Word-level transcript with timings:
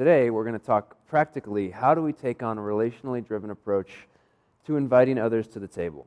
today 0.00 0.30
we're 0.30 0.44
going 0.44 0.58
to 0.58 0.66
talk 0.66 0.96
practically 1.08 1.68
how 1.68 1.94
do 1.94 2.00
we 2.00 2.10
take 2.10 2.42
on 2.42 2.56
a 2.56 2.60
relationally 2.62 3.22
driven 3.22 3.50
approach 3.50 3.90
to 4.64 4.78
inviting 4.78 5.18
others 5.18 5.46
to 5.46 5.58
the 5.58 5.68
table. 5.68 6.06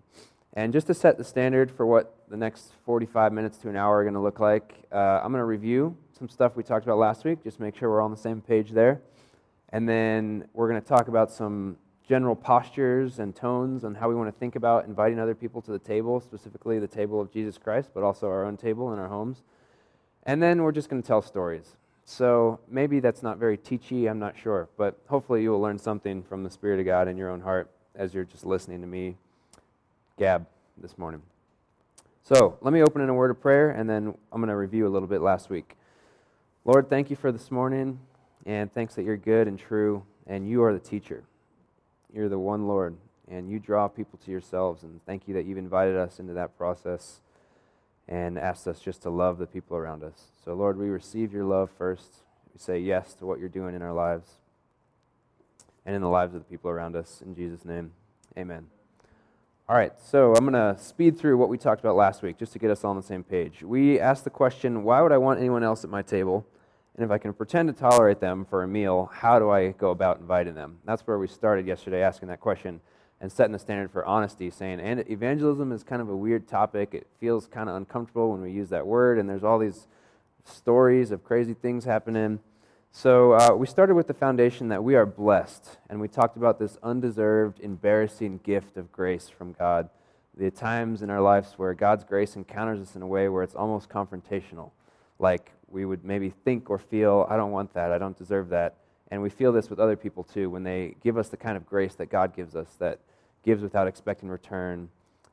And 0.53 0.73
just 0.73 0.87
to 0.87 0.95
set 0.95 1.19
the 1.19 1.23
standard 1.23 1.69
for 1.69 1.85
what 1.85 2.15
the 2.27 2.35
next 2.35 2.71
45 2.87 3.31
minutes 3.31 3.59
to 3.59 3.69
an 3.69 3.75
hour 3.75 3.99
are 3.99 4.03
going 4.03 4.15
to 4.15 4.19
look 4.19 4.39
like, 4.39 4.73
uh, 4.91 5.21
I'm 5.23 5.31
going 5.31 5.41
to 5.41 5.45
review 5.45 5.95
some 6.17 6.27
stuff 6.27 6.55
we 6.55 6.63
talked 6.63 6.87
about 6.87 6.97
last 6.97 7.23
week, 7.23 7.43
just 7.43 7.59
make 7.59 7.75
sure 7.75 7.87
we're 7.87 8.01
on 8.01 8.09
the 8.09 8.17
same 8.17 8.41
page 8.41 8.71
there. 8.71 8.99
And 9.69 9.87
then 9.87 10.47
we're 10.53 10.69
going 10.69 10.81
to 10.81 10.87
talk 10.87 11.07
about 11.07 11.31
some 11.31 11.77
general 12.09 12.35
postures 12.35 13.19
and 13.19 13.35
tones 13.35 13.83
and 13.83 13.95
how 13.95 14.09
we 14.09 14.15
want 14.15 14.27
to 14.27 14.39
think 14.39 14.55
about 14.55 14.85
inviting 14.85 15.19
other 15.19 15.35
people 15.35 15.61
to 15.61 15.71
the 15.71 15.77
table, 15.77 16.19
specifically 16.19 16.79
the 16.79 16.87
table 16.87 17.21
of 17.21 17.31
Jesus 17.31 17.59
Christ, 17.59 17.91
but 17.93 18.01
also 18.01 18.25
our 18.25 18.43
own 18.43 18.57
table 18.57 18.91
in 18.91 18.97
our 18.97 19.09
homes. 19.09 19.43
And 20.23 20.41
then 20.41 20.63
we're 20.63 20.71
just 20.71 20.89
going 20.89 20.99
to 20.99 21.07
tell 21.07 21.21
stories. 21.21 21.75
So 22.05 22.59
maybe 22.69 22.99
that's 22.99 23.23
not 23.23 23.37
very 23.37 23.57
teachy, 23.57 24.09
I'm 24.09 24.19
not 24.19 24.37
sure, 24.37 24.67
but 24.77 24.99
hopefully 25.07 25.41
you 25.41 25.51
will 25.51 25.61
learn 25.61 25.79
something 25.79 26.21
from 26.23 26.43
the 26.43 26.49
Spirit 26.49 26.79
of 26.79 26.85
God 26.85 27.07
in 27.07 27.17
your 27.17 27.29
own 27.29 27.41
heart 27.41 27.69
as 27.95 28.13
you're 28.13 28.25
just 28.25 28.45
listening 28.45 28.81
to 28.81 28.87
me 28.87 29.15
gab 30.17 30.45
this 30.77 30.97
morning. 30.97 31.21
So 32.23 32.57
let 32.61 32.73
me 32.73 32.81
open 32.81 33.01
in 33.01 33.09
a 33.09 33.13
word 33.13 33.31
of 33.31 33.41
prayer, 33.41 33.69
and 33.69 33.89
then 33.89 34.13
I'm 34.31 34.41
going 34.41 34.49
to 34.49 34.55
review 34.55 34.87
a 34.87 34.89
little 34.89 35.07
bit 35.07 35.21
last 35.21 35.49
week. 35.49 35.75
Lord, 36.65 36.89
thank 36.89 37.09
you 37.09 37.15
for 37.15 37.31
this 37.31 37.51
morning, 37.51 37.99
and 38.45 38.73
thanks 38.73 38.95
that 38.95 39.03
you're 39.03 39.17
good 39.17 39.47
and 39.47 39.57
true, 39.57 40.03
and 40.27 40.47
you 40.47 40.63
are 40.63 40.73
the 40.73 40.79
teacher. 40.79 41.23
You're 42.13 42.29
the 42.29 42.39
one 42.39 42.67
Lord, 42.67 42.95
and 43.29 43.49
you 43.49 43.59
draw 43.59 43.87
people 43.87 44.19
to 44.25 44.31
yourselves, 44.31 44.83
and 44.83 45.03
thank 45.05 45.27
you 45.27 45.33
that 45.33 45.45
you've 45.45 45.57
invited 45.57 45.95
us 45.97 46.19
into 46.19 46.33
that 46.33 46.57
process 46.57 47.21
and 48.07 48.37
asked 48.37 48.67
us 48.67 48.79
just 48.79 49.01
to 49.03 49.09
love 49.09 49.37
the 49.37 49.47
people 49.47 49.77
around 49.77 50.03
us. 50.03 50.31
So, 50.43 50.53
Lord, 50.53 50.77
we 50.77 50.89
receive 50.89 51.33
your 51.33 51.45
love 51.45 51.69
first. 51.77 52.17
We 52.53 52.59
say 52.59 52.79
yes 52.79 53.13
to 53.15 53.25
what 53.25 53.39
you're 53.39 53.49
doing 53.49 53.75
in 53.75 53.81
our 53.81 53.93
lives 53.93 54.29
and 55.85 55.95
in 55.95 56.01
the 56.01 56.09
lives 56.09 56.33
of 56.33 56.41
the 56.41 56.45
people 56.45 56.69
around 56.69 56.95
us. 56.95 57.21
In 57.25 57.35
Jesus' 57.35 57.65
name, 57.65 57.91
amen. 58.37 58.67
All 59.69 59.77
right, 59.77 59.93
so 59.97 60.35
I'm 60.35 60.45
going 60.45 60.53
to 60.53 60.81
speed 60.81 61.17
through 61.17 61.37
what 61.37 61.47
we 61.47 61.57
talked 61.57 61.79
about 61.79 61.95
last 61.95 62.21
week 62.21 62.37
just 62.37 62.51
to 62.53 62.59
get 62.59 62.69
us 62.69 62.83
all 62.83 62.91
on 62.91 62.97
the 62.97 63.01
same 63.01 63.23
page. 63.23 63.63
We 63.63 63.99
asked 63.99 64.25
the 64.25 64.29
question 64.29 64.83
why 64.83 65.01
would 65.01 65.13
I 65.13 65.17
want 65.17 65.39
anyone 65.39 65.63
else 65.63 65.85
at 65.85 65.89
my 65.89 66.01
table? 66.01 66.45
And 66.95 67.03
if 67.03 67.09
I 67.09 67.17
can 67.17 67.33
pretend 67.33 67.69
to 67.69 67.73
tolerate 67.73 68.19
them 68.19 68.45
for 68.45 68.63
a 68.63 68.67
meal, 68.67 69.09
how 69.11 69.39
do 69.39 69.49
I 69.49 69.71
go 69.71 69.89
about 69.91 70.19
inviting 70.19 70.53
them? 70.53 70.79
That's 70.85 71.07
where 71.07 71.17
we 71.17 71.27
started 71.27 71.65
yesterday 71.65 72.03
asking 72.03 72.27
that 72.27 72.39
question 72.39 72.81
and 73.23 73.31
setting 73.31 73.53
the 73.53 73.57
standard 73.57 73.89
for 73.89 74.03
honesty, 74.03 74.49
saying 74.49 74.81
and 74.81 75.09
evangelism 75.09 75.71
is 75.71 75.81
kind 75.81 76.01
of 76.01 76.09
a 76.09 76.15
weird 76.15 76.45
topic. 76.45 76.89
It 76.91 77.07
feels 77.21 77.47
kind 77.47 77.69
of 77.69 77.77
uncomfortable 77.77 78.29
when 78.31 78.41
we 78.41 78.51
use 78.51 78.67
that 78.71 78.85
word, 78.85 79.17
and 79.17 79.29
there's 79.29 79.45
all 79.45 79.57
these 79.57 79.87
stories 80.43 81.09
of 81.09 81.23
crazy 81.23 81.53
things 81.53 81.85
happening. 81.85 82.39
So 82.91 83.31
uh, 83.31 83.55
we 83.55 83.65
started 83.65 83.95
with 83.95 84.07
the 84.07 84.13
foundation 84.13 84.67
that 84.67 84.83
we 84.83 84.95
are 84.95 85.05
blessed, 85.05 85.77
and 85.89 86.01
we 86.01 86.09
talked 86.09 86.35
about 86.35 86.59
this 86.59 86.77
undeserved, 86.83 87.61
embarrassing 87.61 88.41
gift 88.43 88.75
of 88.75 88.91
grace 88.91 89.29
from 89.29 89.53
God. 89.53 89.89
The 90.35 90.51
times 90.51 91.01
in 91.01 91.09
our 91.09 91.21
lives 91.21 91.53
where 91.55 91.73
God's 91.73 92.03
grace 92.03 92.35
encounters 92.35 92.81
us 92.81 92.97
in 92.97 93.01
a 93.01 93.07
way 93.07 93.29
where 93.29 93.43
it's 93.43 93.55
almost 93.55 93.87
confrontational, 93.87 94.71
like 95.17 95.53
we 95.69 95.85
would 95.85 96.03
maybe 96.03 96.33
think 96.43 96.69
or 96.69 96.77
feel, 96.77 97.25
I 97.29 97.37
don't 97.37 97.51
want 97.51 97.73
that, 97.73 97.93
I 97.93 97.97
don't 97.99 98.17
deserve 98.17 98.49
that. 98.49 98.75
And 99.11 99.21
we 99.21 99.29
feel 99.29 99.53
this 99.53 99.69
with 99.69 99.79
other 99.79 99.95
people 99.95 100.25
too 100.25 100.49
when 100.49 100.63
they 100.63 100.95
give 101.01 101.17
us 101.17 101.29
the 101.29 101.37
kind 101.37 101.55
of 101.55 101.65
grace 101.65 101.95
that 101.95 102.07
God 102.07 102.35
gives 102.35 102.53
us 102.53 102.67
that 102.79 102.99
gives 103.43 103.61
without 103.61 103.87
expecting 103.87 104.29
return. 104.29 104.89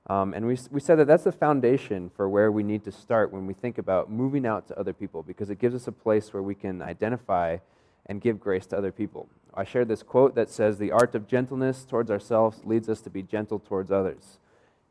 Um, 0.06 0.34
and 0.34 0.46
we, 0.46 0.58
we 0.70 0.80
said 0.80 0.96
that 0.96 1.06
that's 1.06 1.24
the 1.24 1.32
foundation 1.32 2.10
for 2.16 2.28
where 2.28 2.50
we 2.50 2.62
need 2.62 2.84
to 2.84 2.92
start 2.92 3.32
when 3.32 3.46
we 3.46 3.54
think 3.54 3.78
about 3.78 4.10
moving 4.10 4.46
out 4.46 4.66
to 4.68 4.78
other 4.78 4.92
people 4.92 5.22
because 5.22 5.50
it 5.50 5.58
gives 5.58 5.74
us 5.74 5.86
a 5.86 5.92
place 5.92 6.32
where 6.32 6.42
we 6.42 6.54
can 6.54 6.82
identify 6.82 7.58
and 8.06 8.20
give 8.20 8.40
grace 8.40 8.66
to 8.66 8.76
other 8.76 8.90
people. 8.90 9.28
I 9.54 9.64
shared 9.64 9.88
this 9.88 10.02
quote 10.02 10.34
that 10.34 10.50
says, 10.50 10.78
The 10.78 10.90
art 10.90 11.14
of 11.14 11.28
gentleness 11.28 11.84
towards 11.84 12.10
ourselves 12.10 12.62
leads 12.64 12.88
us 12.88 13.00
to 13.02 13.10
be 13.10 13.22
gentle 13.22 13.58
towards 13.58 13.90
others 13.90 14.38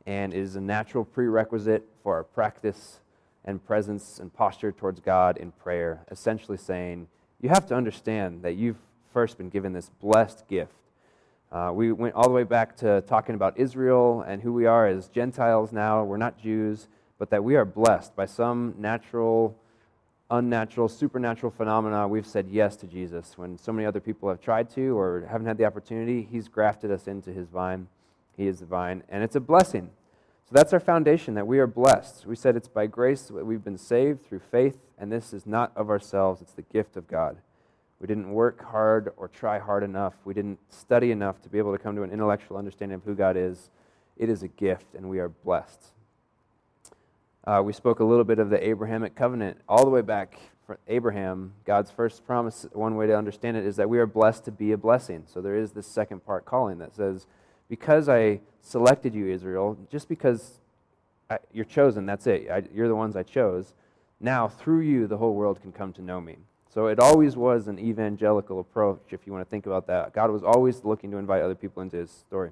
and 0.05 0.33
is 0.33 0.55
a 0.55 0.61
natural 0.61 1.03
prerequisite 1.03 1.85
for 2.01 2.15
our 2.15 2.23
practice 2.23 2.99
and 3.45 3.65
presence 3.65 4.19
and 4.19 4.33
posture 4.33 4.71
towards 4.71 4.99
God 4.99 5.37
in 5.37 5.51
prayer. 5.51 6.01
Essentially 6.11 6.57
saying, 6.57 7.07
you 7.41 7.49
have 7.49 7.65
to 7.67 7.75
understand 7.75 8.41
that 8.43 8.55
you've 8.55 8.79
first 9.13 9.37
been 9.37 9.49
given 9.49 9.73
this 9.73 9.89
blessed 10.01 10.47
gift 10.47 10.73
uh, 11.51 11.71
we 11.73 11.91
went 11.91 12.13
all 12.13 12.25
the 12.25 12.33
way 12.33 12.43
back 12.43 12.77
to 12.77 13.01
talking 13.01 13.33
about 13.33 13.57
Israel 13.57 14.21
and 14.21 14.41
who 14.41 14.53
we 14.53 14.67
are 14.67 14.85
as 14.85 15.07
Gentiles 15.07 15.71
now. 15.71 16.03
We're 16.03 16.17
not 16.17 16.37
Jews, 16.37 16.87
but 17.17 17.31
that 17.31 17.43
we 17.43 17.55
are 17.55 17.65
blessed 17.65 18.15
by 18.15 18.27
some 18.27 18.75
natural, 18.77 19.57
unnatural, 20.29 20.87
supernatural 20.87 21.51
phenomena. 21.51 22.07
We've 22.07 22.27
said 22.27 22.49
yes 22.51 22.75
to 22.77 22.87
Jesus. 22.87 23.35
When 23.35 23.57
so 23.57 23.73
many 23.73 23.87
other 23.87 23.99
people 23.99 24.29
have 24.29 24.39
tried 24.39 24.69
to 24.71 24.95
or 24.95 25.27
haven't 25.27 25.47
had 25.47 25.57
the 25.57 25.65
opportunity, 25.65 26.27
He's 26.29 26.47
grafted 26.47 26.91
us 26.91 27.07
into 27.07 27.31
His 27.31 27.47
vine. 27.47 27.87
He 28.37 28.45
is 28.45 28.59
the 28.59 28.67
vine, 28.67 29.03
and 29.09 29.23
it's 29.23 29.35
a 29.35 29.39
blessing. 29.41 29.89
So 30.45 30.51
that's 30.53 30.71
our 30.71 30.79
foundation 30.79 31.33
that 31.33 31.47
we 31.47 31.57
are 31.57 31.67
blessed. 31.67 32.27
We 32.27 32.35
said 32.35 32.55
it's 32.55 32.67
by 32.67 32.85
grace 32.85 33.23
that 33.23 33.45
we've 33.45 33.63
been 33.63 33.77
saved 33.77 34.23
through 34.25 34.41
faith, 34.51 34.77
and 34.99 35.11
this 35.11 35.33
is 35.33 35.47
not 35.47 35.71
of 35.75 35.89
ourselves, 35.89 36.41
it's 36.41 36.53
the 36.53 36.61
gift 36.61 36.95
of 36.95 37.07
God. 37.07 37.37
We 37.99 38.07
didn't 38.07 38.31
work 38.31 38.63
hard 38.63 39.11
or 39.17 39.27
try 39.27 39.59
hard 39.59 39.83
enough. 39.83 40.13
We 40.23 40.33
didn't 40.33 40.59
study 40.69 41.11
enough 41.11 41.41
to 41.41 41.49
be 41.49 41.57
able 41.57 41.73
to 41.73 41.77
come 41.77 41.95
to 41.95 42.03
an 42.03 42.11
intellectual 42.11 42.57
understanding 42.57 42.95
of 42.95 43.03
who 43.03 43.13
God 43.13 43.35
is. 43.35 43.69
It 44.17 44.29
is 44.29 44.41
a 44.41 44.47
gift, 44.47 44.95
and 44.95 45.09
we 45.09 45.19
are 45.19 45.29
blessed. 45.29 45.87
Uh, 47.45 47.61
we 47.63 47.73
spoke 47.73 47.99
a 47.99 48.03
little 48.03 48.23
bit 48.23 48.39
of 48.39 48.49
the 48.49 48.67
Abrahamic 48.67 49.15
covenant 49.15 49.59
all 49.67 49.83
the 49.83 49.89
way 49.89 50.01
back 50.01 50.39
for 50.65 50.77
Abraham. 50.87 51.53
God's 51.65 51.89
first 51.89 52.25
promise, 52.25 52.65
one 52.73 52.95
way 52.95 53.07
to 53.07 53.17
understand 53.17 53.57
it, 53.57 53.65
is 53.65 53.75
that 53.77 53.89
we 53.89 53.97
are 53.97 54.05
blessed 54.05 54.45
to 54.45 54.51
be 54.51 54.71
a 54.71 54.77
blessing. 54.77 55.23
So 55.25 55.41
there 55.41 55.55
is 55.55 55.71
this 55.71 55.87
second 55.87 56.25
part 56.25 56.45
calling 56.45 56.77
that 56.77 56.93
says, 56.93 57.27
Because 57.69 58.07
I 58.07 58.41
selected 58.61 59.15
you, 59.15 59.27
Israel, 59.27 59.77
just 59.89 60.07
because 60.07 60.59
I, 61.29 61.39
you're 61.51 61.65
chosen, 61.65 62.05
that's 62.05 62.27
it. 62.27 62.49
I, 62.49 62.63
you're 62.73 62.87
the 62.87 62.95
ones 62.95 63.15
I 63.15 63.23
chose. 63.23 63.73
Now, 64.19 64.47
through 64.47 64.81
you, 64.81 65.07
the 65.07 65.17
whole 65.17 65.33
world 65.33 65.61
can 65.61 65.71
come 65.71 65.91
to 65.93 66.01
know 66.01 66.21
me. 66.21 66.37
So 66.71 66.85
it 66.85 66.99
always 66.99 67.35
was 67.35 67.67
an 67.67 67.79
evangelical 67.79 68.59
approach, 68.59 69.01
if 69.09 69.21
you 69.25 69.33
want 69.33 69.43
to 69.43 69.49
think 69.49 69.65
about 69.65 69.87
that. 69.87 70.13
God 70.13 70.29
was 70.29 70.43
always 70.43 70.83
looking 70.83 71.09
to 71.11 71.17
invite 71.17 71.41
other 71.41 71.55
people 71.55 71.81
into 71.81 71.97
his 71.97 72.11
story. 72.11 72.51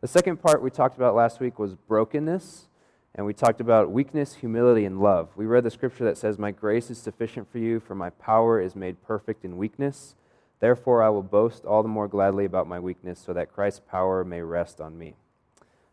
The 0.00 0.06
second 0.06 0.40
part 0.40 0.62
we 0.62 0.70
talked 0.70 0.96
about 0.96 1.16
last 1.16 1.40
week 1.40 1.58
was 1.58 1.74
brokenness, 1.74 2.68
and 3.16 3.26
we 3.26 3.34
talked 3.34 3.60
about 3.60 3.90
weakness, 3.90 4.36
humility, 4.36 4.84
and 4.84 5.00
love. 5.00 5.30
We 5.34 5.44
read 5.44 5.64
the 5.64 5.72
scripture 5.72 6.04
that 6.04 6.16
says, 6.16 6.38
My 6.38 6.52
grace 6.52 6.88
is 6.88 6.98
sufficient 6.98 7.50
for 7.50 7.58
you, 7.58 7.80
for 7.80 7.96
my 7.96 8.10
power 8.10 8.60
is 8.60 8.76
made 8.76 9.02
perfect 9.02 9.44
in 9.44 9.56
weakness. 9.56 10.14
Therefore, 10.60 11.02
I 11.02 11.08
will 11.08 11.24
boast 11.24 11.64
all 11.64 11.82
the 11.82 11.88
more 11.88 12.06
gladly 12.06 12.44
about 12.44 12.68
my 12.68 12.78
weakness, 12.78 13.18
so 13.18 13.32
that 13.32 13.52
Christ's 13.52 13.80
power 13.90 14.22
may 14.22 14.40
rest 14.40 14.80
on 14.80 14.96
me. 14.96 15.16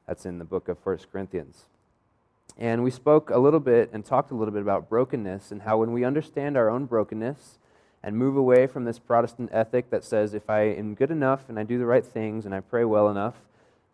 That's 0.08 0.28
in 0.28 0.38
the 0.38 0.46
book 0.46 0.68
of 0.68 0.78
1 0.84 1.00
Corinthians. 1.12 1.66
And 2.58 2.84
we 2.84 2.92
spoke 2.92 3.30
a 3.30 3.38
little 3.38 3.60
bit 3.60 3.90
and 3.92 4.06
talked 4.06 4.32
a 4.32 4.36
little 4.36 4.54
bit 4.54 4.62
about 4.62 4.90
brokenness 4.90 5.52
and 5.52 5.64
how 5.64 5.80
when 5.80 5.92
we 5.92 6.06
understand 6.06 6.56
our 6.56 6.70
own 6.70 6.86
brokenness 6.86 7.60
and 8.02 8.18
move 8.18 8.38
away 8.38 8.68
from 8.68 8.86
this 8.86 9.00
Protestant 9.00 9.50
ethic 9.52 9.90
that 9.90 10.04
says 10.04 10.34
if 10.34 10.50
I 10.50 10.62
am 10.62 10.96
good 10.96 11.12
enough 11.12 11.50
and 11.50 11.60
I 11.60 11.64
do 11.64 11.78
the 11.78 11.86
right 11.86 12.06
things 12.06 12.46
and 12.46 12.56
I 12.56 12.62
pray 12.62 12.86
well 12.86 13.10
enough, 13.10 13.36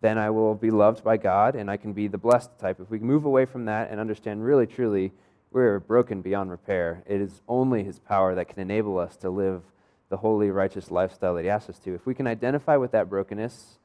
then 0.01 0.17
I 0.17 0.29
will 0.29 0.53
be 0.53 0.69
loved 0.69 1.03
by 1.03 1.17
God 1.17 1.55
and 1.55 1.71
I 1.71 1.77
can 1.77 1.93
be 1.93 2.07
the 2.07 2.17
blessed 2.17 2.59
type. 2.59 2.79
If 2.79 2.89
we 2.89 2.99
move 2.99 3.25
away 3.25 3.45
from 3.45 3.65
that 3.65 3.89
and 3.89 3.99
understand 3.99 4.43
really, 4.43 4.67
truly, 4.67 5.11
we're 5.51 5.79
broken 5.79 6.21
beyond 6.21 6.51
repair, 6.51 7.03
it 7.05 7.21
is 7.21 7.41
only 7.47 7.83
His 7.83 7.99
power 7.99 8.35
that 8.35 8.47
can 8.47 8.59
enable 8.59 8.97
us 8.99 9.15
to 9.17 9.29
live 9.29 9.63
the 10.09 10.17
holy, 10.17 10.49
righteous 10.49 10.91
lifestyle 10.91 11.35
that 11.35 11.43
He 11.43 11.49
asks 11.49 11.69
us 11.69 11.79
to. 11.79 11.93
If 11.93 12.05
we 12.05 12.13
can 12.13 12.27
identify 12.27 12.75
with 12.77 12.91
that 12.91 13.09
brokenness, 13.09 13.79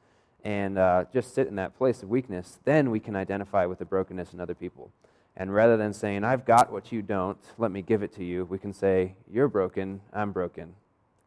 and 0.47 0.77
uh, 0.77 1.03
just 1.11 1.35
sit 1.35 1.45
in 1.47 1.55
that 1.55 1.77
place 1.77 2.01
of 2.01 2.07
weakness, 2.07 2.59
then 2.63 2.89
we 2.89 3.01
can 3.01 3.17
identify 3.17 3.65
with 3.65 3.79
the 3.79 3.85
brokenness 3.85 4.31
in 4.31 4.39
other 4.39 4.55
people. 4.55 4.93
And 5.35 5.53
rather 5.53 5.75
than 5.75 5.91
saying, 5.91 6.23
I've 6.23 6.45
got 6.45 6.71
what 6.71 6.89
you 6.89 7.01
don't, 7.01 7.37
let 7.57 7.69
me 7.69 7.81
give 7.81 8.01
it 8.01 8.15
to 8.15 8.23
you, 8.23 8.45
we 8.45 8.57
can 8.57 8.71
say, 8.71 9.15
You're 9.29 9.49
broken, 9.49 9.99
I'm 10.13 10.31
broken. 10.31 10.73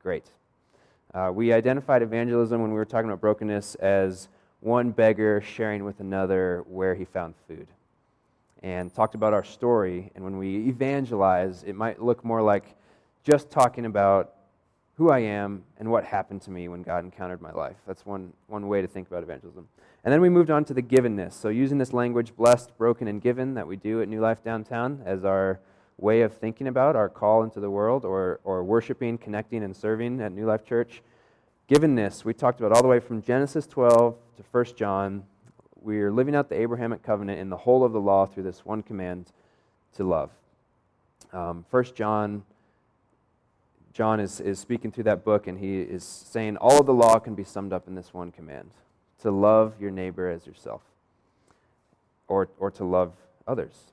Great. 0.03 0.25
Uh, 1.13 1.31
we 1.35 1.53
identified 1.53 2.01
evangelism 2.01 2.63
when 2.63 2.71
we 2.71 2.77
were 2.77 2.87
talking 2.87 3.11
about 3.11 3.21
brokenness 3.21 3.75
as 3.75 4.29
one 4.61 4.91
beggar 4.91 5.43
sharing 5.43 5.85
with 5.85 6.01
another 6.01 6.65
where 6.67 6.95
he 6.95 7.05
found 7.05 7.35
food. 7.47 7.69
And 8.63 8.93
talked 8.95 9.15
about 9.15 9.35
our 9.35 9.45
story. 9.45 10.13
And 10.15 10.25
when 10.25 10.39
we 10.39 10.67
evangelize, 10.67 11.63
it 11.65 11.75
might 11.75 12.01
look 12.01 12.25
more 12.25 12.41
like 12.41 12.75
just 13.23 13.51
talking 13.51 13.85
about 13.85 14.33
who 15.01 15.11
I 15.11 15.21
am 15.21 15.65
and 15.79 15.91
what 15.91 16.05
happened 16.05 16.43
to 16.43 16.51
me 16.51 16.69
when 16.69 16.83
God 16.83 17.07
encountered 17.07 17.41
my 17.41 17.53
life. 17.53 17.77
That's 17.87 18.05
one, 18.05 18.35
one 18.49 18.69
way 18.69 18.83
to 18.83 18.87
think 18.87 19.09
about 19.09 19.23
evangelism. 19.23 19.67
And 20.05 20.13
then 20.13 20.21
we 20.21 20.29
moved 20.29 20.51
on 20.51 20.63
to 20.67 20.75
the 20.75 20.83
givenness. 20.83 21.33
So, 21.33 21.49
using 21.49 21.79
this 21.79 21.95
language, 21.95 22.37
blessed, 22.37 22.77
broken, 22.77 23.09
and 23.09 23.19
given, 23.19 23.55
that 23.55 23.67
we 23.67 23.77
do 23.77 24.03
at 24.03 24.09
New 24.09 24.21
Life 24.21 24.45
Downtown 24.45 25.01
as 25.07 25.25
our 25.25 25.59
way 25.97 26.21
of 26.21 26.35
thinking 26.35 26.67
about 26.67 26.97
our 26.97 27.09
call 27.09 27.43
into 27.43 27.61
the 27.61 27.71
world 27.71 28.05
or, 28.05 28.41
or 28.45 28.63
worshiping, 28.63 29.17
connecting, 29.17 29.65
and 29.65 29.75
serving 29.75 30.21
at 30.21 30.33
New 30.33 30.45
Life 30.45 30.67
Church. 30.67 31.01
Givenness, 31.67 32.23
we 32.27 32.35
talked 32.35 32.61
about 32.61 32.73
all 32.73 32.83
the 32.83 32.89
way 32.89 33.01
from 33.01 33.23
Genesis 33.23 33.67
12 33.67 34.15
to 34.37 34.43
1 34.51 34.65
John. 34.77 35.25
We're 35.81 36.13
living 36.13 36.35
out 36.35 36.51
the 36.51 36.61
Abrahamic 36.61 37.03
covenant 37.03 37.41
in 37.41 37.49
the 37.49 37.57
whole 37.57 37.85
of 37.85 37.93
the 37.93 38.01
law 38.03 38.27
through 38.27 38.43
this 38.43 38.67
one 38.67 38.83
command 38.83 39.33
to 39.95 40.05
love. 40.05 40.31
Um, 41.33 41.65
1 41.71 41.85
John 41.95 42.43
John 43.93 44.21
is, 44.21 44.41
is 44.41 44.59
speaking 44.59 44.93
through 44.93 45.05
that 45.05 45.25
book, 45.25 45.47
and 45.47 45.59
he 45.59 45.81
is 45.81 46.05
saying 46.05 46.57
all 46.57 46.81
of 46.81 46.87
the 46.87 46.95
law 46.95 47.19
can 47.19 47.35
be 47.35 47.45
summed 47.45 47.73
up 47.73 47.89
in 47.89 47.95
this 47.95 48.15
one 48.15 48.31
command 48.31 48.71
to 49.23 49.31
love 49.31 49.75
your 49.81 49.91
neighbor 49.91 50.31
as 50.31 50.47
yourself, 50.47 50.83
or, 52.29 52.49
or 52.59 52.71
to 52.71 52.85
love 52.85 53.13
others. 53.47 53.93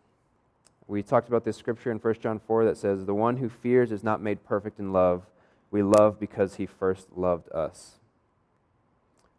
We 0.88 1.04
talked 1.04 1.28
about 1.28 1.44
this 1.44 1.58
scripture 1.58 1.92
in 1.92 1.98
1 1.98 2.14
John 2.22 2.40
4 2.40 2.66
that 2.66 2.78
says, 2.78 3.06
The 3.06 3.14
one 3.14 3.38
who 3.38 3.50
fears 3.50 3.92
is 3.92 4.04
not 4.04 4.22
made 4.22 4.46
perfect 4.46 4.80
in 4.80 4.94
love. 4.94 5.24
We 5.70 5.84
love 5.84 6.20
because 6.20 6.56
he 6.56 6.66
first 6.66 7.08
loved 7.18 7.52
us. 7.52 7.96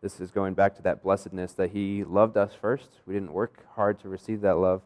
This 0.03 0.21
is 0.21 0.31
going 0.31 0.55
back 0.55 0.77
to 0.77 0.83
that 0.83 1.03
blessedness 1.03 1.53
that 1.55 1.71
he 1.71 2.05
loved 2.05 2.37
us 2.37 2.53
first. 2.53 2.91
We 3.07 3.15
didn't 3.15 3.33
work 3.33 3.65
hard 3.75 3.99
to 4.01 4.09
receive 4.09 4.43
that 4.43 4.59
love. 4.59 4.83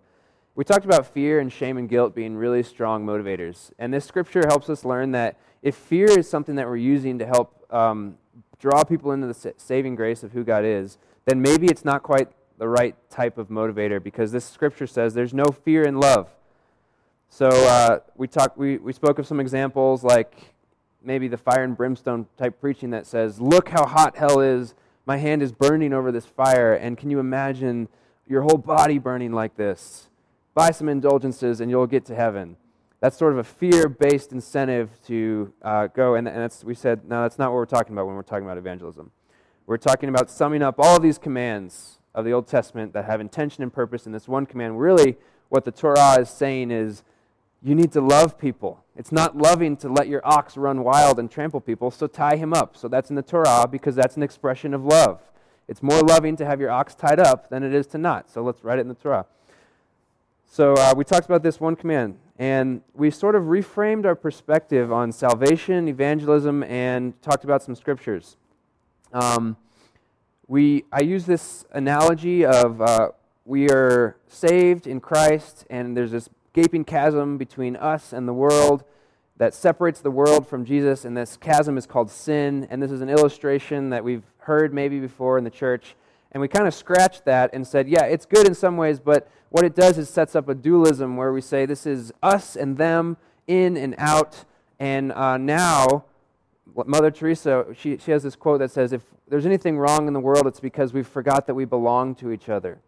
We 0.54 0.64
talked 0.64 0.84
about 0.84 1.06
fear 1.06 1.40
and 1.40 1.50
shame 1.50 1.78
and 1.78 1.88
guilt 1.88 2.14
being 2.14 2.37
really 2.37 2.62
strong 2.62 3.06
motivators. 3.06 3.72
And 3.78 3.93
this 3.93 4.04
scripture 4.04 4.46
helps 4.46 4.69
us 4.69 4.84
learn 4.84 5.12
that 5.12 5.38
if 5.62 5.75
fear 5.75 6.06
is 6.06 6.28
something 6.28 6.56
that 6.56 6.66
we're 6.66 6.76
using 6.76 7.19
to 7.20 7.26
help 7.26 7.64
um, 7.72 8.19
draw 8.58 8.84
people 8.84 9.12
into 9.12 9.26
the 9.26 9.54
saving 9.56 9.94
grace 9.94 10.22
of 10.22 10.32
who 10.32 10.44
God 10.44 10.66
is, 10.66 10.99
then 11.25 11.40
maybe 11.40 11.69
it's 11.69 11.87
not 11.87 12.02
quite 12.02 12.28
the 12.58 12.69
right 12.69 12.94
type 13.08 13.38
of 13.38 13.49
motivator 13.49 14.02
because 14.02 14.31
this 14.31 14.44
scripture 14.44 14.87
says 14.87 15.14
there's 15.14 15.32
no 15.32 15.46
fear 15.46 15.84
in 15.84 15.96
love. 15.96 16.28
So 17.31 17.48
uh, 17.48 18.00
we, 18.16 18.28
talked, 18.28 18.58
we, 18.58 18.76
we 18.76 18.93
spoke 18.93 19.19
of 19.19 19.26
some 19.26 19.40
examples 19.40 20.05
like 20.05 20.55
maybe 21.02 21.28
the 21.28 21.38
fire 21.38 21.64
and 21.64 21.75
brimstone 21.75 22.26
type 22.37 22.60
preaching 22.60 22.90
that 22.90 23.06
says, 23.06 23.40
Look 23.40 23.70
how 23.70 23.87
hot 23.87 24.19
hell 24.19 24.40
is. 24.40 24.75
My 25.06 25.16
hand 25.16 25.43
is 25.43 25.50
burning 25.50 25.94
over 25.94 26.12
this 26.12 26.26
fire. 26.26 26.75
And 26.75 26.98
can 26.98 27.10
you 27.10 27.20
imagine 27.20 27.88
your 28.28 28.43
whole 28.43 28.58
body 28.58 28.98
burning 28.98 29.32
like 29.32 29.56
this? 29.56 30.08
Buy 30.54 30.70
some 30.70 30.88
indulgences 30.88 31.60
and 31.60 31.70
you'll 31.70 31.87
get 31.87 32.04
to 32.06 32.14
heaven. 32.14 32.56
That's 33.00 33.16
sort 33.16 33.32
of 33.32 33.38
a 33.38 33.44
fear 33.44 33.88
based 33.88 34.32
incentive 34.32 34.90
to 35.06 35.52
uh, 35.62 35.88
go. 35.88 36.14
And, 36.14 36.28
and 36.28 36.52
we 36.64 36.75
said, 36.75 37.04
no, 37.08 37.22
that's 37.22 37.38
not 37.38 37.50
what 37.50 37.56
we're 37.56 37.66
talking 37.66 37.93
about 37.94 38.06
when 38.06 38.14
we're 38.14 38.22
talking 38.22 38.44
about 38.44 38.58
evangelism. 38.58 39.10
We're 39.66 39.76
talking 39.76 40.08
about 40.08 40.31
summing 40.31 40.62
up 40.62 40.76
all 40.78 41.00
these 41.00 41.19
commands 41.19 41.99
of 42.14 42.25
the 42.25 42.32
Old 42.32 42.46
Testament 42.46 42.93
that 42.93 43.04
have 43.06 43.20
intention 43.20 43.62
and 43.62 43.72
purpose 43.72 44.06
in 44.06 44.12
this 44.12 44.28
one 44.28 44.46
command. 44.46 44.81
Really, 44.81 45.16
what 45.49 45.64
the 45.64 45.70
Torah 45.70 46.20
is 46.20 46.28
saying 46.28 46.70
is 46.70 47.02
you 47.62 47.75
need 47.75 47.93
to 47.93 48.00
love 48.00 48.38
people. 48.38 48.84
It's 48.96 49.12
not 49.12 49.37
loving 49.37 49.76
to 49.78 49.88
let 49.88 50.08
your 50.08 50.20
ox 50.25 50.56
run 50.56 50.82
wild 50.82 51.19
and 51.19 51.31
trample 51.31 51.60
people, 51.60 51.90
so 51.90 52.06
tie 52.06 52.37
him 52.37 52.52
up. 52.52 52.76
So 52.76 52.88
that's 52.88 53.08
in 53.08 53.16
the 53.16 53.22
Torah 53.22 53.66
because 53.70 53.94
that's 53.94 54.16
an 54.16 54.22
expression 54.22 54.75
of 54.75 54.84
love. 54.84 55.20
It's 55.69 55.82
more 55.82 56.00
loving 56.00 56.37
to 56.37 56.44
have 56.44 56.60
your 56.60 56.70
ox 56.70 56.94
tied 56.94 57.20
up 57.20 57.48
than 57.48 57.62
it 57.62 57.72
is 57.72 57.87
to 57.88 57.98
not. 57.98 58.31
So 58.31 58.43
let's 58.43 58.62
write 58.64 58.78
it 58.78 58.82
in 58.82 58.88
the 58.88 58.94
Torah. 58.94 59.26
So 60.54 60.75
uh, 60.75 60.93
we 60.94 61.02
talked 61.04 61.25
about 61.25 61.43
this 61.43 61.60
one 61.60 61.76
command, 61.76 62.19
and 62.38 62.82
we 62.93 63.10
sort 63.10 63.37
of 63.37 63.44
reframed 63.44 64.04
our 64.04 64.14
perspective 64.14 64.93
on 64.93 65.10
salvation, 65.10 65.88
evangelism, 65.88 66.62
and 66.64 67.14
talked 67.22 67.44
about 67.44 67.62
some 67.62 67.75
scriptures. 67.75 68.37
Um, 69.14 69.56
we, 70.49 70.84
I 70.93 71.04
use 71.04 71.25
this 71.25 71.64
analogy 71.72 72.44
of 72.44 72.82
uh, 72.82 73.12
we 73.46 73.70
are 73.70 74.19
saved 74.28 74.87
in 74.87 75.00
Christ, 75.00 75.64
and 75.70 75.96
there's 75.96 76.10
this 76.10 76.28
gaping 76.52 76.84
chasm 76.84 77.38
between 77.38 77.75
us 77.75 78.12
and 78.12 78.28
the 78.28 78.34
world 78.34 78.84
that 79.38 79.55
separates 79.55 80.02
the 80.02 80.10
world 80.10 80.46
from 80.46 80.66
Jesus, 80.66 81.06
and 81.06 81.16
this 81.16 81.38
chasm 81.38 81.78
is 81.78 81.87
called 81.87 82.10
sin. 82.10 82.66
And 82.69 82.82
this 82.82 82.90
is 82.90 83.00
an 83.00 83.08
illustration 83.08 83.88
that 83.88 84.05
we've 84.05 84.25
heard 84.40 84.75
maybe 84.75 85.00
before 85.00 85.38
in 85.38 85.44
the 85.44 85.50
church. 85.50 85.96
And 86.32 86.40
we 86.40 86.49
kind 86.49 86.67
of 86.67 86.75
scratched 86.75 87.25
that 87.26 87.50
and 87.52 87.67
said, 87.67 87.88
yeah, 87.88 88.05
it's 88.05 88.26
good 88.26 88.46
in 88.46 88.55
some 88.55 88.76
ways, 88.76 88.99
but 88.99 89.31
what 89.50 89.64
it 89.64 89.75
does 89.75 89.99
is 89.99 90.08
sets 90.08 90.34
up 90.34 90.49
a 90.49 90.55
dualism 90.55 91.17
where 91.17 91.32
we 91.32 91.43
say 91.43 91.67
this 91.67 91.87
is 91.87 92.11
us 92.23 92.56
and 92.56 92.79
them, 92.79 93.19
in 93.46 93.76
and 93.76 93.94
out. 93.99 94.44
And 94.81 95.12
uh, 95.12 95.37
now, 95.37 96.06
Mother 96.75 97.11
Teresa, 97.11 97.67
she, 97.76 97.99
she 97.99 98.12
has 98.12 98.23
this 98.23 98.34
quote 98.34 98.61
that 98.61 98.70
says, 98.70 98.93
if 98.93 99.02
there's 99.29 99.44
anything 99.44 99.79
wrong 99.79 100.08
in 100.08 100.14
the 100.14 100.20
world, 100.20 100.46
it's 100.46 100.61
because 100.61 100.94
we 100.94 101.02
forgot 101.02 101.46
that 101.46 101.55
we 101.55 101.67
belong 101.67 102.14
to 102.17 102.32
each 102.32 102.49
other 102.49 102.79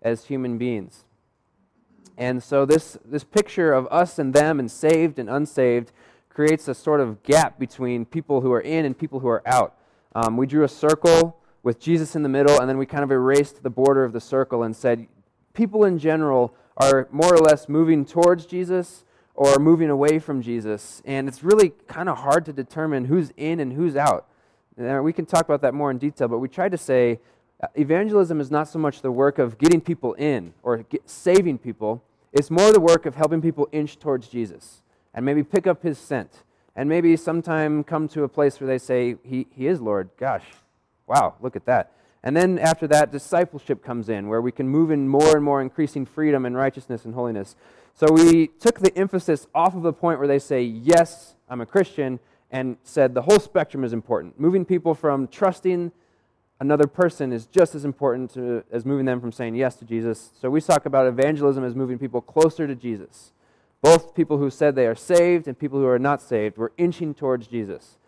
as 0.00 0.24
human 0.24 0.56
beings. 0.56 1.04
And 2.16 2.42
so 2.42 2.64
this, 2.64 2.96
this 3.04 3.24
picture 3.24 3.74
of 3.74 3.86
us 3.90 4.18
and 4.18 4.32
them 4.32 4.58
and 4.58 4.70
saved 4.70 5.18
and 5.18 5.28
unsaved 5.28 5.92
creates 6.30 6.66
a 6.66 6.74
sort 6.74 7.00
of 7.00 7.22
gap 7.22 7.58
between 7.58 8.06
people 8.06 8.40
who 8.40 8.52
are 8.52 8.60
in 8.60 8.86
and 8.86 8.96
people 8.96 9.20
who 9.20 9.28
are 9.28 9.42
out. 9.46 9.74
Um, 10.14 10.38
we 10.38 10.46
drew 10.46 10.64
a 10.64 10.68
circle 10.68 11.38
with 11.66 11.80
Jesus 11.80 12.14
in 12.14 12.22
the 12.22 12.28
middle, 12.28 12.60
and 12.60 12.68
then 12.68 12.78
we 12.78 12.86
kind 12.86 13.02
of 13.02 13.10
erased 13.10 13.64
the 13.64 13.70
border 13.70 14.04
of 14.04 14.12
the 14.12 14.20
circle 14.20 14.62
and 14.62 14.76
said, 14.76 15.08
people 15.52 15.84
in 15.84 15.98
general 15.98 16.54
are 16.76 17.08
more 17.10 17.34
or 17.34 17.38
less 17.38 17.68
moving 17.68 18.04
towards 18.04 18.46
Jesus 18.46 19.04
or 19.34 19.58
moving 19.58 19.90
away 19.90 20.20
from 20.20 20.40
Jesus. 20.40 21.02
And 21.04 21.26
it's 21.26 21.42
really 21.42 21.70
kind 21.88 22.08
of 22.08 22.18
hard 22.18 22.44
to 22.44 22.52
determine 22.52 23.06
who's 23.06 23.32
in 23.36 23.58
and 23.58 23.72
who's 23.72 23.96
out. 23.96 24.28
And 24.76 25.02
we 25.02 25.12
can 25.12 25.26
talk 25.26 25.44
about 25.44 25.60
that 25.62 25.74
more 25.74 25.90
in 25.90 25.98
detail, 25.98 26.28
but 26.28 26.38
we 26.38 26.46
tried 26.46 26.70
to 26.70 26.78
say 26.78 27.18
uh, 27.60 27.66
evangelism 27.74 28.40
is 28.40 28.48
not 28.48 28.68
so 28.68 28.78
much 28.78 29.02
the 29.02 29.10
work 29.10 29.40
of 29.40 29.58
getting 29.58 29.80
people 29.80 30.12
in 30.12 30.54
or 30.62 30.84
get, 30.84 31.10
saving 31.10 31.58
people, 31.58 32.00
it's 32.32 32.48
more 32.48 32.70
the 32.70 32.78
work 32.78 33.06
of 33.06 33.16
helping 33.16 33.42
people 33.42 33.68
inch 33.72 33.98
towards 33.98 34.28
Jesus 34.28 34.82
and 35.12 35.26
maybe 35.26 35.42
pick 35.42 35.66
up 35.66 35.82
his 35.82 35.98
scent 35.98 36.44
and 36.76 36.88
maybe 36.88 37.16
sometime 37.16 37.82
come 37.82 38.06
to 38.06 38.22
a 38.22 38.28
place 38.28 38.60
where 38.60 38.68
they 38.68 38.78
say, 38.78 39.16
He, 39.24 39.48
he 39.50 39.66
is 39.66 39.80
Lord. 39.80 40.10
Gosh, 40.16 40.44
Wow, 41.06 41.34
look 41.40 41.56
at 41.56 41.66
that. 41.66 41.92
And 42.22 42.36
then 42.36 42.58
after 42.58 42.86
that, 42.88 43.12
discipleship 43.12 43.84
comes 43.84 44.08
in, 44.08 44.28
where 44.28 44.40
we 44.40 44.50
can 44.50 44.68
move 44.68 44.90
in 44.90 45.08
more 45.08 45.36
and 45.36 45.44
more 45.44 45.62
increasing 45.62 46.04
freedom 46.04 46.44
and 46.44 46.56
righteousness 46.56 47.04
and 47.04 47.14
holiness. 47.14 47.54
So 47.94 48.12
we 48.12 48.48
took 48.48 48.80
the 48.80 48.96
emphasis 48.96 49.46
off 49.54 49.74
of 49.74 49.82
the 49.82 49.92
point 49.92 50.18
where 50.18 50.28
they 50.28 50.40
say, 50.40 50.62
Yes, 50.62 51.34
I'm 51.48 51.60
a 51.60 51.66
Christian, 51.66 52.18
and 52.50 52.76
said 52.82 53.14
the 53.14 53.22
whole 53.22 53.38
spectrum 53.38 53.84
is 53.84 53.92
important. 53.92 54.38
Moving 54.40 54.64
people 54.64 54.94
from 54.94 55.28
trusting 55.28 55.92
another 56.60 56.86
person 56.86 57.32
is 57.32 57.46
just 57.46 57.74
as 57.74 57.84
important 57.84 58.32
to, 58.32 58.64
as 58.70 58.84
moving 58.84 59.06
them 59.06 59.20
from 59.20 59.32
saying 59.32 59.54
yes 59.54 59.76
to 59.76 59.84
Jesus. 59.84 60.30
So 60.40 60.50
we 60.50 60.60
talk 60.60 60.86
about 60.86 61.06
evangelism 61.06 61.64
as 61.64 61.74
moving 61.74 61.98
people 61.98 62.20
closer 62.20 62.66
to 62.66 62.74
Jesus. 62.74 63.32
Both 63.82 64.14
people 64.14 64.38
who 64.38 64.50
said 64.50 64.74
they 64.74 64.86
are 64.86 64.94
saved 64.94 65.46
and 65.46 65.58
people 65.58 65.78
who 65.78 65.86
are 65.86 65.98
not 65.98 66.22
saved, 66.22 66.56
we're 66.56 66.70
inching 66.78 67.14
towards 67.14 67.46
Jesus. 67.46 67.98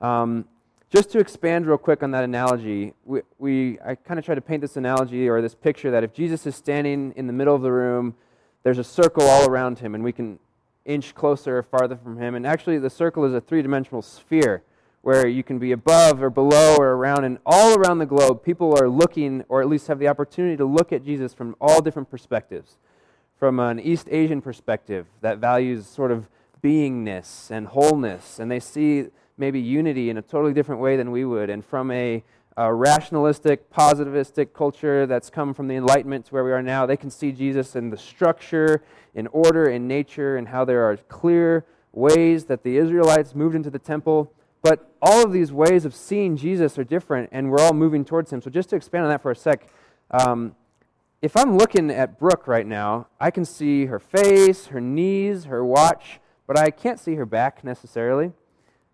Um, 0.00 0.46
just 0.90 1.10
to 1.10 1.18
expand 1.18 1.66
real 1.66 1.78
quick 1.78 2.02
on 2.02 2.10
that 2.12 2.24
analogy, 2.24 2.94
we, 3.04 3.20
we 3.38 3.78
I 3.84 3.94
kind 3.94 4.18
of 4.18 4.24
try 4.24 4.34
to 4.34 4.40
paint 4.40 4.62
this 4.62 4.76
analogy 4.76 5.28
or 5.28 5.42
this 5.42 5.54
picture 5.54 5.90
that 5.90 6.02
if 6.02 6.14
Jesus 6.14 6.46
is 6.46 6.56
standing 6.56 7.12
in 7.16 7.26
the 7.26 7.32
middle 7.32 7.54
of 7.54 7.62
the 7.62 7.72
room, 7.72 8.14
there's 8.62 8.78
a 8.78 8.84
circle 8.84 9.24
all 9.24 9.48
around 9.48 9.80
him, 9.80 9.94
and 9.94 10.02
we 10.02 10.12
can 10.12 10.38
inch 10.84 11.14
closer 11.14 11.58
or 11.58 11.62
farther 11.62 11.96
from 11.96 12.18
him. 12.18 12.34
And 12.34 12.46
actually, 12.46 12.78
the 12.78 12.90
circle 12.90 13.24
is 13.24 13.34
a 13.34 13.40
three 13.40 13.62
dimensional 13.62 14.02
sphere 14.02 14.62
where 15.02 15.28
you 15.28 15.42
can 15.42 15.58
be 15.58 15.72
above 15.72 16.22
or 16.22 16.30
below 16.30 16.76
or 16.76 16.92
around, 16.92 17.24
and 17.24 17.38
all 17.46 17.78
around 17.78 17.98
the 17.98 18.06
globe, 18.06 18.42
people 18.42 18.74
are 18.80 18.88
looking, 18.88 19.44
or 19.48 19.60
at 19.60 19.68
least 19.68 19.86
have 19.86 19.98
the 19.98 20.08
opportunity 20.08 20.56
to 20.56 20.64
look 20.64 20.92
at 20.92 21.04
Jesus 21.04 21.32
from 21.32 21.54
all 21.60 21.80
different 21.80 22.10
perspectives. 22.10 22.76
From 23.38 23.60
an 23.60 23.78
East 23.78 24.08
Asian 24.10 24.42
perspective 24.42 25.06
that 25.20 25.38
values 25.38 25.86
sort 25.86 26.10
of 26.10 26.28
beingness 26.62 27.50
and 27.50 27.68
wholeness, 27.68 28.40
and 28.40 28.50
they 28.50 28.58
see 28.58 29.06
maybe 29.38 29.60
unity 29.60 30.10
in 30.10 30.18
a 30.18 30.22
totally 30.22 30.52
different 30.52 30.80
way 30.80 30.96
than 30.96 31.10
we 31.10 31.24
would. 31.24 31.48
And 31.48 31.64
from 31.64 31.90
a, 31.90 32.22
a 32.56 32.74
rationalistic, 32.74 33.70
positivistic 33.70 34.52
culture 34.52 35.06
that's 35.06 35.30
come 35.30 35.54
from 35.54 35.68
the 35.68 35.76
Enlightenment 35.76 36.26
to 36.26 36.34
where 36.34 36.44
we 36.44 36.52
are 36.52 36.62
now, 36.62 36.84
they 36.84 36.96
can 36.96 37.10
see 37.10 37.32
Jesus 37.32 37.76
in 37.76 37.90
the 37.90 37.96
structure, 37.96 38.82
in 39.14 39.28
order, 39.28 39.70
in 39.70 39.86
nature, 39.86 40.36
and 40.36 40.48
how 40.48 40.64
there 40.64 40.82
are 40.90 40.96
clear 40.96 41.64
ways 41.92 42.46
that 42.46 42.64
the 42.64 42.76
Israelites 42.76 43.34
moved 43.34 43.54
into 43.54 43.70
the 43.70 43.78
temple. 43.78 44.32
But 44.60 44.92
all 45.00 45.24
of 45.24 45.32
these 45.32 45.52
ways 45.52 45.84
of 45.84 45.94
seeing 45.94 46.36
Jesus 46.36 46.78
are 46.78 46.84
different, 46.84 47.28
and 47.32 47.50
we're 47.50 47.60
all 47.60 47.72
moving 47.72 48.04
towards 48.04 48.32
him. 48.32 48.42
So, 48.42 48.50
just 48.50 48.70
to 48.70 48.76
expand 48.76 49.04
on 49.04 49.10
that 49.10 49.22
for 49.22 49.30
a 49.30 49.36
sec, 49.36 49.68
um, 50.10 50.56
if 51.22 51.36
I'm 51.36 51.56
looking 51.56 51.90
at 51.90 52.18
Brooke 52.18 52.46
right 52.46 52.66
now, 52.66 53.06
I 53.20 53.30
can 53.30 53.44
see 53.44 53.86
her 53.86 53.98
face, 53.98 54.66
her 54.66 54.80
knees, 54.80 55.44
her 55.44 55.64
watch, 55.64 56.20
but 56.46 56.58
I 56.58 56.70
can't 56.70 56.98
see 56.98 57.14
her 57.14 57.26
back 57.26 57.62
necessarily. 57.62 58.32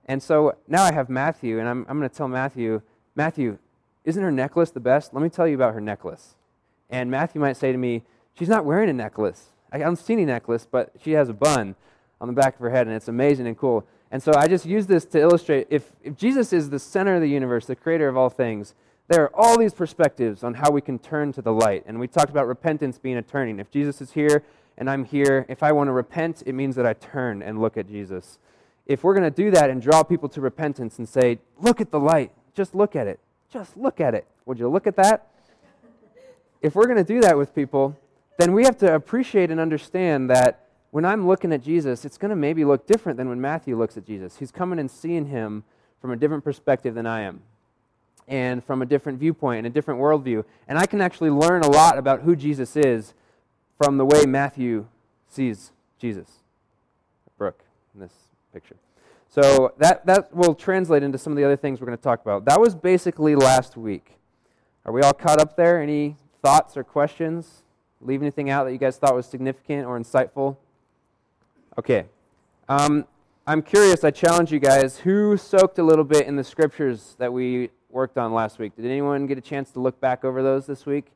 And 0.07 0.23
so 0.23 0.57
now 0.69 0.83
I 0.83 0.93
have 0.93 1.09
Matthew, 1.09 1.59
and 1.59 1.69
I'm, 1.69 1.87
I'm 1.89 1.99
going 1.99 2.09
to 2.09 2.15
tell 2.15 2.29
Matthew, 2.29 2.83
Matthew, 3.15 3.59
isn't 4.05 4.23
her 4.23 4.33
necklace 4.33 4.71
the 4.71 4.81
best? 4.81 5.15
Let 5.15 5.23
me 5.23 5.31
tell 5.31 5.49
you 5.49 5.55
about 5.55 5.75
her 5.75 5.81
necklace. 5.81 6.35
And 6.91 7.11
Matthew 7.11 7.41
might 7.41 7.57
say 7.57 7.73
to 7.73 7.79
me, 7.79 8.03
She's 8.35 8.49
not 8.49 8.65
wearing 8.65 8.91
a 8.91 8.93
necklace. 8.93 9.51
I 9.73 9.79
don't 9.79 9.97
see 9.97 10.13
any 10.13 10.25
necklace, 10.25 10.67
but 10.69 10.91
she 11.03 11.13
has 11.13 11.29
a 11.29 11.33
bun 11.33 11.77
on 12.21 12.29
the 12.29 12.35
back 12.35 12.55
of 12.55 12.61
her 12.61 12.71
head, 12.71 12.87
and 12.87 12.97
it's 12.97 13.09
amazing 13.09 13.47
and 13.47 13.57
cool. 13.57 13.87
And 14.11 14.23
so 14.23 14.33
I 14.37 14.49
just 14.49 14.67
use 14.67 14.87
this 14.87 15.05
to 15.07 15.21
illustrate 15.21 15.69
if, 15.71 15.93
if 16.03 16.17
Jesus 16.17 16.53
is 16.53 16.71
the 16.71 16.79
center 16.79 17.15
of 17.15 17.21
the 17.21 17.29
universe, 17.29 17.67
the 17.67 17.77
creator 17.77 18.09
of 18.09 18.17
all 18.17 18.31
things, 18.31 18.75
there 19.09 19.23
are 19.23 19.31
all 19.35 19.59
these 19.59 19.75
perspectives 19.75 20.43
on 20.43 20.55
how 20.55 20.71
we 20.71 20.81
can 20.81 20.99
turn 20.99 21.33
to 21.33 21.43
the 21.43 21.53
light. 21.53 21.85
And 21.87 22.01
we 22.01 22.09
talked 22.09 22.31
about 22.31 22.47
repentance 22.47 22.99
being 22.99 23.17
a 23.17 23.23
turning. 23.23 23.59
If 23.61 23.71
Jesus 23.71 24.01
is 24.01 24.13
here 24.13 24.43
and 24.79 24.89
I'm 24.89 25.05
here, 25.05 25.47
if 25.49 25.63
I 25.63 25.73
want 25.73 25.89
to 25.89 25.93
repent, 25.93 26.43
it 26.47 26.55
means 26.55 26.77
that 26.77 26.87
I 26.87 26.95
turn 26.95 27.43
and 27.43 27.61
look 27.61 27.77
at 27.77 27.89
Jesus 27.89 28.39
if 28.87 29.03
we're 29.03 29.15
going 29.15 29.31
to 29.31 29.43
do 29.43 29.51
that 29.51 29.71
and 29.71 29.81
draw 29.81 30.03
people 30.03 30.29
to 30.31 30.41
repentance 30.41 30.99
and 30.99 31.09
say, 31.09 31.39
look 31.61 31.81
at 31.81 31.91
the 31.91 32.01
light, 32.01 32.33
just 32.55 32.75
look 32.75 32.95
at 32.95 33.07
it, 33.07 33.19
just 33.51 33.77
look 33.77 34.01
at 34.01 34.15
it, 34.15 34.27
would 34.47 34.59
you 34.59 34.69
look 34.69 34.87
at 34.87 34.97
that? 34.97 35.29
if 36.65 36.75
we're 36.75 36.87
going 36.87 36.97
to 36.97 37.05
do 37.05 37.21
that 37.21 37.37
with 37.37 37.55
people, 37.55 37.95
then 38.39 38.55
we 38.55 38.65
have 38.65 38.79
to 38.79 38.95
appreciate 38.95 39.51
and 39.51 39.61
understand 39.61 40.31
that 40.31 40.67
when 40.93 41.05
I'm 41.05 41.27
looking 41.27 41.53
at 41.53 41.63
Jesus, 41.63 42.07
it's 42.07 42.17
going 42.17 42.31
to 42.31 42.37
maybe 42.37 42.65
look 42.65 42.87
different 42.87 43.19
than 43.19 43.29
when 43.29 43.39
Matthew 43.39 43.77
looks 43.77 43.99
at 43.99 44.07
Jesus. 44.07 44.39
He's 44.39 44.51
coming 44.51 44.79
and 44.79 44.91
seeing 44.91 45.27
him 45.27 45.65
from 46.01 46.11
a 46.11 46.17
different 46.17 46.43
perspective 46.43 46.95
than 46.95 47.07
I 47.07 47.21
am, 47.21 47.43
and 48.27 48.65
from 48.65 48.81
a 48.81 48.87
different 48.87 49.19
viewpoint 49.19 49.59
and 49.59 49.67
a 49.67 49.71
different 49.71 50.01
worldview. 50.01 50.43
And 50.67 50.79
I 50.79 50.87
can 50.87 51.03
actually 51.03 51.29
learn 51.29 51.63
a 51.63 51.69
lot 51.69 51.99
about 51.99 52.23
who 52.23 52.35
Jesus 52.35 52.77
is 52.77 53.13
from 53.77 53.99
the 53.99 54.07
way 54.07 54.25
Matthew 54.25 54.87
sees 55.29 55.71
Jesus. 55.99 56.29
Brooke, 57.37 57.63
in 57.95 58.01
this 58.01 58.13
picture. 58.55 58.77
So 59.29 59.75
that, 59.79 60.07
that 60.07 60.35
will 60.35 60.55
translate 60.55 61.03
into 61.03 61.19
some 61.19 61.33
of 61.33 61.37
the 61.37 61.45
other 61.45 61.57
things 61.57 61.81
we're 61.81 61.87
going 61.87 61.99
to 61.99 62.05
talk 62.05 62.23
about. 62.23 62.45
That 62.45 62.61
was 62.61 62.75
basically 62.75 63.35
last 63.35 63.77
week. 63.77 64.13
Are 64.87 64.93
we 64.93 65.03
all 65.03 65.13
caught 65.13 65.41
up 65.41 65.57
there? 65.57 65.83
Any 65.83 66.17
thoughts 66.41 66.77
or 66.77 66.85
questions? 66.85 67.63
Leave 68.01 68.23
anything 68.23 68.49
out 68.49 68.65
that 68.65 68.73
you 68.73 68.79
guys 68.79 68.97
thought 68.97 69.15
was 69.15 69.27
significant 69.27 69.87
or 69.87 69.99
insightful? 69.99 70.57
Okay. 71.79 72.05
Um, 72.69 73.07
I'm 73.47 73.61
curious, 73.61 74.05
I 74.05 74.11
challenge 74.11 74.53
you 74.53 74.61
guys, 74.61 74.99
who 74.99 75.37
soaked 75.37 75.79
a 75.79 75.83
little 75.83 76.05
bit 76.05 76.27
in 76.27 76.37
the 76.37 76.45
scriptures 76.45 77.17
that 77.19 77.33
we 77.33 77.71
worked 77.91 78.19
on 78.19 78.33
last 78.33 78.59
week? 78.59 78.77
Did 78.77 78.85
anyone 78.85 79.27
get 79.27 79.39
a 79.39 79.41
chance 79.41 79.71
to 79.73 79.81
look 79.81 80.01
back 80.01 80.25
over 80.25 80.43
those 80.43 80.67
this 80.67 80.87
week? 80.87 81.07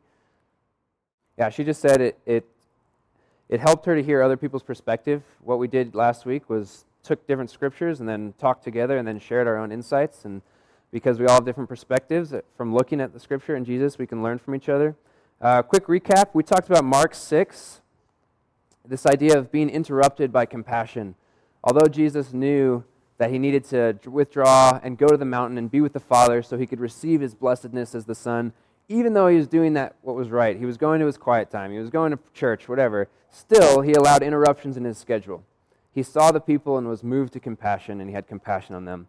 Yeah, 1.36 1.50
she 1.50 1.64
just 1.64 1.80
said 1.80 2.00
it, 2.00 2.18
it, 2.26 2.46
it 3.48 3.60
helped 3.60 3.86
her 3.86 3.94
to 3.94 4.02
hear 4.02 4.22
other 4.22 4.36
people's 4.36 4.62
perspective. 4.62 5.22
What 5.42 5.58
we 5.58 5.68
did 5.68 5.94
last 5.94 6.26
week 6.26 6.48
was 6.48 6.84
took 7.08 7.26
different 7.26 7.50
scriptures 7.50 8.00
and 8.00 8.08
then 8.08 8.34
talked 8.38 8.62
together 8.62 8.98
and 8.98 9.08
then 9.08 9.18
shared 9.18 9.48
our 9.48 9.56
own 9.56 9.72
insights. 9.72 10.24
And 10.24 10.42
because 10.92 11.18
we 11.18 11.26
all 11.26 11.34
have 11.34 11.44
different 11.44 11.68
perspectives 11.68 12.34
from 12.56 12.74
looking 12.74 13.00
at 13.00 13.12
the 13.12 13.18
scripture 13.18 13.54
and 13.56 13.66
Jesus, 13.66 13.98
we 13.98 14.06
can 14.06 14.22
learn 14.22 14.38
from 14.38 14.54
each 14.54 14.68
other. 14.68 14.94
Uh, 15.40 15.62
quick 15.62 15.86
recap 15.86 16.30
we 16.34 16.42
talked 16.42 16.68
about 16.68 16.84
Mark 16.84 17.14
6 17.14 17.80
this 18.86 19.04
idea 19.04 19.36
of 19.36 19.52
being 19.52 19.68
interrupted 19.68 20.32
by 20.32 20.46
compassion. 20.46 21.14
Although 21.62 21.88
Jesus 21.88 22.32
knew 22.32 22.84
that 23.18 23.30
he 23.30 23.38
needed 23.38 23.64
to 23.64 23.98
withdraw 24.06 24.80
and 24.82 24.96
go 24.96 25.08
to 25.08 25.16
the 25.16 25.26
mountain 25.26 25.58
and 25.58 25.70
be 25.70 25.82
with 25.82 25.92
the 25.92 26.00
Father 26.00 26.42
so 26.42 26.56
he 26.56 26.66
could 26.66 26.80
receive 26.80 27.20
his 27.20 27.34
blessedness 27.34 27.94
as 27.94 28.06
the 28.06 28.14
Son, 28.14 28.52
even 28.88 29.12
though 29.12 29.28
he 29.28 29.36
was 29.36 29.46
doing 29.46 29.74
that 29.74 29.96
what 30.00 30.16
was 30.16 30.30
right, 30.30 30.56
he 30.56 30.64
was 30.64 30.78
going 30.78 31.00
to 31.00 31.06
his 31.06 31.18
quiet 31.18 31.50
time, 31.50 31.70
he 31.70 31.78
was 31.78 31.90
going 31.90 32.12
to 32.12 32.18
church, 32.32 32.66
whatever, 32.68 33.08
still 33.30 33.82
he 33.82 33.92
allowed 33.92 34.22
interruptions 34.22 34.78
in 34.78 34.84
his 34.84 34.96
schedule. 34.96 35.44
He 35.98 36.02
saw 36.04 36.32
the 36.32 36.40
people 36.40 36.78
and 36.78 36.88
was 36.88 37.02
moved 37.02 37.32
to 37.34 37.40
compassion, 37.40 38.00
and 38.00 38.08
he 38.08 38.14
had 38.14 38.26
compassion 38.26 38.74
on 38.74 38.84
them. 38.84 39.08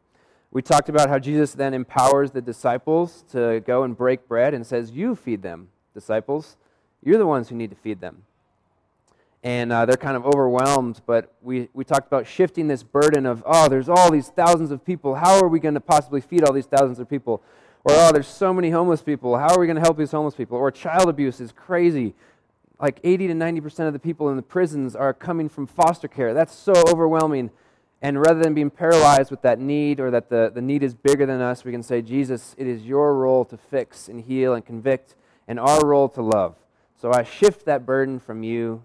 We 0.51 0.61
talked 0.61 0.89
about 0.89 1.09
how 1.09 1.19
Jesus 1.19 1.53
then 1.53 1.73
empowers 1.73 2.31
the 2.31 2.41
disciples 2.41 3.23
to 3.31 3.61
go 3.65 3.83
and 3.83 3.95
break 3.95 4.27
bread 4.27 4.53
and 4.53 4.65
says, 4.65 4.91
You 4.91 5.15
feed 5.15 5.41
them, 5.43 5.69
disciples. 5.93 6.57
You're 7.03 7.19
the 7.19 7.27
ones 7.27 7.49
who 7.49 7.55
need 7.55 7.69
to 7.69 7.75
feed 7.75 8.01
them 8.01 8.23
and 9.43 9.71
uh, 9.71 9.85
they're 9.85 9.97
kind 9.97 10.17
of 10.17 10.25
overwhelmed. 10.25 11.01
But 11.05 11.33
we, 11.41 11.69
we 11.73 11.83
talked 11.83 12.07
about 12.07 12.27
shifting 12.27 12.67
this 12.67 12.83
burden 12.83 13.25
of, 13.25 13.43
oh, 13.45 13.69
there's 13.69 13.89
all 13.89 14.11
these 14.11 14.29
thousands 14.29 14.71
of 14.71 14.83
people. 14.83 15.15
How 15.15 15.39
are 15.39 15.47
we 15.47 15.59
going 15.59 15.75
to 15.75 15.79
possibly 15.79 16.21
feed 16.21 16.43
all 16.43 16.53
these 16.53 16.65
thousands 16.65 16.99
of 16.99 17.09
people? 17.09 17.41
Or, 17.85 17.93
oh, 17.95 18.11
there's 18.11 18.27
so 18.27 18.53
many 18.53 18.69
homeless 18.69 19.01
people. 19.01 19.37
How 19.37 19.53
are 19.53 19.59
we 19.59 19.65
going 19.65 19.77
to 19.77 19.81
help 19.81 19.97
these 19.97 20.11
homeless 20.11 20.35
people? 20.35 20.57
Or, 20.57 20.69
child 20.71 21.07
abuse 21.07 21.39
is 21.39 21.51
crazy. 21.53 22.13
Like 22.79 22.99
80 23.03 23.27
to 23.27 23.33
90% 23.33 23.87
of 23.87 23.93
the 23.93 23.99
people 23.99 24.29
in 24.29 24.37
the 24.37 24.41
prisons 24.41 24.95
are 24.95 25.13
coming 25.13 25.49
from 25.49 25.67
foster 25.67 26.07
care. 26.07 26.33
That's 26.33 26.55
so 26.55 26.73
overwhelming. 26.87 27.51
And 28.01 28.17
rather 28.19 28.41
than 28.41 28.53
being 28.53 28.69
paralyzed 28.69 29.31
with 29.31 29.41
that 29.41 29.59
need 29.59 29.99
or 29.99 30.09
that 30.11 30.29
the, 30.29 30.51
the 30.53 30.61
need 30.61 30.83
is 30.83 30.93
bigger 30.93 31.25
than 31.25 31.41
us, 31.41 31.65
we 31.65 31.73
can 31.73 31.83
say, 31.83 32.01
Jesus, 32.01 32.55
it 32.57 32.67
is 32.67 32.83
your 32.83 33.15
role 33.15 33.43
to 33.45 33.57
fix 33.57 34.07
and 34.07 34.21
heal 34.21 34.53
and 34.53 34.65
convict, 34.65 35.15
and 35.47 35.59
our 35.59 35.85
role 35.85 36.07
to 36.09 36.21
love. 36.21 36.55
So 36.95 37.11
I 37.11 37.23
shift 37.23 37.65
that 37.65 37.85
burden 37.85 38.19
from 38.19 38.43
you 38.43 38.83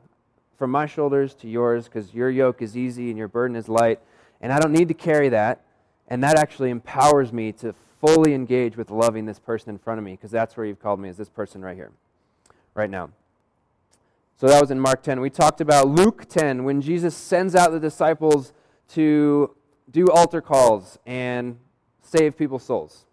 from 0.59 0.71
my 0.71 0.87
shoulders 0.87 1.35
to 1.35 1.49
yours 1.49 1.85
because 1.85 2.15
your 2.15 2.31
yoke 2.31 2.63
is 2.63 2.77
easy 2.77 3.11
and 3.11 3.19
your 3.19 3.29
burden 3.29 3.57
is 3.57 3.69
light. 3.69 4.01
And 4.41 4.53
I 4.53 4.59
don't 4.59 4.73
need 4.73 4.89
to 4.89 4.95
carry 4.95 5.29
that. 5.29 5.61
And 6.09 6.23
that 6.23 6.39
actually 6.39 6.71
empowers 6.71 7.33
me 7.33 7.53
to 7.53 7.75
fully 8.01 8.35
engage 8.35 8.77
with 8.77 8.91
loving 8.91 9.27
this 9.27 9.39
person 9.39 9.71
in 9.71 9.79
front 9.79 9.99
of 9.99 10.05
me 10.05 10.13
because 10.13 10.31
that's 10.31 10.57
where 10.57 10.67
you've 10.67 10.81
called 10.81 11.01
me, 11.01 11.09
is 11.09 11.17
this 11.17 11.29
person 11.29 11.63
right 11.63 11.77
here, 11.77 11.93
right 12.75 12.91
now. 12.91 13.11
So 14.37 14.49
that 14.49 14.61
was 14.61 14.71
in 14.71 14.81
Mark 14.81 15.03
10. 15.03 15.21
We 15.21 15.31
talked 15.31 15.61
about 15.61 15.89
Luke 15.89 16.27
10 16.29 16.65
when 16.65 16.81
Jesus 16.81 17.17
sends 17.17 17.55
out 17.55 17.71
the 17.71 17.81
disciples 17.81 18.53
to 18.91 19.55
do 19.91 20.09
altar 20.09 20.41
calls 20.41 20.99
and 21.07 21.59
save 22.03 22.37
people's 22.37 22.65
souls. 22.65 23.05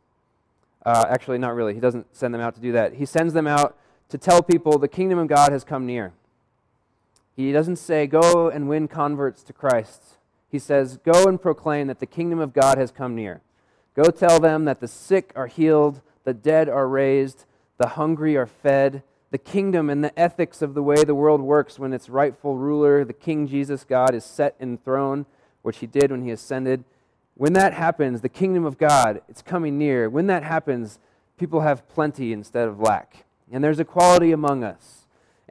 Uh, 0.84 1.06
actually, 1.10 1.38
not 1.38 1.54
really. 1.54 1.76
He 1.76 1.80
doesn't 1.80 2.16
send 2.16 2.34
them 2.34 2.42
out 2.42 2.56
to 2.56 2.62
do 2.62 2.72
that. 2.72 2.96
He 2.96 3.06
sends 3.06 3.34
them 3.34 3.46
out 3.46 3.78
to 4.10 4.18
tell 4.18 4.42
people 4.42 4.80
the 4.80 4.88
kingdom 4.88 5.20
of 5.20 5.28
God 5.28 5.52
has 5.52 5.64
come 5.64 5.86
near. 5.86 6.14
He 7.36 7.52
doesn't 7.52 7.78
say, 7.78 8.08
Go 8.08 8.50
and 8.50 8.68
win 8.68 8.88
converts 8.88 9.44
to 9.44 9.54
Christ. 9.54 10.18
He 10.50 10.58
says, 10.60 10.98
Go 10.98 11.28
and 11.28 11.42
proclaim 11.42 11.88
that 11.88 12.00
the 12.00 12.06
kingdom 12.08 12.40
of 12.40 12.54
God 12.54 12.78
has 12.78 12.92
come 12.92 13.16
near. 13.16 13.42
Go 13.96 14.06
tell 14.06 14.40
them 14.40 14.66
that 14.66 14.80
the 14.80 14.88
sick 14.88 15.32
are 15.36 15.48
healed, 15.48 16.02
the 16.24 16.34
dead 16.34 16.68
are 16.68 16.88
raised, 16.88 17.46
the 17.78 17.90
hungry 17.90 18.36
are 18.36 18.48
fed. 18.48 19.04
The 19.32 19.38
kingdom 19.38 19.90
and 19.90 20.04
the 20.04 20.18
ethics 20.20 20.62
of 20.62 20.74
the 20.74 20.84
way 20.84 21.04
the 21.04 21.16
world 21.16 21.42
works 21.42 21.80
when 21.80 21.94
its 21.94 22.10
rightful 22.10 22.58
ruler, 22.58 23.04
the 23.04 23.14
King 23.14 23.48
Jesus 23.48 23.84
God, 23.84 24.14
is 24.14 24.26
set 24.26 24.56
in 24.60 24.78
throne, 24.78 25.26
which 25.62 25.78
he 25.80 25.88
did 25.88 26.12
when 26.12 26.24
he 26.24 26.32
ascended. 26.32 26.84
When 27.36 27.54
that 27.54 27.74
happens, 27.74 28.22
the 28.22 28.30
kingdom 28.30 28.66
of 28.66 28.78
God, 28.78 29.22
it's 29.30 29.42
coming 29.42 29.78
near. 29.78 30.10
When 30.10 30.28
that 30.28 30.44
happens, 30.44 31.00
people 31.38 31.62
have 31.62 31.88
plenty 31.88 32.34
instead 32.34 32.68
of 32.68 32.80
lack. 32.80 33.26
And 33.52 33.64
there's 33.64 33.80
equality 33.80 34.32
among 34.32 34.64
us 34.64 35.02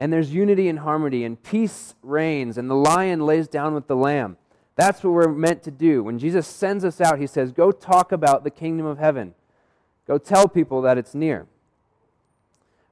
and 0.01 0.11
there's 0.11 0.33
unity 0.33 0.67
and 0.67 0.79
harmony, 0.79 1.23
and 1.23 1.41
peace 1.43 1.93
reigns, 2.01 2.57
and 2.57 2.67
the 2.67 2.75
lion 2.75 3.23
lays 3.23 3.47
down 3.47 3.75
with 3.75 3.85
the 3.85 3.95
lamb. 3.95 4.35
That's 4.75 5.03
what 5.03 5.13
we're 5.13 5.31
meant 5.31 5.61
to 5.61 5.71
do. 5.71 6.03
When 6.03 6.17
Jesus 6.17 6.47
sends 6.47 6.83
us 6.83 6.99
out, 6.99 7.19
he 7.19 7.27
says, 7.27 7.51
Go 7.51 7.71
talk 7.71 8.11
about 8.11 8.43
the 8.43 8.49
kingdom 8.49 8.87
of 8.87 8.97
heaven. 8.97 9.35
Go 10.07 10.17
tell 10.17 10.47
people 10.47 10.81
that 10.81 10.97
it's 10.97 11.13
near. 11.13 11.45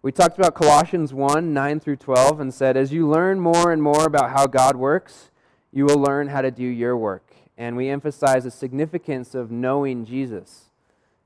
We 0.01 0.11
talked 0.11 0.37
about 0.37 0.55
Colossians 0.55 1.13
1 1.13 1.53
9 1.53 1.79
through 1.79 1.97
12 1.97 2.39
and 2.39 2.53
said, 2.53 2.77
As 2.77 2.93
you 2.93 3.07
learn 3.07 3.39
more 3.39 3.71
and 3.71 3.83
more 3.83 4.05
about 4.05 4.31
how 4.31 4.47
God 4.47 4.75
works, 4.75 5.29
you 5.71 5.85
will 5.85 5.99
learn 5.99 6.29
how 6.29 6.41
to 6.41 6.51
do 6.51 6.63
your 6.63 6.95
work. 6.95 7.33
And 7.57 7.75
we 7.75 7.89
emphasize 7.89 8.45
the 8.45 8.51
significance 8.51 9.35
of 9.35 9.51
knowing 9.51 10.05
Jesus 10.05 10.69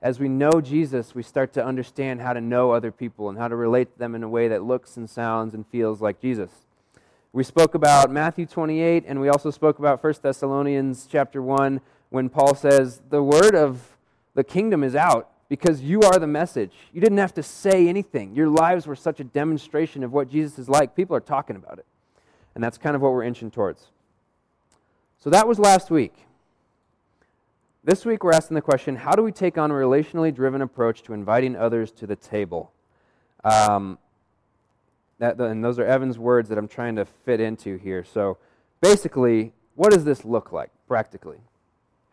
as 0.03 0.19
we 0.19 0.27
know 0.27 0.59
Jesus, 0.59 1.15
we 1.15 1.23
start 1.23 1.53
to 1.53 1.65
understand 1.65 2.19
how 2.19 2.33
to 2.33 2.41
know 2.41 2.71
other 2.71 2.91
people 2.91 3.29
and 3.29 3.37
how 3.37 3.47
to 3.47 3.55
relate 3.55 3.93
to 3.93 3.99
them 3.99 4.15
in 4.15 4.21
a 4.21 4.27
way 4.27 4.49
that 4.49 4.61
looks 4.61 4.97
and 4.97 5.09
sounds 5.09 5.53
and 5.53 5.65
feels 5.67 6.01
like 6.01 6.19
Jesus. 6.19 6.51
We 7.31 7.45
spoke 7.45 7.73
about 7.73 8.11
Matthew 8.11 8.45
28 8.45 9.05
and 9.07 9.21
we 9.21 9.29
also 9.29 9.49
spoke 9.49 9.79
about 9.79 10.03
1 10.03 10.15
Thessalonians 10.21 11.07
chapter 11.09 11.41
1 11.41 11.79
when 12.09 12.27
Paul 12.27 12.53
says 12.53 13.01
the 13.09 13.23
word 13.23 13.55
of 13.55 13.95
the 14.35 14.43
kingdom 14.43 14.83
is 14.83 14.93
out 14.93 15.31
because 15.53 15.81
you 15.81 16.01
are 16.01 16.17
the 16.17 16.25
message. 16.25 16.71
You 16.93 16.99
didn't 16.99 17.19
have 17.19 17.35
to 17.35 17.43
say 17.43 17.87
anything. 17.87 18.35
Your 18.35 18.47
lives 18.47 18.87
were 18.87 18.95
such 18.95 19.19
a 19.19 19.23
demonstration 19.23 20.03
of 20.03 20.11
what 20.11 20.27
Jesus 20.27 20.57
is 20.57 20.67
like. 20.67 20.95
People 20.95 21.15
are 21.15 21.19
talking 21.19 21.55
about 21.55 21.77
it. 21.77 21.85
And 22.55 22.63
that's 22.63 22.79
kind 22.79 22.95
of 22.95 23.03
what 23.03 23.11
we're 23.11 23.21
inching 23.21 23.51
towards. 23.51 23.85
So 25.19 25.29
that 25.29 25.47
was 25.47 25.59
last 25.59 25.91
week. 25.91 26.15
This 27.83 28.03
week, 28.03 28.23
we're 28.23 28.33
asking 28.33 28.55
the 28.55 28.63
question 28.63 28.95
how 28.95 29.11
do 29.11 29.21
we 29.21 29.31
take 29.31 29.59
on 29.59 29.69
a 29.69 29.75
relationally 29.75 30.33
driven 30.33 30.63
approach 30.63 31.03
to 31.03 31.13
inviting 31.13 31.55
others 31.55 31.91
to 31.91 32.07
the 32.07 32.15
table? 32.15 32.71
Um, 33.43 33.99
that, 35.19 35.39
and 35.39 35.63
those 35.63 35.77
are 35.77 35.85
Evan's 35.85 36.17
words 36.17 36.49
that 36.49 36.57
I'm 36.57 36.67
trying 36.67 36.95
to 36.95 37.05
fit 37.05 37.39
into 37.39 37.77
here. 37.77 38.03
So, 38.03 38.39
basically, 38.81 39.53
what 39.75 39.91
does 39.91 40.03
this 40.03 40.25
look 40.25 40.51
like 40.51 40.71
practically? 40.87 41.37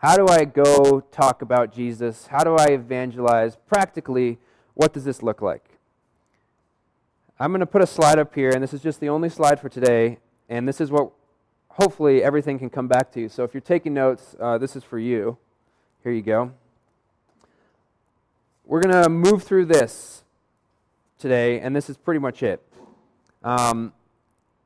How 0.01 0.17
do 0.17 0.29
I 0.29 0.47
go 0.47 1.03
talk 1.13 1.43
about 1.43 1.75
Jesus? 1.75 2.29
How 2.29 2.43
do 2.43 2.57
I 2.57 2.69
evangelize? 2.69 3.57
Practically, 3.69 4.39
what 4.73 4.95
does 4.95 5.05
this 5.05 5.23
look 5.23 5.43
like? 5.43 5.63
I'm 7.39 7.51
going 7.51 7.61
to 7.61 7.67
put 7.67 7.83
a 7.83 7.87
slide 7.87 8.19
up 8.19 8.35
here, 8.35 8.49
and 8.49 8.63
this 8.63 8.73
is 8.73 8.81
just 8.81 9.01
the 9.01 9.11
only 9.11 9.29
slide 9.29 9.61
for 9.61 9.69
today. 9.69 10.17
And 10.49 10.67
this 10.67 10.81
is 10.81 10.91
what 10.91 11.11
hopefully 11.69 12.23
everything 12.23 12.59
can 12.59 12.71
come 12.71 12.89
back 12.89 13.13
to 13.13 13.21
you. 13.21 13.29
So 13.29 13.45
if 13.45 13.53
you're 13.53 13.61
taking 13.61 13.93
notes, 13.93 14.35
uh, 14.41 14.57
this 14.57 14.75
is 14.75 14.83
for 14.83 14.99
you. 14.99 15.37
Here 16.03 16.13
you 16.13 16.23
go. 16.23 16.53
We're 18.65 18.81
going 18.81 19.03
to 19.03 19.11
move 19.11 19.43
through 19.43 19.67
this 19.67 20.25
today, 21.19 21.61
and 21.61 21.77
this 21.77 21.91
is 21.91 21.99
pretty 21.99 22.21
much 22.21 22.43
it. 22.43 22.63
Um, 23.45 23.93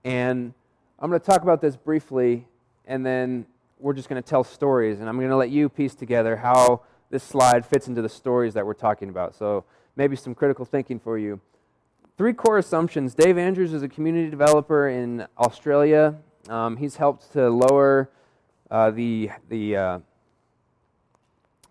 and 0.05 0.55
I'm 1.00 1.11
going 1.11 1.21
to 1.21 1.26
talk 1.26 1.43
about 1.43 1.61
this 1.61 1.75
briefly, 1.75 2.47
and 2.87 3.05
then 3.05 3.47
we're 3.85 3.93
just 3.93 4.09
going 4.09 4.21
to 4.21 4.26
tell 4.26 4.43
stories, 4.43 5.00
and 5.00 5.11
I'm 5.11 5.19
going 5.19 5.29
to 5.29 5.37
let 5.37 5.50
you 5.50 5.69
piece 5.69 5.95
together 5.95 6.37
how 6.37 6.81
this 7.11 7.23
slide 7.23 7.67
fits 7.67 7.87
into 7.87 8.00
the 8.00 8.09
stories 8.09 8.55
that 8.55 8.64
we're 8.64 8.73
talking 8.73 9.11
about. 9.11 9.35
So 9.35 9.64
maybe 9.95 10.17
some 10.17 10.35
critical 10.35 10.64
thinking 10.64 10.99
for 10.99 11.19
you. 11.19 11.38
Three 12.17 12.33
core 12.33 12.57
assumptions. 12.57 13.14
Dave 13.14 13.37
Andrews 13.37 13.75
is 13.75 13.83
a 13.83 13.88
community 13.88 14.31
developer 14.31 14.88
in 14.88 15.26
Australia. 15.37 16.14
Um, 16.49 16.79
he's 16.79 16.97
helped 16.97 17.31
to 17.35 17.50
lower 17.50 18.09
uh, 18.71 18.91
the, 18.91 19.31
the 19.50 19.76
uh, 19.76 19.99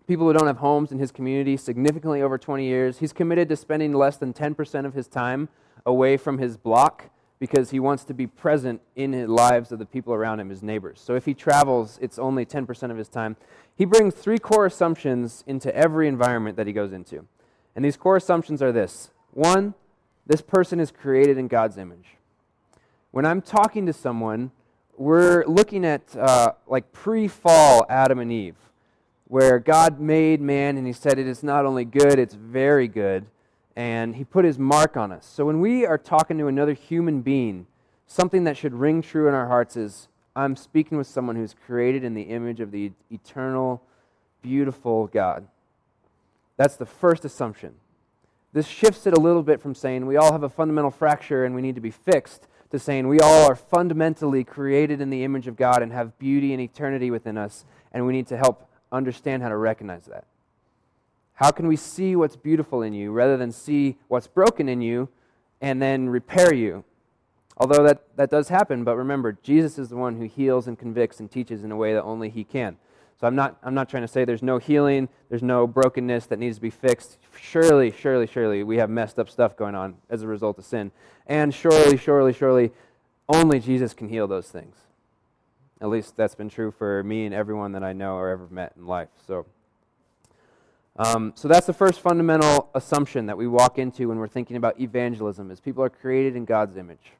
people 0.06 0.28
who 0.28 0.34
don't 0.34 0.46
have 0.46 0.58
homes 0.58 0.92
in 0.92 1.00
his 1.00 1.10
community 1.10 1.56
significantly 1.56 2.22
over 2.22 2.38
20 2.38 2.64
years. 2.64 2.98
He's 2.98 3.12
committed 3.12 3.48
to 3.48 3.56
spending 3.56 3.92
less 3.92 4.18
than 4.18 4.32
10% 4.32 4.86
of 4.86 4.94
his 4.94 5.08
time 5.08 5.48
away 5.84 6.16
from 6.16 6.38
his 6.38 6.56
block 6.56 7.10
because 7.38 7.70
he 7.70 7.80
wants 7.80 8.04
to 8.04 8.14
be 8.14 8.26
present 8.26 8.80
in 8.96 9.10
the 9.10 9.26
lives 9.26 9.72
of 9.72 9.78
the 9.78 9.86
people 9.86 10.14
around 10.14 10.40
him, 10.40 10.48
his 10.48 10.62
neighbors. 10.62 11.00
So 11.04 11.14
if 11.14 11.24
he 11.24 11.34
travels, 11.34 11.98
it's 12.00 12.18
only 12.18 12.46
10% 12.46 12.90
of 12.90 12.96
his 12.96 13.08
time. 13.08 13.36
He 13.76 13.84
brings 13.84 14.14
three 14.14 14.38
core 14.38 14.66
assumptions 14.66 15.42
into 15.46 15.74
every 15.74 16.06
environment 16.06 16.56
that 16.56 16.66
he 16.66 16.72
goes 16.72 16.92
into. 16.92 17.26
And 17.74 17.84
these 17.84 17.96
core 17.96 18.16
assumptions 18.16 18.62
are 18.62 18.72
this 18.72 19.10
one, 19.32 19.74
this 20.26 20.40
person 20.40 20.78
is 20.78 20.92
created 20.92 21.36
in 21.36 21.48
God's 21.48 21.76
image. 21.76 22.16
When 23.10 23.26
I'm 23.26 23.42
talking 23.42 23.84
to 23.86 23.92
someone, 23.92 24.52
we're 24.96 25.44
looking 25.46 25.84
at 25.84 26.16
uh, 26.16 26.52
like 26.66 26.92
pre 26.92 27.26
fall 27.26 27.84
Adam 27.88 28.20
and 28.20 28.30
Eve, 28.30 28.56
where 29.26 29.58
God 29.58 29.98
made 29.98 30.40
man 30.40 30.76
and 30.76 30.86
he 30.86 30.92
said 30.92 31.18
it 31.18 31.26
is 31.26 31.42
not 31.42 31.66
only 31.66 31.84
good, 31.84 32.18
it's 32.18 32.34
very 32.34 32.86
good 32.86 33.26
and 33.76 34.16
he 34.16 34.24
put 34.24 34.44
his 34.44 34.58
mark 34.58 34.96
on 34.96 35.12
us. 35.12 35.26
So 35.26 35.46
when 35.46 35.60
we 35.60 35.84
are 35.84 35.98
talking 35.98 36.38
to 36.38 36.46
another 36.46 36.74
human 36.74 37.22
being, 37.22 37.66
something 38.06 38.44
that 38.44 38.56
should 38.56 38.74
ring 38.74 39.02
true 39.02 39.28
in 39.28 39.34
our 39.34 39.48
hearts 39.48 39.76
is 39.76 40.08
I'm 40.36 40.56
speaking 40.56 40.98
with 40.98 41.06
someone 41.06 41.36
who's 41.36 41.54
created 41.66 42.04
in 42.04 42.14
the 42.14 42.22
image 42.22 42.60
of 42.60 42.70
the 42.70 42.92
eternal, 43.10 43.82
beautiful 44.42 45.06
God. 45.06 45.46
That's 46.56 46.76
the 46.76 46.86
first 46.86 47.24
assumption. 47.24 47.74
This 48.52 48.66
shifts 48.66 49.06
it 49.06 49.16
a 49.16 49.20
little 49.20 49.42
bit 49.42 49.60
from 49.60 49.74
saying 49.74 50.06
we 50.06 50.16
all 50.16 50.32
have 50.32 50.44
a 50.44 50.48
fundamental 50.48 50.90
fracture 50.90 51.44
and 51.44 51.54
we 51.54 51.62
need 51.62 51.74
to 51.74 51.80
be 51.80 51.90
fixed 51.90 52.46
to 52.70 52.78
saying 52.78 53.06
we 53.06 53.20
all 53.20 53.48
are 53.48 53.56
fundamentally 53.56 54.44
created 54.44 55.00
in 55.00 55.10
the 55.10 55.24
image 55.24 55.46
of 55.46 55.56
God 55.56 55.82
and 55.82 55.92
have 55.92 56.18
beauty 56.18 56.52
and 56.52 56.60
eternity 56.60 57.10
within 57.10 57.38
us, 57.38 57.64
and 57.92 58.04
we 58.06 58.12
need 58.12 58.26
to 58.28 58.36
help 58.36 58.68
understand 58.90 59.42
how 59.42 59.48
to 59.48 59.56
recognize 59.56 60.06
that. 60.06 60.24
How 61.34 61.50
can 61.50 61.66
we 61.66 61.76
see 61.76 62.14
what's 62.14 62.36
beautiful 62.36 62.82
in 62.82 62.92
you 62.92 63.10
rather 63.10 63.36
than 63.36 63.50
see 63.50 63.96
what's 64.08 64.26
broken 64.26 64.68
in 64.68 64.80
you 64.80 65.08
and 65.60 65.82
then 65.82 66.08
repair 66.08 66.54
you? 66.54 66.84
Although 67.56 67.82
that, 67.84 68.16
that 68.16 68.30
does 68.30 68.48
happen, 68.48 68.84
but 68.84 68.96
remember, 68.96 69.32
Jesus 69.42 69.78
is 69.78 69.88
the 69.88 69.96
one 69.96 70.16
who 70.16 70.24
heals 70.24 70.66
and 70.66 70.78
convicts 70.78 71.20
and 71.20 71.30
teaches 71.30 71.62
in 71.62 71.70
a 71.70 71.76
way 71.76 71.92
that 71.92 72.02
only 72.02 72.28
He 72.28 72.44
can. 72.44 72.76
So 73.20 73.28
I'm 73.28 73.36
not, 73.36 73.58
I'm 73.62 73.74
not 73.74 73.88
trying 73.88 74.02
to 74.02 74.08
say 74.08 74.24
there's 74.24 74.42
no 74.42 74.58
healing, 74.58 75.08
there's 75.28 75.42
no 75.42 75.66
brokenness 75.66 76.26
that 76.26 76.38
needs 76.38 76.56
to 76.56 76.62
be 76.62 76.70
fixed. 76.70 77.18
Surely, 77.36 77.92
surely, 77.92 78.26
surely, 78.26 78.64
we 78.64 78.78
have 78.78 78.90
messed 78.90 79.18
up 79.18 79.30
stuff 79.30 79.56
going 79.56 79.76
on 79.76 79.96
as 80.10 80.22
a 80.22 80.26
result 80.26 80.58
of 80.58 80.64
sin. 80.64 80.90
And 81.26 81.54
surely, 81.54 81.96
surely, 81.96 82.32
surely, 82.32 82.72
only 83.28 83.60
Jesus 83.60 83.94
can 83.94 84.08
heal 84.08 84.26
those 84.26 84.48
things. 84.48 84.76
At 85.80 85.88
least 85.88 86.16
that's 86.16 86.34
been 86.34 86.48
true 86.48 86.72
for 86.72 87.04
me 87.04 87.24
and 87.24 87.34
everyone 87.34 87.72
that 87.72 87.84
I 87.84 87.92
know 87.92 88.14
or 88.16 88.30
ever 88.30 88.48
met 88.50 88.72
in 88.76 88.86
life. 88.86 89.08
So 89.26 89.46
um, 90.96 91.32
so 91.34 91.48
that's 91.48 91.66
the 91.66 91.72
first 91.72 92.00
fundamental 92.00 92.70
assumption 92.74 93.26
that 93.26 93.36
we 93.36 93.48
walk 93.48 93.78
into 93.78 94.08
when 94.08 94.18
we're 94.18 94.28
thinking 94.28 94.56
about 94.56 94.78
evangelism 94.80 95.50
is 95.50 95.58
people 95.58 95.82
are 95.82 95.90
created 95.90 96.36
in 96.36 96.44
God's 96.44 96.76
image. 96.76 97.12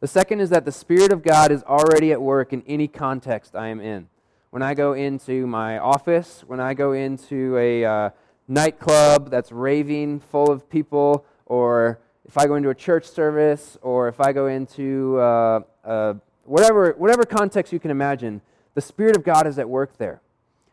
The 0.00 0.06
second 0.06 0.38
is 0.38 0.50
that 0.50 0.64
the 0.64 0.70
Spirit 0.70 1.10
of 1.10 1.24
God 1.24 1.50
is 1.50 1.64
already 1.64 2.12
at 2.12 2.22
work 2.22 2.52
in 2.52 2.62
any 2.68 2.86
context 2.86 3.56
I 3.56 3.68
am 3.68 3.80
in. 3.80 4.08
When 4.50 4.62
I 4.62 4.74
go 4.74 4.92
into 4.92 5.48
my 5.48 5.78
office, 5.78 6.44
when 6.46 6.60
I 6.60 6.74
go 6.74 6.92
into 6.92 7.56
a 7.58 7.84
uh, 7.84 8.10
nightclub 8.46 9.30
that's 9.30 9.50
raving 9.50 10.20
full 10.20 10.48
of 10.48 10.70
people, 10.70 11.24
or 11.46 11.98
if 12.24 12.38
I 12.38 12.46
go 12.46 12.54
into 12.54 12.70
a 12.70 12.74
church 12.74 13.06
service, 13.06 13.76
or 13.82 14.06
if 14.06 14.20
I 14.20 14.32
go 14.32 14.46
into 14.46 15.18
uh, 15.18 15.60
uh, 15.84 16.14
whatever, 16.44 16.92
whatever 16.92 17.24
context 17.24 17.72
you 17.72 17.80
can 17.80 17.90
imagine, 17.90 18.42
the 18.74 18.80
Spirit 18.80 19.16
of 19.16 19.24
God 19.24 19.48
is 19.48 19.58
at 19.58 19.68
work 19.68 19.98
there. 19.98 20.20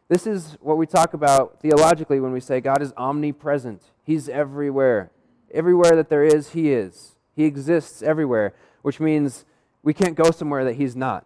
This 0.08 0.28
is 0.28 0.58
what 0.62 0.78
we 0.78 0.86
talk 0.86 1.14
about 1.14 1.60
theologically 1.62 2.20
when 2.20 2.32
we 2.32 2.40
say 2.40 2.62
God 2.62 2.82
is 2.82 2.94
omnipresent. 2.96 3.82
He's 4.04 4.30
everywhere. 4.30 5.12
Everywhere 5.52 5.96
that 5.96 6.10
there 6.10 6.24
is, 6.24 6.52
He 6.52 6.72
is. 6.72 7.16
He 7.36 7.46
exists 7.46 8.04
everywhere, 8.04 8.54
which 8.84 9.00
means 9.00 9.46
we 9.82 9.94
can't 9.94 10.16
go 10.16 10.30
somewhere 10.32 10.64
that 10.64 10.76
He's 10.76 10.96
not, 10.96 11.26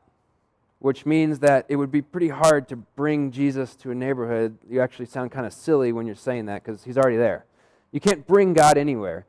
which 0.80 1.06
means 1.06 1.40
that 1.40 1.66
it 1.68 1.76
would 1.76 1.92
be 1.92 2.02
pretty 2.02 2.30
hard 2.30 2.70
to 2.70 2.78
bring 2.78 3.32
Jesus 3.32 3.76
to 3.78 3.92
a 3.92 3.96
neighborhood. 3.96 4.58
You 4.70 4.82
actually 4.82 5.08
sound 5.08 5.32
kind 5.32 5.46
of 5.46 5.52
silly 5.52 5.92
when 5.92 6.06
you're 6.06 6.16
saying 6.16 6.46
that 6.46 6.64
because 6.64 6.86
He's 6.86 6.98
already 6.98 7.18
there. 7.18 7.46
You 7.92 8.00
can't 8.00 8.26
bring 8.26 8.54
God 8.54 8.78
anywhere. 8.78 9.26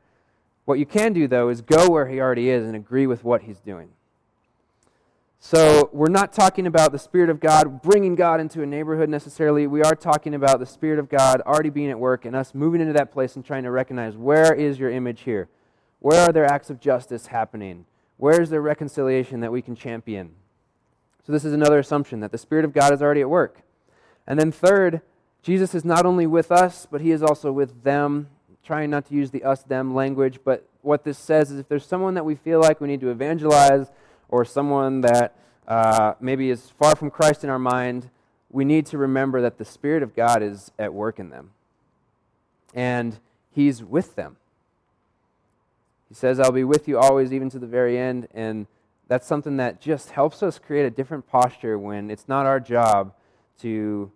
What 0.63 0.79
you 0.79 0.85
can 0.85 1.11
do, 1.11 1.27
though, 1.27 1.49
is 1.49 1.61
go 1.61 1.89
where 1.89 2.07
He 2.07 2.21
already 2.21 2.49
is 2.49 2.65
and 2.65 2.75
agree 2.75 3.05
with 3.05 3.25
what 3.25 3.41
He's 3.41 3.59
doing. 3.59 3.89
So, 5.43 5.89
we're 5.91 6.07
not 6.07 6.33
talking 6.33 6.67
about 6.67 6.91
the 6.91 6.99
Spirit 6.99 7.31
of 7.31 7.39
God 7.39 7.81
bringing 7.81 8.13
God 8.13 8.39
into 8.39 8.61
a 8.61 8.65
neighborhood 8.67 9.09
necessarily. 9.09 9.65
We 9.65 9.81
are 9.81 9.95
talking 9.95 10.35
about 10.35 10.59
the 10.59 10.67
Spirit 10.67 10.99
of 10.99 11.09
God 11.09 11.41
already 11.41 11.71
being 11.71 11.89
at 11.89 11.97
work 11.97 12.25
and 12.25 12.35
us 12.35 12.53
moving 12.53 12.79
into 12.79 12.93
that 12.93 13.11
place 13.11 13.35
and 13.35 13.43
trying 13.43 13.63
to 13.63 13.71
recognize 13.71 14.15
where 14.15 14.53
is 14.53 14.77
your 14.77 14.91
image 14.91 15.21
here? 15.21 15.49
Where 15.97 16.29
are 16.29 16.31
there 16.31 16.45
acts 16.45 16.69
of 16.69 16.79
justice 16.79 17.25
happening? 17.25 17.85
Where 18.17 18.39
is 18.39 18.51
there 18.51 18.61
reconciliation 18.61 19.39
that 19.39 19.51
we 19.51 19.63
can 19.63 19.75
champion? 19.75 20.33
So, 21.25 21.33
this 21.33 21.43
is 21.43 21.53
another 21.53 21.79
assumption 21.79 22.19
that 22.19 22.31
the 22.31 22.37
Spirit 22.37 22.63
of 22.63 22.71
God 22.71 22.93
is 22.93 23.01
already 23.01 23.21
at 23.21 23.29
work. 23.29 23.63
And 24.27 24.39
then, 24.39 24.51
third, 24.51 25.01
Jesus 25.41 25.73
is 25.73 25.83
not 25.83 26.05
only 26.05 26.27
with 26.27 26.51
us, 26.51 26.85
but 26.89 27.01
he 27.01 27.09
is 27.09 27.23
also 27.23 27.51
with 27.51 27.83
them. 27.83 28.27
trying 28.63 28.91
not 28.91 29.07
to 29.07 29.15
use 29.15 29.31
the 29.31 29.43
us 29.43 29.63
them 29.63 29.95
language, 29.95 30.37
but 30.45 30.69
what 30.83 31.03
this 31.03 31.17
says 31.17 31.49
is 31.49 31.57
if 31.57 31.67
there's 31.67 31.85
someone 31.85 32.13
that 32.13 32.25
we 32.25 32.35
feel 32.35 32.59
like 32.59 32.79
we 32.79 32.87
need 32.87 33.01
to 33.01 33.09
evangelize, 33.09 33.87
or 34.31 34.45
someone 34.45 35.01
that 35.01 35.35
uh, 35.67 36.13
maybe 36.19 36.49
is 36.49 36.71
far 36.79 36.95
from 36.95 37.11
Christ 37.11 37.43
in 37.43 37.49
our 37.49 37.59
mind, 37.59 38.09
we 38.49 38.65
need 38.65 38.85
to 38.87 38.97
remember 38.97 39.41
that 39.41 39.57
the 39.57 39.65
Spirit 39.65 40.01
of 40.01 40.15
God 40.15 40.41
is 40.41 40.71
at 40.79 40.93
work 40.93 41.19
in 41.19 41.29
them. 41.29 41.51
And 42.73 43.19
He's 43.51 43.83
with 43.83 44.15
them. 44.15 44.37
He 46.09 46.15
says, 46.15 46.39
I'll 46.39 46.51
be 46.51 46.63
with 46.63 46.87
you 46.87 46.97
always, 46.97 47.31
even 47.31 47.49
to 47.51 47.59
the 47.59 47.67
very 47.67 47.97
end. 47.97 48.27
And 48.33 48.67
that's 49.07 49.27
something 49.27 49.57
that 49.57 49.81
just 49.81 50.11
helps 50.11 50.41
us 50.41 50.59
create 50.59 50.85
a 50.85 50.89
different 50.89 51.27
posture 51.27 51.77
when 51.77 52.09
it's 52.09 52.27
not 52.27 52.45
our 52.45 52.59
job 52.59 53.13
to, 53.59 54.11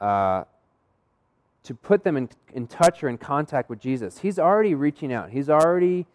uh, 0.00 0.44
to 1.62 1.74
put 1.74 2.04
them 2.04 2.16
in, 2.16 2.28
in 2.52 2.66
touch 2.66 3.02
or 3.02 3.08
in 3.08 3.18
contact 3.18 3.70
with 3.70 3.80
Jesus. 3.80 4.18
He's 4.18 4.38
already 4.38 4.74
reaching 4.74 5.12
out, 5.12 5.30
He's 5.30 5.48
already 5.48 6.06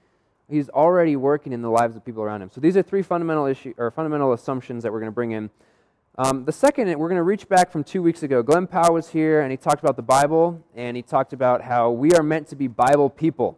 he's 0.54 0.70
already 0.70 1.16
working 1.16 1.52
in 1.52 1.62
the 1.62 1.70
lives 1.70 1.96
of 1.96 2.06
people 2.06 2.22
around 2.22 2.42
him. 2.42 2.52
So 2.52 2.62
these 2.62 2.78
are 2.78 2.84
three 2.84 3.02
fundamental 3.02 3.46
issue 3.46 3.74
or 3.78 3.92
fundamental 3.92 4.34
assumptions 4.34 4.84
that 4.84 4.92
we're 4.92 5.00
going 5.00 5.12
to 5.12 5.16
bring 5.16 5.32
in. 5.32 5.50
Um, 6.16 6.46
the 6.46 6.52
second, 6.52 6.88
we're 7.00 7.10
going 7.10 7.18
to 7.18 7.24
reach 7.24 7.50
back 7.50 7.72
from 7.72 7.84
two 7.84 8.04
weeks 8.04 8.22
ago. 8.22 8.44
Glenn 8.44 8.68
Powell 8.68 8.94
was 8.94 9.10
here, 9.10 9.42
and 9.42 9.50
he 9.50 9.58
talked 9.58 9.84
about 9.84 9.96
the 9.96 10.04
Bible, 10.04 10.64
and 10.76 10.96
he 10.96 11.02
talked 11.02 11.34
about 11.34 11.64
how 11.64 11.90
we 11.90 12.14
are 12.14 12.22
meant 12.22 12.48
to 12.50 12.56
be 12.56 12.68
Bible 12.68 13.10
people. 13.10 13.58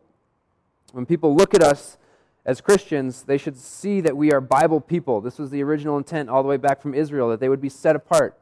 When 0.94 1.06
people 1.06 1.36
look 1.36 1.54
at 1.54 1.62
us 1.62 1.98
as 2.46 2.62
Christians, 2.62 3.24
they 3.24 3.38
should 3.38 3.58
see 3.58 4.00
that 4.00 4.16
we 4.16 4.32
are 4.32 4.40
Bible 4.40 4.80
people. 4.80 5.20
This 5.20 5.38
was 5.38 5.50
the 5.50 5.62
original 5.64 5.98
intent 5.98 6.30
all 6.30 6.44
the 6.44 6.48
way 6.48 6.56
back 6.56 6.82
from 6.82 6.94
Israel, 6.94 7.28
that 7.30 7.42
they 7.42 7.50
would 7.50 7.62
be 7.62 7.68
set 7.68 7.98
apart. 7.98 8.40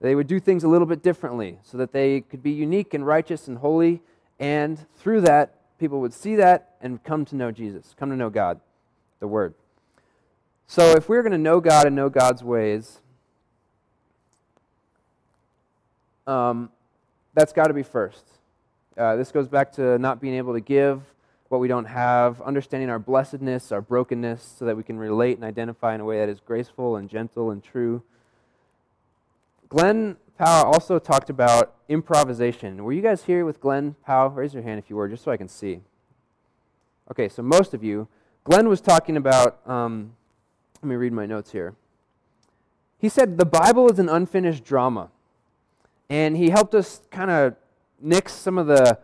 They 0.00 0.14
would 0.14 0.26
do 0.26 0.40
things 0.40 0.64
a 0.64 0.68
little 0.68 0.86
bit 0.86 1.02
differently 1.02 1.58
so 1.62 1.76
that 1.76 1.92
they 1.92 2.22
could 2.22 2.42
be 2.42 2.52
unique 2.52 2.94
and 2.94 3.06
righteous 3.06 3.46
and 3.46 3.58
holy, 3.58 4.00
and 4.38 4.86
through 4.96 5.20
that, 5.22 5.59
people 5.80 6.00
would 6.02 6.12
see 6.12 6.36
that 6.36 6.76
and 6.82 7.02
come 7.02 7.24
to 7.24 7.34
know 7.34 7.50
Jesus, 7.50 7.94
come 7.98 8.10
to 8.10 8.16
know 8.16 8.30
God, 8.30 8.60
the 9.18 9.26
Word. 9.26 9.54
So 10.66 10.92
if 10.92 11.08
we're 11.08 11.22
going 11.22 11.32
to 11.32 11.38
know 11.38 11.60
God 11.60 11.86
and 11.86 11.96
know 11.96 12.08
God's 12.08 12.44
ways, 12.44 13.00
um, 16.26 16.70
that's 17.34 17.52
got 17.52 17.68
to 17.68 17.74
be 17.74 17.82
first. 17.82 18.24
Uh, 18.96 19.16
this 19.16 19.32
goes 19.32 19.48
back 19.48 19.72
to 19.72 19.98
not 19.98 20.20
being 20.20 20.34
able 20.34 20.52
to 20.52 20.60
give 20.60 21.00
what 21.48 21.58
we 21.58 21.66
don't 21.66 21.86
have, 21.86 22.40
understanding 22.42 22.90
our 22.90 23.00
blessedness, 23.00 23.72
our 23.72 23.80
brokenness, 23.80 24.56
so 24.58 24.66
that 24.66 24.76
we 24.76 24.84
can 24.84 24.98
relate 24.98 25.36
and 25.36 25.44
identify 25.44 25.94
in 25.94 26.00
a 26.00 26.04
way 26.04 26.18
that 26.18 26.28
is 26.28 26.38
graceful 26.38 26.94
and 26.96 27.08
gentle 27.08 27.50
and 27.50 27.64
true. 27.64 28.02
Glenn 29.68 30.16
Powell 30.40 30.72
also 30.72 30.98
talked 30.98 31.28
about 31.28 31.74
improvisation. 31.90 32.82
Were 32.82 32.94
you 32.94 33.02
guys 33.02 33.24
here 33.24 33.44
with 33.44 33.60
Glenn 33.60 33.94
Powell? 34.06 34.30
Raise 34.30 34.54
your 34.54 34.62
hand 34.62 34.78
if 34.78 34.88
you 34.88 34.96
were, 34.96 35.06
just 35.06 35.22
so 35.22 35.30
I 35.30 35.36
can 35.36 35.48
see. 35.48 35.82
Okay, 37.10 37.28
so 37.28 37.42
most 37.42 37.74
of 37.74 37.84
you. 37.84 38.08
Glenn 38.44 38.66
was 38.66 38.80
talking 38.80 39.18
about, 39.18 39.60
um, 39.68 40.16
let 40.80 40.88
me 40.88 40.96
read 40.96 41.12
my 41.12 41.26
notes 41.26 41.52
here. 41.52 41.74
He 42.96 43.10
said 43.10 43.36
the 43.36 43.44
Bible 43.44 43.90
is 43.90 43.98
an 43.98 44.08
unfinished 44.08 44.64
drama. 44.64 45.10
And 46.08 46.38
he 46.38 46.48
helped 46.48 46.74
us 46.74 47.02
kind 47.10 47.30
of 47.30 47.54
nix 48.00 48.32
some 48.32 48.56
of 48.56 48.66
the 48.66 48.98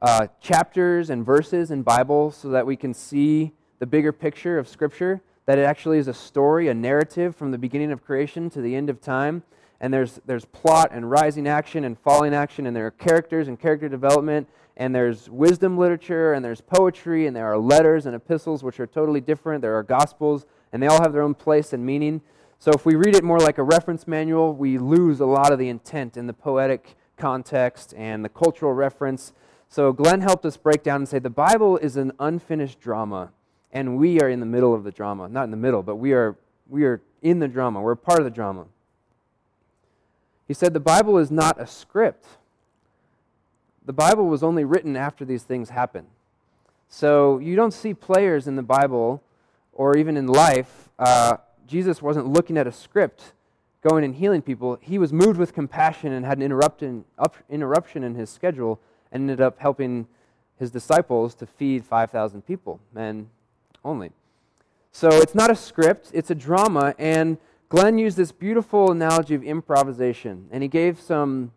uh, 0.00 0.28
chapters 0.40 1.10
and 1.10 1.22
verses 1.22 1.70
in 1.70 1.82
Bible 1.82 2.30
so 2.30 2.48
that 2.48 2.64
we 2.64 2.76
can 2.76 2.94
see 2.94 3.52
the 3.78 3.84
bigger 3.84 4.10
picture 4.10 4.58
of 4.58 4.66
Scripture, 4.66 5.20
that 5.44 5.58
it 5.58 5.64
actually 5.64 5.98
is 5.98 6.08
a 6.08 6.14
story, 6.14 6.68
a 6.68 6.74
narrative 6.74 7.36
from 7.36 7.50
the 7.50 7.58
beginning 7.58 7.92
of 7.92 8.02
creation 8.02 8.48
to 8.48 8.62
the 8.62 8.74
end 8.74 8.88
of 8.88 9.02
time 9.02 9.42
and 9.80 9.92
there's, 9.94 10.20
there's 10.26 10.44
plot 10.44 10.90
and 10.92 11.10
rising 11.10 11.46
action 11.46 11.84
and 11.84 11.98
falling 11.98 12.34
action, 12.34 12.66
and 12.66 12.76
there 12.76 12.86
are 12.86 12.90
characters 12.90 13.48
and 13.48 13.58
character 13.60 13.88
development, 13.88 14.48
and 14.76 14.94
there's 14.94 15.28
wisdom 15.30 15.78
literature, 15.78 16.32
and 16.32 16.44
there's 16.44 16.60
poetry, 16.60 17.26
and 17.26 17.36
there 17.36 17.46
are 17.46 17.58
letters 17.58 18.06
and 18.06 18.14
epistles, 18.14 18.62
which 18.62 18.80
are 18.80 18.86
totally 18.86 19.20
different. 19.20 19.62
There 19.62 19.76
are 19.76 19.82
gospels, 19.82 20.46
and 20.72 20.82
they 20.82 20.86
all 20.86 21.00
have 21.02 21.12
their 21.12 21.22
own 21.22 21.34
place 21.34 21.72
and 21.72 21.84
meaning. 21.84 22.20
So 22.58 22.72
if 22.72 22.84
we 22.84 22.96
read 22.96 23.14
it 23.14 23.22
more 23.22 23.38
like 23.38 23.58
a 23.58 23.62
reference 23.62 24.08
manual, 24.08 24.52
we 24.54 24.78
lose 24.78 25.20
a 25.20 25.26
lot 25.26 25.52
of 25.52 25.58
the 25.58 25.68
intent 25.68 26.16
in 26.16 26.26
the 26.26 26.32
poetic 26.32 26.96
context 27.16 27.94
and 27.96 28.24
the 28.24 28.28
cultural 28.28 28.72
reference. 28.72 29.32
So 29.68 29.92
Glenn 29.92 30.22
helped 30.22 30.44
us 30.44 30.56
break 30.56 30.82
down 30.82 31.02
and 31.02 31.08
say 31.08 31.18
the 31.18 31.30
Bible 31.30 31.76
is 31.78 31.96
an 31.96 32.12
unfinished 32.18 32.80
drama. 32.80 33.32
and 33.70 33.98
we 33.98 34.20
are 34.20 34.28
in 34.28 34.40
the 34.40 34.46
middle 34.46 34.74
of 34.74 34.84
the 34.84 34.90
drama. 34.90 35.28
Not 35.28 35.44
in 35.44 35.50
the 35.50 35.56
middle, 35.56 35.82
but 35.82 35.96
we 35.96 36.12
are, 36.12 36.36
we 36.68 36.84
are 36.84 37.02
in 37.22 37.38
the 37.38 37.48
drama. 37.48 37.80
We're 37.80 37.96
part 37.96 38.18
of 38.18 38.24
the 38.24 38.30
drama. 38.30 38.66
He 40.48 40.54
said 40.54 40.72
the 40.72 40.80
Bible 40.80 41.18
is 41.18 41.30
not 41.30 41.60
a 41.60 41.66
script. 41.66 42.26
The 43.84 43.92
Bible 43.92 44.26
was 44.26 44.42
only 44.42 44.64
written 44.64 44.96
after 44.96 45.24
these 45.24 45.42
things 45.42 45.70
happen. 45.70 46.06
So 46.88 47.38
you 47.38 47.54
don't 47.54 47.72
see 47.72 47.92
players 47.92 48.48
in 48.48 48.56
the 48.56 48.62
Bible 48.62 49.22
or 49.74 49.96
even 49.96 50.16
in 50.16 50.26
life. 50.26 50.88
Uh, 50.98 51.36
Jesus 51.66 52.00
wasn't 52.00 52.26
looking 52.26 52.56
at 52.56 52.66
a 52.66 52.72
script 52.72 53.34
going 53.86 54.04
and 54.04 54.14
healing 54.14 54.42
people. 54.42 54.78
He 54.80 54.98
was 54.98 55.12
moved 55.12 55.38
with 55.38 55.54
compassion 55.54 56.12
and 56.12 56.24
had 56.24 56.38
an 56.38 56.42
interruption, 56.42 57.04
up, 57.18 57.36
interruption 57.48 58.02
in 58.02 58.14
his 58.14 58.30
schedule 58.30 58.80
and 59.12 59.22
ended 59.22 59.40
up 59.40 59.58
helping 59.58 60.06
his 60.58 60.70
disciples 60.70 61.34
to 61.36 61.46
feed 61.46 61.84
5,000 61.84 62.42
people, 62.42 62.80
men 62.92 63.28
only. 63.84 64.10
So 64.90 65.08
it's 65.08 65.34
not 65.34 65.50
a 65.50 65.54
script, 65.54 66.10
it's 66.12 66.30
a 66.30 66.34
drama. 66.34 66.94
And 66.98 67.38
Glenn 67.68 67.98
used 67.98 68.16
this 68.16 68.32
beautiful 68.32 68.90
analogy 68.90 69.34
of 69.34 69.42
improvisation. 69.42 70.48
And 70.50 70.62
he 70.62 70.68
gave 70.68 71.00
some 71.00 71.52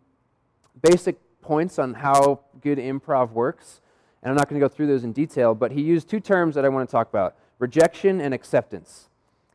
basic 0.82 1.16
points 1.40 1.78
on 1.78 1.94
how 1.94 2.40
good 2.60 2.78
improv 2.78 3.32
works. 3.32 3.80
And 4.22 4.30
I'm 4.30 4.36
not 4.36 4.48
going 4.48 4.60
to 4.60 4.64
go 4.64 4.72
through 4.72 4.86
those 4.88 5.04
in 5.04 5.12
detail, 5.12 5.54
but 5.54 5.72
he 5.72 5.80
used 5.82 6.08
two 6.08 6.20
terms 6.20 6.54
that 6.54 6.64
I 6.64 6.68
want 6.68 6.88
to 6.88 6.92
talk 6.92 7.08
about 7.08 7.34
rejection 7.58 8.20
and 8.20 8.34
acceptance. 8.34 9.08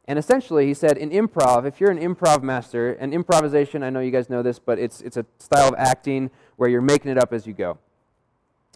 And 0.07 0.17
essentially, 0.17 0.65
he 0.65 0.73
said 0.73 0.97
in 0.97 1.09
improv, 1.09 1.65
if 1.65 1.81
you're 1.81 1.91
an 1.91 1.99
improv 1.99 2.41
master, 2.41 2.93
and 2.93 3.13
improvisation, 3.13 3.83
I 3.83 3.89
know 3.89 3.99
you 3.99 4.11
guys 4.11 4.29
know 4.29 4.41
this, 4.41 4.57
but 4.57 4.79
it's, 4.79 5.01
it's 5.01 5.17
a 5.17 5.25
style 5.37 5.67
of 5.67 5.75
acting 5.77 6.31
where 6.55 6.69
you're 6.69 6.81
making 6.81 7.11
it 7.11 7.17
up 7.17 7.33
as 7.33 7.45
you 7.45 7.53
go. 7.53 7.77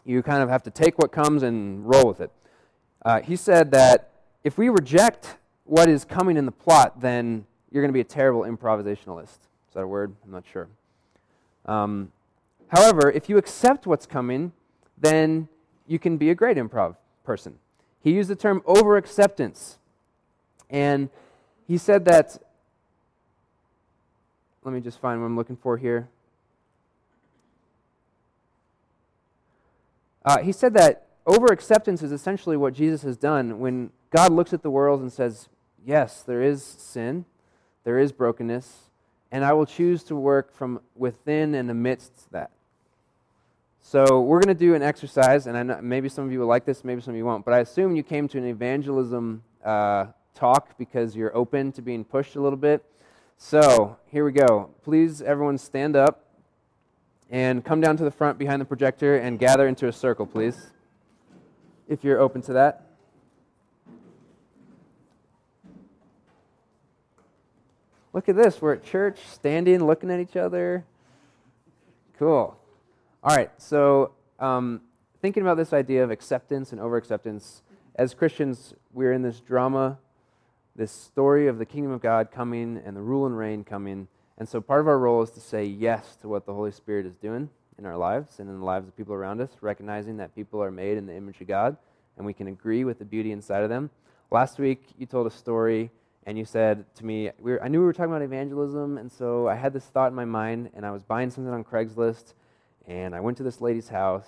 You 0.06 0.22
kind 0.22 0.44
of 0.44 0.50
have 0.50 0.63
to 0.63 0.70
take 0.70 1.00
what 1.00 1.12
comes 1.12 1.41
and 1.41 1.88
roll 1.88 2.06
with 2.06 2.20
it. 2.20 2.32
Uh, 3.04 3.22
he 3.22 3.36
said 3.36 3.72
that 3.72 4.12
if 4.44 4.58
we 4.58 4.67
reject 4.67 5.38
what 5.63 5.88
is 5.88 6.04
coming 6.04 6.36
in 6.36 6.46
the 6.46 6.52
plot, 6.52 7.00
then 7.00 7.46
you're 7.71 7.81
going 7.81 7.89
to 7.89 7.93
be 7.93 8.01
a 8.01 8.03
terrible 8.03 8.41
improvisationalist. 8.41 9.39
Is 9.69 9.73
that 9.73 9.81
a 9.81 9.88
word? 9.88 10.13
I'm 10.23 10.31
not 10.31 10.43
sure. 10.51 10.67
Um, 11.65 12.12
however, 12.67 13.10
if 13.12 13.29
you 13.29 13.38
accept 13.38 13.88
what's 13.88 14.05
coming, 14.05 14.51
then 14.97 15.47
you 15.88 15.99
can 15.99 16.17
be 16.17 16.29
a 16.29 16.36
great 16.36 16.57
improv 16.57 16.95
person. 17.23 17.55
He 18.03 18.12
used 18.12 18.29
the 18.29 18.36
term 18.36 18.62
over 18.65 18.97
acceptance. 18.97 19.77
And 20.69 21.10
he 21.67 21.77
said 21.77 22.05
that, 22.05 22.38
let 24.63 24.73
me 24.73 24.81
just 24.81 24.99
find 24.99 25.21
what 25.21 25.27
I'm 25.27 25.36
looking 25.36 25.55
for 25.55 25.77
here. 25.77 26.07
Uh, 30.23 30.39
he 30.39 30.51
said 30.51 30.73
that 30.75 31.07
over 31.25 31.47
acceptance 31.47 32.03
is 32.03 32.12
essentially 32.12 32.57
what 32.57 32.73
Jesus 32.73 33.01
has 33.03 33.17
done 33.17 33.60
when 33.60 33.91
God 34.12 34.31
looks 34.31 34.53
at 34.53 34.62
the 34.62 34.69
world 34.69 35.01
and 35.01 35.12
says, 35.12 35.47
Yes, 35.84 36.21
there 36.21 36.43
is 36.43 36.63
sin, 36.63 37.25
there 37.84 38.00
is 38.00 38.12
brokenness, 38.12 38.89
and 39.32 39.44
I 39.44 39.54
will 39.54 39.65
choose 39.65 40.04
to 40.04 40.15
work 40.15 40.54
from 40.54 40.82
within 40.96 41.56
and 41.56 41.72
amidst 41.72 42.32
that. 42.32 42.52
So 43.82 44.22
we're 44.22 44.39
going 44.39 44.56
to 44.56 44.60
do 44.60 44.76
an 44.76 44.84
exercise, 44.84 45.48
and 45.48 45.67
know, 45.67 45.80
maybe 45.82 46.08
some 46.08 46.26
of 46.26 46.32
you 46.32 46.39
will 46.39 46.48
like 46.48 46.65
this, 46.65 46.84
maybe 46.84 47.02
some 47.02 47.13
of 47.13 47.17
you 47.17 47.26
won't, 47.26 47.44
but 47.44 47.54
I 47.54 47.60
assume 47.60 47.96
you 47.96 48.04
came 48.04 48.28
to 48.30 48.38
an 48.38 48.46
evangelism 48.46 49.44
uh, 49.65 50.06
talk 50.36 50.78
because 50.78 51.15
you're 51.15 51.36
open 51.36 51.72
to 51.74 51.82
being 51.82 52.04
pushed 52.04 52.36
a 52.36 52.41
little 52.41 52.58
bit. 52.58 52.84
So 53.38 53.98
here 54.12 54.24
we 54.24 54.32
go. 54.32 54.70
Please, 54.84 55.22
everyone, 55.22 55.58
stand 55.58 55.96
up 55.96 56.26
and 57.32 57.65
come 57.65 57.82
down 57.82 57.98
to 57.98 58.04
the 58.04 58.12
front 58.12 58.38
behind 58.38 58.62
the 58.62 58.65
projector 58.65 59.17
and 59.17 59.39
gather 59.39 59.67
into 59.67 59.88
a 59.88 59.91
circle, 59.91 60.26
please, 60.26 60.72
if 61.88 62.04
you're 62.04 62.20
open 62.20 62.41
to 62.44 62.54
that. 62.54 62.90
Look 68.13 68.28
at 68.28 68.36
this. 68.36 68.62
We're 68.62 68.74
at 68.74 68.84
church, 68.84 69.19
standing, 69.26 69.86
looking 69.86 70.12
at 70.12 70.19
each 70.19 70.36
other. 70.36 70.84
Cool. 72.17 72.58
All 73.24 73.36
right, 73.36 73.52
so 73.58 74.12
um, 74.39 74.82
thinking 75.21 75.43
about 75.43 75.58
this 75.58 75.71
idea 75.71 76.04
of 76.04 76.12
acceptance 76.12 76.71
and 76.71 76.82
over 76.82 76.97
acceptance, 76.97 77.62
as 77.95 78.13
Christians, 78.13 78.74
we're 78.93 79.13
in 79.13 79.21
this 79.21 79.39
drama, 79.39 79.97
this 80.76 80.91
story 80.91 81.47
of 81.47 81.58
the 81.58 81.65
kingdom 81.65 81.91
of 81.91 82.02
God 82.02 82.32
coming 82.32 82.82
and 82.86 82.97
the 82.97 83.02
rule 83.02 83.26
and 83.26 83.38
reign 83.38 83.63
coming. 83.63 84.08
And 84.38 84.50
so 84.50 84.60
part 84.60 84.82
of 84.82 84.88
our 84.88 84.97
role 84.97 85.21
is 85.21 85.30
to 85.32 85.39
say 85.39 85.65
yes 85.65 86.15
to 86.17 86.28
what 86.28 86.45
the 86.45 86.54
Holy 86.54 86.71
Spirit 86.71 87.06
is 87.06 87.15
doing 87.15 87.50
in 87.78 87.86
our 87.86 87.97
lives 87.97 88.39
and 88.39 88.50
in 88.50 88.60
the 88.60 88.65
lives 88.65 88.88
of 88.88 88.97
people 88.97 89.13
around 89.13 89.39
us, 89.39 89.52
recognizing 89.62 90.17
that 90.17 90.36
people 90.36 90.62
are 90.62 90.71
made 90.71 90.97
in 90.97 91.06
the 91.06 91.15
image 91.15 91.39
of 91.39 91.47
God 91.47 91.78
and 92.17 92.26
we 92.26 92.34
can 92.34 92.47
agree 92.47 92.84
with 92.84 93.00
the 93.00 93.06
beauty 93.06 93.32
inside 93.32 93.63
of 93.63 93.69
them. 93.69 93.89
Last 94.32 94.60
week, 94.60 94.84
you 94.97 95.06
told 95.06 95.28
a 95.28 95.32
story 95.32 95.91
and 96.25 96.38
you 96.38 96.45
said 96.45 96.86
to 96.95 97.05
me, 97.05 97.31
we 97.39 97.53
were, 97.53 97.63
I 97.63 97.67
knew 97.67 97.79
we 97.79 97.86
were 97.86 97.93
talking 97.93 98.12
about 98.12 98.21
evangelism, 98.21 98.97
and 98.97 99.12
so 99.12 99.47
I 99.47 99.55
had 99.55 99.73
this 99.73 99.86
thought 99.86 100.10
in 100.10 100.15
my 100.15 100.25
mind, 100.25 100.69
and 100.75 100.86
I 100.86 100.91
was 100.91 101.03
buying 101.03 101.29
something 101.29 101.53
on 101.53 101.63
Craigslist, 101.63 102.34
and 102.88 103.15
I 103.15 103.19
went 103.19 103.38
to 103.38 103.43
this 103.43 103.62
lady's 103.62 103.89
house, 103.89 104.27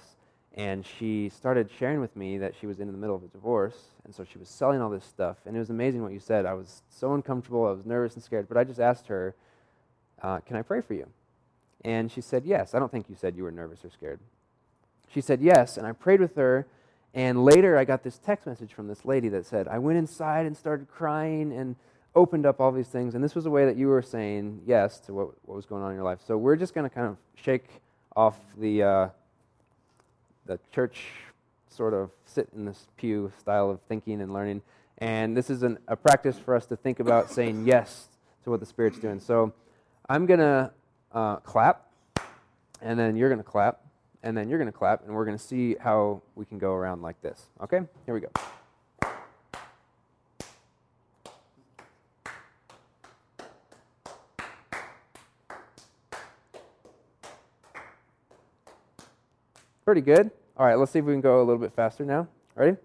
and 0.56 0.86
she 0.86 1.30
started 1.30 1.70
sharing 1.78 2.00
with 2.00 2.16
me 2.16 2.38
that 2.40 2.54
she 2.60 2.68
was 2.68 2.80
in 2.80 2.88
the 2.88 2.98
middle 2.98 3.16
of 3.16 3.24
a 3.24 3.28
divorce, 3.28 3.78
and 4.06 4.14
so 4.14 4.24
she 4.24 4.38
was 4.38 4.50
selling 4.50 4.82
all 4.82 4.90
this 4.90 5.06
stuff, 5.06 5.38
and 5.46 5.56
it 5.56 5.60
was 5.60 5.70
amazing 5.70 6.04
what 6.04 6.14
you 6.14 6.20
said. 6.20 6.46
I 6.46 6.54
was 6.54 6.82
so 6.90 7.14
uncomfortable, 7.14 7.66
I 7.68 7.72
was 7.72 7.86
nervous 7.86 8.16
and 8.16 8.24
scared, 8.24 8.48
but 8.48 8.58
I 8.58 8.64
just 8.64 8.80
asked 8.80 9.08
her, 9.08 9.36
uh, 10.22 10.40
Can 10.40 10.56
I 10.56 10.62
pray 10.62 10.82
for 10.82 10.94
you? 10.94 11.08
And 11.84 12.12
she 12.12 12.22
said, 12.22 12.46
Yes. 12.46 12.74
I 12.74 12.80
don't 12.80 12.92
think 12.92 13.10
you 13.10 13.16
said 13.16 13.36
you 13.36 13.44
were 13.44 13.52
nervous 13.52 13.84
or 13.84 13.90
scared. 13.90 14.20
She 15.14 15.22
said, 15.22 15.42
Yes, 15.42 15.78
and 15.78 15.86
I 15.86 15.92
prayed 15.92 16.22
with 16.22 16.36
her 16.36 16.66
and 17.14 17.44
later, 17.44 17.78
I 17.78 17.86
got 17.86 18.04
this 18.04 18.18
text 18.18 18.48
message 18.48 18.74
from 18.74 18.88
this 18.88 19.06
lady 19.06 19.30
that 19.30 19.46
said, 19.46 19.68
I 19.68 19.78
went 19.78 20.00
inside 20.00 20.46
and 20.46 20.58
started 20.58 20.88
crying 20.90 21.54
and 21.54 21.76
opened 22.16 22.46
up 22.46 22.60
all 22.60 22.72
these 22.72 22.88
things. 22.88 23.14
And 23.14 23.24
this 23.24 23.36
was 23.36 23.46
a 23.46 23.50
way 23.52 23.66
that 23.66 23.76
you 23.76 23.88
were 23.88 24.02
saying 24.02 24.62
yes 24.66 25.00
to 25.02 25.14
what, 25.14 25.28
what 25.46 25.56
was 25.56 25.66
going 25.66 25.84
on 25.84 25.92
in 25.92 25.96
your 25.96 26.06
life. 26.06 26.20
So 26.26 26.38
we're 26.38 26.56
just 26.56 26.74
going 26.74 26.90
to 26.90 26.94
kind 26.94 27.08
of 27.08 27.18
shake 27.36 27.68
off 28.16 28.38
the, 28.58 28.84
uh, 28.84 29.10
the 30.46 30.60
church 30.72 31.02
sort 31.70 31.94
of 31.94 32.10
sit 32.26 32.50
in 32.56 32.66
this 32.66 32.88
pew 32.98 33.32
style 33.40 33.70
of 33.70 33.80
thinking 33.82 34.22
and 34.22 34.34
learning. 34.34 34.62
And 34.98 35.36
this 35.38 35.50
is 35.50 35.64
an, 35.64 35.78
a 35.88 35.96
practice 35.96 36.38
for 36.38 36.56
us 36.56 36.66
to 36.68 36.76
think 36.76 37.00
about 37.00 37.32
saying 37.32 37.66
yes 37.66 38.08
to 38.44 38.50
what 38.50 38.60
the 38.60 38.66
Spirit's 38.66 39.00
doing. 39.00 39.20
So 39.20 39.54
I'm 40.10 40.26
going 40.26 40.40
to 40.40 40.72
uh, 41.12 41.36
clap, 41.38 41.90
and 42.82 42.98
then 42.98 43.16
you're 43.16 43.30
going 43.30 43.42
to 43.42 43.50
clap 43.50 43.83
and 44.24 44.36
then 44.36 44.50
you're 44.50 44.58
going 44.58 44.72
to 44.72 44.78
clap, 44.78 45.06
and 45.06 45.14
we're 45.14 45.26
going 45.26 45.38
to 45.38 45.44
see 45.44 45.76
how 45.80 46.22
we 46.36 46.46
can 46.46 46.58
go 46.58 46.74
around 46.74 47.02
like 47.02 47.22
this. 47.22 47.50
Okay? 47.62 47.82
Here 48.06 48.14
we 48.14 48.22
go. 48.22 48.30
Pretty 59.86 60.02
good. 60.02 60.32
All 60.56 60.66
right, 60.66 60.76
let's 60.76 60.94
see 60.94 61.00
if 61.00 61.06
we 61.06 61.14
can 61.14 61.20
go 61.20 61.40
a 61.40 61.44
little 61.44 61.58
bit 61.58 61.74
faster 61.74 62.06
now. 62.06 62.28
Ready? 62.56 62.78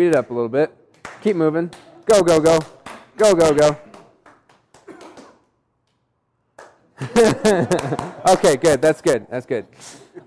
Speed 0.00 0.06
it 0.06 0.16
up 0.16 0.30
a 0.30 0.32
little 0.32 0.48
bit. 0.48 0.74
Keep 1.20 1.36
moving. 1.36 1.70
Go, 2.06 2.22
go, 2.22 2.40
go. 2.40 2.58
Go, 3.18 3.34
go, 3.34 3.52
go. 3.52 3.76
okay, 8.32 8.56
good. 8.56 8.80
That's 8.80 9.02
good. 9.02 9.26
That's 9.28 9.44
good. 9.44 9.66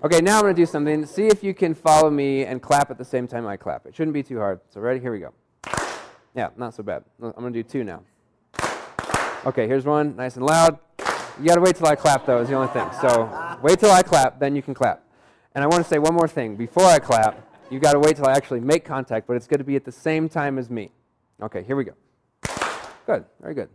Okay, 0.04 0.20
now 0.20 0.36
I'm 0.36 0.42
going 0.42 0.54
to 0.54 0.62
do 0.62 0.64
something. 0.64 1.04
See 1.06 1.26
if 1.26 1.42
you 1.42 1.54
can 1.54 1.74
follow 1.74 2.08
me 2.08 2.44
and 2.44 2.62
clap 2.62 2.92
at 2.92 2.98
the 2.98 3.04
same 3.04 3.26
time 3.26 3.48
I 3.48 3.56
clap. 3.56 3.84
It 3.84 3.96
shouldn't 3.96 4.14
be 4.14 4.22
too 4.22 4.38
hard. 4.38 4.60
So, 4.68 4.80
ready? 4.80 5.00
Here 5.00 5.10
we 5.10 5.18
go. 5.18 5.34
Yeah, 6.36 6.50
not 6.56 6.74
so 6.74 6.84
bad. 6.84 7.02
I'm 7.20 7.32
going 7.32 7.52
to 7.52 7.60
do 7.60 7.68
two 7.68 7.82
now. 7.82 8.02
Okay, 9.44 9.66
here's 9.66 9.86
one, 9.86 10.14
nice 10.14 10.36
and 10.36 10.46
loud. 10.46 10.78
You 11.40 11.46
got 11.46 11.56
to 11.56 11.60
wait 11.60 11.74
till 11.74 11.88
I 11.88 11.96
clap, 11.96 12.26
though, 12.26 12.40
is 12.40 12.48
the 12.48 12.54
only 12.54 12.68
thing. 12.68 12.88
So, 13.00 13.58
wait 13.60 13.80
till 13.80 13.90
I 13.90 14.04
clap, 14.04 14.38
then 14.38 14.54
you 14.54 14.62
can 14.62 14.72
clap. 14.72 15.02
And 15.52 15.64
I 15.64 15.66
want 15.66 15.82
to 15.82 15.88
say 15.88 15.98
one 15.98 16.14
more 16.14 16.28
thing 16.28 16.54
before 16.54 16.84
I 16.84 17.00
clap 17.00 17.53
you 17.74 17.80
got 17.80 17.94
to 17.94 17.98
wait 17.98 18.14
till 18.14 18.28
I 18.28 18.32
actually 18.32 18.60
make 18.60 18.84
contact, 18.84 19.26
but 19.26 19.34
it's 19.34 19.48
going 19.48 19.58
to 19.58 19.64
be 19.64 19.74
at 19.74 19.84
the 19.84 19.90
same 19.90 20.28
time 20.28 20.58
as 20.58 20.70
me. 20.70 20.92
Okay, 21.42 21.64
here 21.64 21.74
we 21.74 21.82
go. 21.82 21.94
Good, 23.04 23.24
very 23.40 23.54
good. 23.54 23.68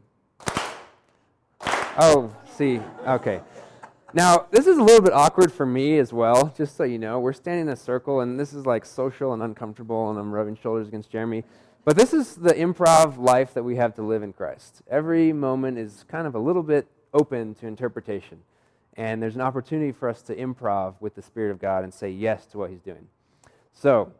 Oh, 2.01 2.33
see, 2.55 2.79
okay. 3.05 3.41
Now, 4.13 4.47
this 4.51 4.67
is 4.67 4.77
a 4.77 4.81
little 4.81 5.01
bit 5.01 5.11
awkward 5.11 5.51
for 5.51 5.65
me 5.65 5.99
as 5.99 6.13
well, 6.13 6.53
just 6.55 6.77
so 6.77 6.85
you 6.85 6.97
know. 6.97 7.19
We're 7.19 7.33
standing 7.33 7.67
in 7.67 7.73
a 7.73 7.75
circle, 7.75 8.21
and 8.21 8.39
this 8.39 8.53
is 8.53 8.65
like 8.65 8.85
social 8.85 9.33
and 9.33 9.43
uncomfortable, 9.43 10.09
and 10.09 10.17
I'm 10.17 10.31
rubbing 10.31 10.55
shoulders 10.55 10.87
against 10.87 11.11
Jeremy. 11.11 11.43
But 11.83 11.97
this 11.97 12.13
is 12.13 12.35
the 12.35 12.53
improv 12.53 13.17
life 13.17 13.53
that 13.53 13.63
we 13.63 13.75
have 13.75 13.95
to 13.95 14.01
live 14.01 14.23
in 14.23 14.31
Christ. 14.31 14.81
Every 14.89 15.33
moment 15.33 15.77
is 15.77 16.05
kind 16.07 16.25
of 16.25 16.35
a 16.35 16.39
little 16.39 16.63
bit 16.63 16.87
open 17.13 17.53
to 17.55 17.67
interpretation. 17.67 18.39
And 18.95 19.21
there's 19.21 19.35
an 19.35 19.41
opportunity 19.41 19.91
for 19.91 20.07
us 20.07 20.21
to 20.23 20.35
improv 20.35 20.95
with 21.01 21.15
the 21.15 21.21
Spirit 21.21 21.51
of 21.51 21.59
God 21.59 21.83
and 21.83 21.93
say 21.93 22.09
yes 22.09 22.45
to 22.47 22.57
what 22.57 22.69
He's 22.69 22.81
doing. 22.81 23.09
So, 23.73 24.11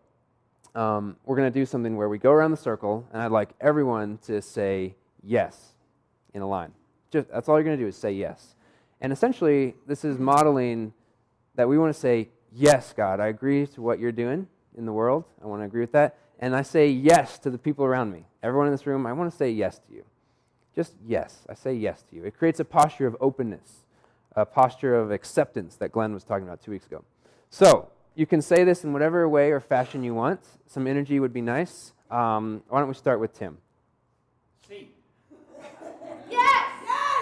um, 0.75 1.17
we're 1.25 1.35
going 1.35 1.51
to 1.51 1.59
do 1.59 1.65
something 1.65 1.97
where 1.97 2.09
we 2.09 2.17
go 2.17 2.31
around 2.31 2.51
the 2.51 2.57
circle, 2.57 3.07
and 3.11 3.21
I'd 3.21 3.31
like 3.31 3.49
everyone 3.59 4.17
to 4.27 4.41
say 4.41 4.95
yes 5.23 5.73
in 6.33 6.41
a 6.41 6.47
line. 6.47 6.71
Just, 7.11 7.29
that's 7.29 7.49
all 7.49 7.57
you're 7.57 7.63
going 7.63 7.77
to 7.77 7.83
do 7.83 7.87
is 7.87 7.95
say 7.95 8.11
yes. 8.11 8.55
And 9.01 9.11
essentially, 9.11 9.75
this 9.87 10.05
is 10.05 10.17
modeling 10.17 10.93
that 11.55 11.67
we 11.67 11.77
want 11.77 11.93
to 11.93 11.99
say, 11.99 12.29
Yes, 12.51 12.93
God, 12.95 13.19
I 13.19 13.27
agree 13.27 13.67
to 13.67 13.81
what 13.81 13.99
you're 13.99 14.11
doing 14.11 14.47
in 14.75 14.85
the 14.85 14.93
world. 14.93 15.25
I 15.43 15.45
want 15.45 15.61
to 15.61 15.65
agree 15.65 15.81
with 15.81 15.91
that. 15.91 16.17
And 16.39 16.55
I 16.55 16.63
say 16.63 16.87
yes 16.87 17.37
to 17.39 17.49
the 17.49 17.57
people 17.57 17.85
around 17.85 18.11
me. 18.11 18.25
Everyone 18.41 18.67
in 18.67 18.73
this 18.73 18.87
room, 18.87 19.05
I 19.05 19.13
want 19.13 19.29
to 19.29 19.37
say 19.37 19.51
yes 19.51 19.77
to 19.87 19.93
you. 19.93 20.03
Just 20.75 20.95
yes. 21.05 21.45
I 21.47 21.53
say 21.53 21.73
yes 21.73 22.03
to 22.09 22.15
you. 22.15 22.23
It 22.23 22.37
creates 22.37 22.59
a 22.59 22.65
posture 22.65 23.05
of 23.05 23.15
openness, 23.21 23.85
a 24.35 24.45
posture 24.45 24.95
of 24.95 25.11
acceptance 25.11 25.75
that 25.75 25.91
Glenn 25.91 26.13
was 26.13 26.23
talking 26.23 26.47
about 26.47 26.63
two 26.63 26.71
weeks 26.71 26.87
ago. 26.87 27.03
So, 27.51 27.89
you 28.19 28.25
can 28.25 28.41
say 28.41 28.65
this 28.65 28.83
in 28.83 28.91
whatever 28.91 29.29
way 29.29 29.51
or 29.51 29.61
fashion 29.61 30.03
you 30.03 30.13
want. 30.13 30.41
Some 30.67 30.87
energy 30.87 31.21
would 31.21 31.31
be 31.31 31.39
nice. 31.39 31.93
Um, 32.11 32.61
why 32.67 32.79
don't 32.79 32.89
we 32.89 32.93
start 32.93 33.21
with 33.21 33.33
Tim? 33.33 33.57
C. 34.67 34.89
Yes! 36.29 36.65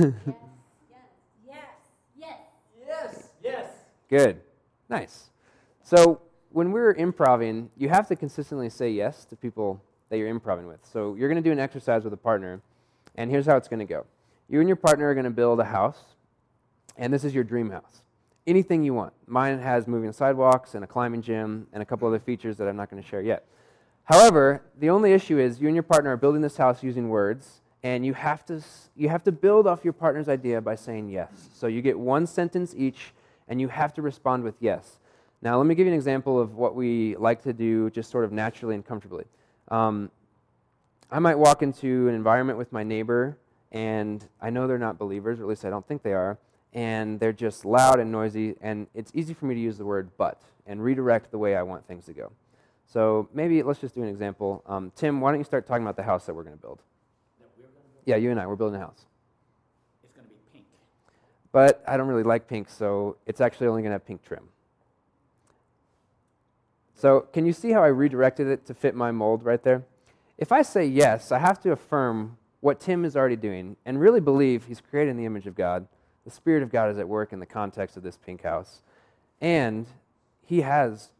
Yes! 1.46 1.68
Yes! 2.16 2.38
Yes! 2.78 2.88
Yes. 2.88 3.28
Yes. 3.42 3.66
Good. 4.08 4.40
Nice. 4.88 5.30
So, 5.82 6.22
when 6.56 6.72
we're 6.72 6.92
improving, 6.92 7.68
you 7.76 7.90
have 7.90 8.08
to 8.08 8.16
consistently 8.16 8.70
say 8.70 8.88
yes 8.88 9.26
to 9.26 9.36
people 9.36 9.78
that 10.08 10.16
you're 10.16 10.28
improving 10.28 10.66
with. 10.66 10.80
So, 10.90 11.14
you're 11.14 11.28
going 11.28 11.42
to 11.42 11.46
do 11.46 11.52
an 11.52 11.58
exercise 11.58 12.02
with 12.02 12.14
a 12.14 12.16
partner, 12.16 12.62
and 13.14 13.30
here's 13.30 13.44
how 13.44 13.58
it's 13.58 13.68
going 13.68 13.80
to 13.80 13.84
go. 13.84 14.06
You 14.48 14.60
and 14.60 14.66
your 14.66 14.76
partner 14.76 15.06
are 15.06 15.12
going 15.12 15.24
to 15.24 15.30
build 15.30 15.60
a 15.60 15.66
house, 15.66 16.02
and 16.96 17.12
this 17.12 17.24
is 17.24 17.34
your 17.34 17.44
dream 17.44 17.68
house. 17.68 18.00
Anything 18.46 18.82
you 18.82 18.94
want. 18.94 19.12
Mine 19.26 19.58
has 19.58 19.86
moving 19.86 20.10
sidewalks 20.14 20.74
and 20.74 20.82
a 20.82 20.86
climbing 20.86 21.20
gym 21.20 21.66
and 21.74 21.82
a 21.82 21.84
couple 21.84 22.08
other 22.08 22.18
features 22.18 22.56
that 22.56 22.66
I'm 22.66 22.76
not 22.76 22.90
going 22.90 23.02
to 23.02 23.06
share 23.06 23.20
yet. 23.20 23.44
However, 24.04 24.62
the 24.80 24.88
only 24.88 25.12
issue 25.12 25.38
is 25.38 25.60
you 25.60 25.66
and 25.66 25.76
your 25.76 25.82
partner 25.82 26.12
are 26.12 26.16
building 26.16 26.40
this 26.40 26.56
house 26.56 26.82
using 26.82 27.10
words, 27.10 27.60
and 27.82 28.06
you 28.06 28.14
have 28.14 28.46
to, 28.46 28.62
you 28.96 29.10
have 29.10 29.24
to 29.24 29.32
build 29.32 29.66
off 29.66 29.84
your 29.84 29.92
partner's 29.92 30.30
idea 30.30 30.62
by 30.62 30.74
saying 30.74 31.10
yes. 31.10 31.50
So 31.52 31.66
you 31.66 31.82
get 31.82 31.98
one 31.98 32.26
sentence 32.26 32.72
each, 32.74 33.12
and 33.46 33.60
you 33.60 33.68
have 33.68 33.92
to 33.92 34.00
respond 34.00 34.42
with 34.42 34.54
yes. 34.58 34.98
Now, 35.42 35.58
let 35.58 35.66
me 35.66 35.74
give 35.74 35.86
you 35.86 35.92
an 35.92 35.96
example 35.96 36.40
of 36.40 36.54
what 36.54 36.74
we 36.74 37.14
like 37.16 37.42
to 37.42 37.52
do 37.52 37.90
just 37.90 38.10
sort 38.10 38.24
of 38.24 38.32
naturally 38.32 38.74
and 38.74 38.84
comfortably. 38.84 39.24
Um, 39.68 40.10
I 41.10 41.18
might 41.18 41.36
walk 41.36 41.62
into 41.62 42.08
an 42.08 42.14
environment 42.14 42.58
with 42.58 42.72
my 42.72 42.82
neighbor, 42.82 43.36
and 43.70 44.26
I 44.40 44.50
know 44.50 44.66
they're 44.66 44.78
not 44.78 44.98
believers, 44.98 45.38
or 45.38 45.42
at 45.42 45.48
least 45.48 45.64
I 45.64 45.70
don't 45.70 45.86
think 45.86 46.02
they 46.02 46.14
are, 46.14 46.38
and 46.72 47.20
they're 47.20 47.32
just 47.32 47.64
loud 47.64 48.00
and 48.00 48.10
noisy, 48.10 48.56
and 48.60 48.86
it's 48.94 49.12
easy 49.14 49.34
for 49.34 49.46
me 49.46 49.54
to 49.54 49.60
use 49.60 49.78
the 49.78 49.84
word 49.84 50.10
but 50.16 50.40
and 50.66 50.82
redirect 50.82 51.30
the 51.30 51.38
way 51.38 51.54
I 51.54 51.62
want 51.62 51.86
things 51.86 52.06
to 52.06 52.12
go. 52.12 52.32
So 52.86 53.28
maybe 53.32 53.62
let's 53.62 53.80
just 53.80 53.94
do 53.94 54.02
an 54.02 54.08
example. 54.08 54.62
Um, 54.66 54.90
Tim, 54.96 55.20
why 55.20 55.30
don't 55.30 55.40
you 55.40 55.44
start 55.44 55.66
talking 55.66 55.82
about 55.82 55.96
the 55.96 56.02
house 56.02 56.26
that 56.26 56.34
we're 56.34 56.44
going 56.44 56.56
to 56.56 56.62
build? 56.62 56.80
That 57.38 57.48
we're 57.56 57.64
gonna 57.64 57.74
go. 57.74 58.00
Yeah, 58.04 58.16
you 58.16 58.30
and 58.30 58.40
I, 58.40 58.46
we're 58.46 58.56
building 58.56 58.80
a 58.80 58.84
house. 58.84 59.04
It's 60.02 60.12
gonna 60.14 60.28
be 60.28 60.34
pink. 60.52 60.64
But 61.52 61.84
I 61.86 61.96
don't 61.96 62.08
really 62.08 62.22
like 62.22 62.48
pink, 62.48 62.68
so 62.68 63.16
it's 63.26 63.40
actually 63.40 63.66
only 63.68 63.82
going 63.82 63.90
to 63.90 63.94
have 63.94 64.06
pink 64.06 64.24
trim. 64.24 64.48
So 66.96 67.20
can 67.32 67.44
you 67.44 67.52
see 67.52 67.70
how 67.70 67.84
I 67.84 67.88
redirected 67.88 68.46
it 68.46 68.64
to 68.66 68.74
fit 68.74 68.94
my 68.94 69.12
mold 69.12 69.44
right 69.44 69.62
there? 69.62 69.84
If 70.38 70.50
I 70.50 70.62
say 70.62 70.86
yes, 70.86 71.30
I 71.30 71.38
have 71.38 71.60
to 71.60 71.72
affirm 71.72 72.38
what 72.60 72.80
Tim 72.80 73.04
is 73.04 73.16
already 73.16 73.36
doing 73.36 73.76
and 73.84 74.00
really 74.00 74.20
believe 74.20 74.64
he's 74.64 74.80
created 74.80 75.10
in 75.10 75.16
the 75.18 75.26
image 75.26 75.46
of 75.46 75.54
God. 75.54 75.86
The 76.24 76.30
Spirit 76.30 76.62
of 76.62 76.72
God 76.72 76.90
is 76.90 76.98
at 76.98 77.06
work 77.06 77.32
in 77.32 77.38
the 77.38 77.46
context 77.46 77.96
of 77.96 78.02
this 78.02 78.16
pink 78.16 78.42
house. 78.42 78.80
And 79.40 79.86
he 80.44 80.62
has 80.62 81.10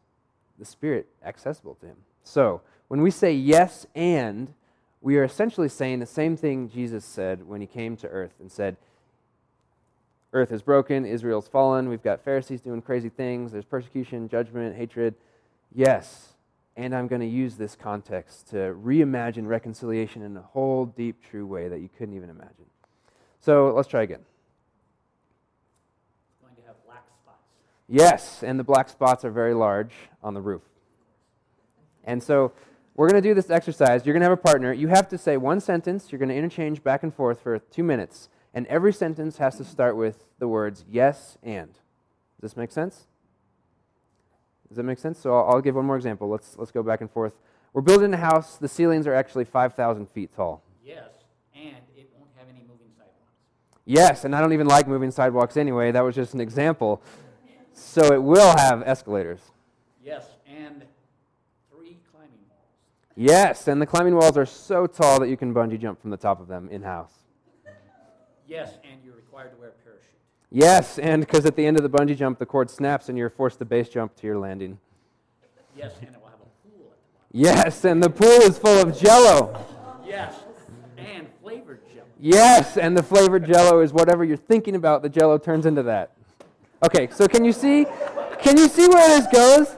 the 0.59 0.65
Spirit 0.65 1.09
accessible 1.25 1.75
to 1.77 1.87
him. 1.87 1.97
So 2.25 2.63
when 2.89 3.03
we 3.03 3.11
say 3.11 3.33
yes 3.33 3.87
and, 3.95 4.55
we 5.03 5.19
are 5.19 5.25
essentially 5.25 5.69
saying 5.69 6.01
the 6.01 6.07
same 6.07 6.37
thing 6.37 6.71
Jesus 6.71 7.05
said 7.05 7.47
when 7.47 7.61
he 7.61 7.67
came 7.67 7.97
to 7.99 8.09
earth 8.09 8.35
and 8.41 8.51
said, 8.51 8.77
Earth 10.33 10.51
is 10.51 10.63
broken, 10.63 11.05
Israel's 11.05 11.49
fallen, 11.49 11.89
we've 11.89 12.03
got 12.03 12.25
Pharisees 12.25 12.61
doing 12.61 12.83
crazy 12.83 13.09
things, 13.09 13.53
there's 13.53 13.65
persecution, 13.65 14.29
judgment, 14.29 14.75
hatred. 14.75 15.15
Yes, 15.73 16.35
and 16.77 16.95
I'm 16.95 17.07
going 17.07 17.21
to 17.21 17.27
use 17.27 17.57
this 17.57 17.75
context 17.75 18.49
to 18.51 18.57
reimagine 18.57 19.47
reconciliation 19.47 20.23
in 20.23 20.37
a 20.37 20.43
whole 20.43 20.87
deep, 20.87 21.23
true 21.31 21.47
way 21.47 21.69
that 21.69 21.81
you 21.81 21.89
couldn't 21.99 22.15
even 22.15 22.31
imagine. 22.31 22.67
So 23.41 23.73
let's 23.75 23.89
try 23.89 24.03
again. 24.03 24.21
It's 26.31 26.41
going 26.43 26.57
to 26.57 26.63
have 26.67 26.77
black 26.85 27.05
spots. 27.23 27.43
Yes, 27.89 28.43
and 28.43 28.59
the 28.59 28.65
black 28.65 28.89
spots 28.89 29.25
are 29.25 29.31
very 29.31 29.55
large 29.55 29.93
on 30.23 30.35
the 30.35 30.41
roof. 30.41 30.63
And 32.05 32.23
so 32.23 32.53
we're 32.95 33.09
going 33.11 33.23
to 33.23 33.29
do 33.29 33.35
this 33.35 33.51
exercise. 33.51 34.07
You're 34.07 34.15
going 34.15 34.23
to 34.23 34.29
have 34.29 34.39
a 34.39 34.43
partner. 34.43 34.73
You 34.73 34.89
have 34.89 35.09
to 35.09 35.19
say 35.19 35.37
one 35.37 35.61
sentence. 35.61 36.11
You're 36.11 36.19
going 36.19 36.31
to 36.31 36.35
interchange 36.35 36.83
back 36.83 37.03
and 37.03 37.15
forth 37.15 37.41
for 37.41 37.59
two 37.59 37.83
minutes. 37.83 38.29
And 38.55 38.67
every 38.69 38.93
sentence 38.93 39.39
has 39.39 39.57
to 39.59 39.65
start 39.65 39.97
with 39.97 40.25
the 40.39 40.49
words 40.49 40.85
yes 40.91 41.37
and. 41.43 41.73
Does 41.73 42.53
this 42.53 42.57
make 42.57 42.73
sense? 42.73 43.07
Does 44.69 44.77
that 44.77 44.83
make 44.83 44.99
sense? 44.99 45.19
So 45.19 45.35
I'll, 45.35 45.55
I'll 45.55 45.61
give 45.61 45.75
one 45.75 45.87
more 45.87 45.97
example. 45.97 46.29
Let's, 46.29 46.57
let's 46.59 46.71
go 46.71 46.83
back 46.83 47.01
and 47.01 47.11
forth. 47.11 47.33
We're 47.73 47.83
building 47.83 48.13
a 48.15 48.17
house. 48.17 48.57
The 48.57 48.69
ceilings 48.69 49.07
are 49.07 49.15
actually 49.15 49.45
5,000 49.45 50.09
feet 50.11 50.35
tall. 50.35 50.63
Yes, 50.85 51.11
and 51.55 51.77
it 51.97 52.11
won't 52.19 52.31
have 52.37 52.49
any 52.49 52.61
moving 52.61 52.89
sidewalks. 52.97 53.33
Yes, 53.85 54.25
and 54.25 54.35
I 54.35 54.41
don't 54.41 54.53
even 54.53 54.67
like 54.67 54.89
moving 54.89 55.11
sidewalks 55.11 55.57
anyway. 55.57 55.93
That 55.93 56.03
was 56.03 56.15
just 56.15 56.35
an 56.35 56.41
example. 56.41 57.03
So 57.73 58.13
it 58.13 58.23
will 58.23 58.57
have 58.57 58.83
escalators. 58.87 59.41
Yes, 60.03 60.25
and 60.47 60.85
three 61.71 61.99
climbing 62.11 62.31
walls. 62.49 62.65
Yes, 63.15 63.69
and 63.69 63.81
the 63.83 63.87
climbing 63.87 64.15
walls 64.15 64.37
are 64.39 64.47
so 64.47 64.87
tall 64.87 65.21
that 65.21 65.29
you 65.29 65.37
can 65.37 65.53
bungee 65.53 65.81
jump 65.81 66.01
from 66.01 66.11
the 66.11 66.17
top 66.17 66.41
of 66.41 66.49
them 66.49 66.69
in 66.71 66.83
house. 66.83 67.13
Yes, 68.49 68.79
and 68.91 69.01
you're 69.05 69.17
required 69.17 69.51
to 69.53 69.61
wear. 69.61 69.73
Yes, 70.51 70.99
and 70.99 71.21
because 71.21 71.45
at 71.45 71.57
the 71.57 71.67
end 71.67 71.77
of 71.77 71.83
the 71.83 71.91
bungee 71.91 72.17
jump, 72.17 72.39
the 72.39 72.47
cord 72.47 72.71
snaps 72.71 73.09
and 73.09 73.19
you're 73.19 73.31
forced 73.31 73.59
to 73.59 73.65
base 73.65 73.89
jump 73.89 74.15
to 74.17 74.27
your 74.27 74.39
landing. 74.39 74.79
Yes, 75.77 75.93
and 76.01 76.09
it 76.09 76.21
will 76.21 76.29
have 76.29 76.41
a 76.41 76.69
pool 76.69 76.87
at 76.91 77.33
the 77.33 77.39
Yes, 77.39 77.85
and 77.85 78.03
the 78.03 78.11
pool 78.11 78.29
is 78.29 78.59
full 78.59 78.81
of 78.81 78.99
jello. 78.99 79.67
Yes, 80.07 80.35
and 80.97 81.27
flavored 81.43 81.81
jelly. 81.93 82.09
Yes, 82.21 82.77
and 82.77 82.97
the 82.97 83.03
flavored 83.03 83.45
jello 83.47 83.81
is 83.81 83.93
whatever 83.93 84.25
you're 84.25 84.37
thinking 84.37 84.77
about, 84.77 85.03
the 85.03 85.09
jello 85.09 85.37
turns 85.37 85.67
into 85.67 85.83
that. 85.83 86.13
Okay, 86.83 87.09
so 87.11 87.27
can 87.27 87.45
you 87.45 87.53
see 87.53 87.87
can 88.41 88.57
you 88.57 88.69
see 88.69 88.87
where 88.87 89.21
this 89.21 89.27
goes? 89.33 89.77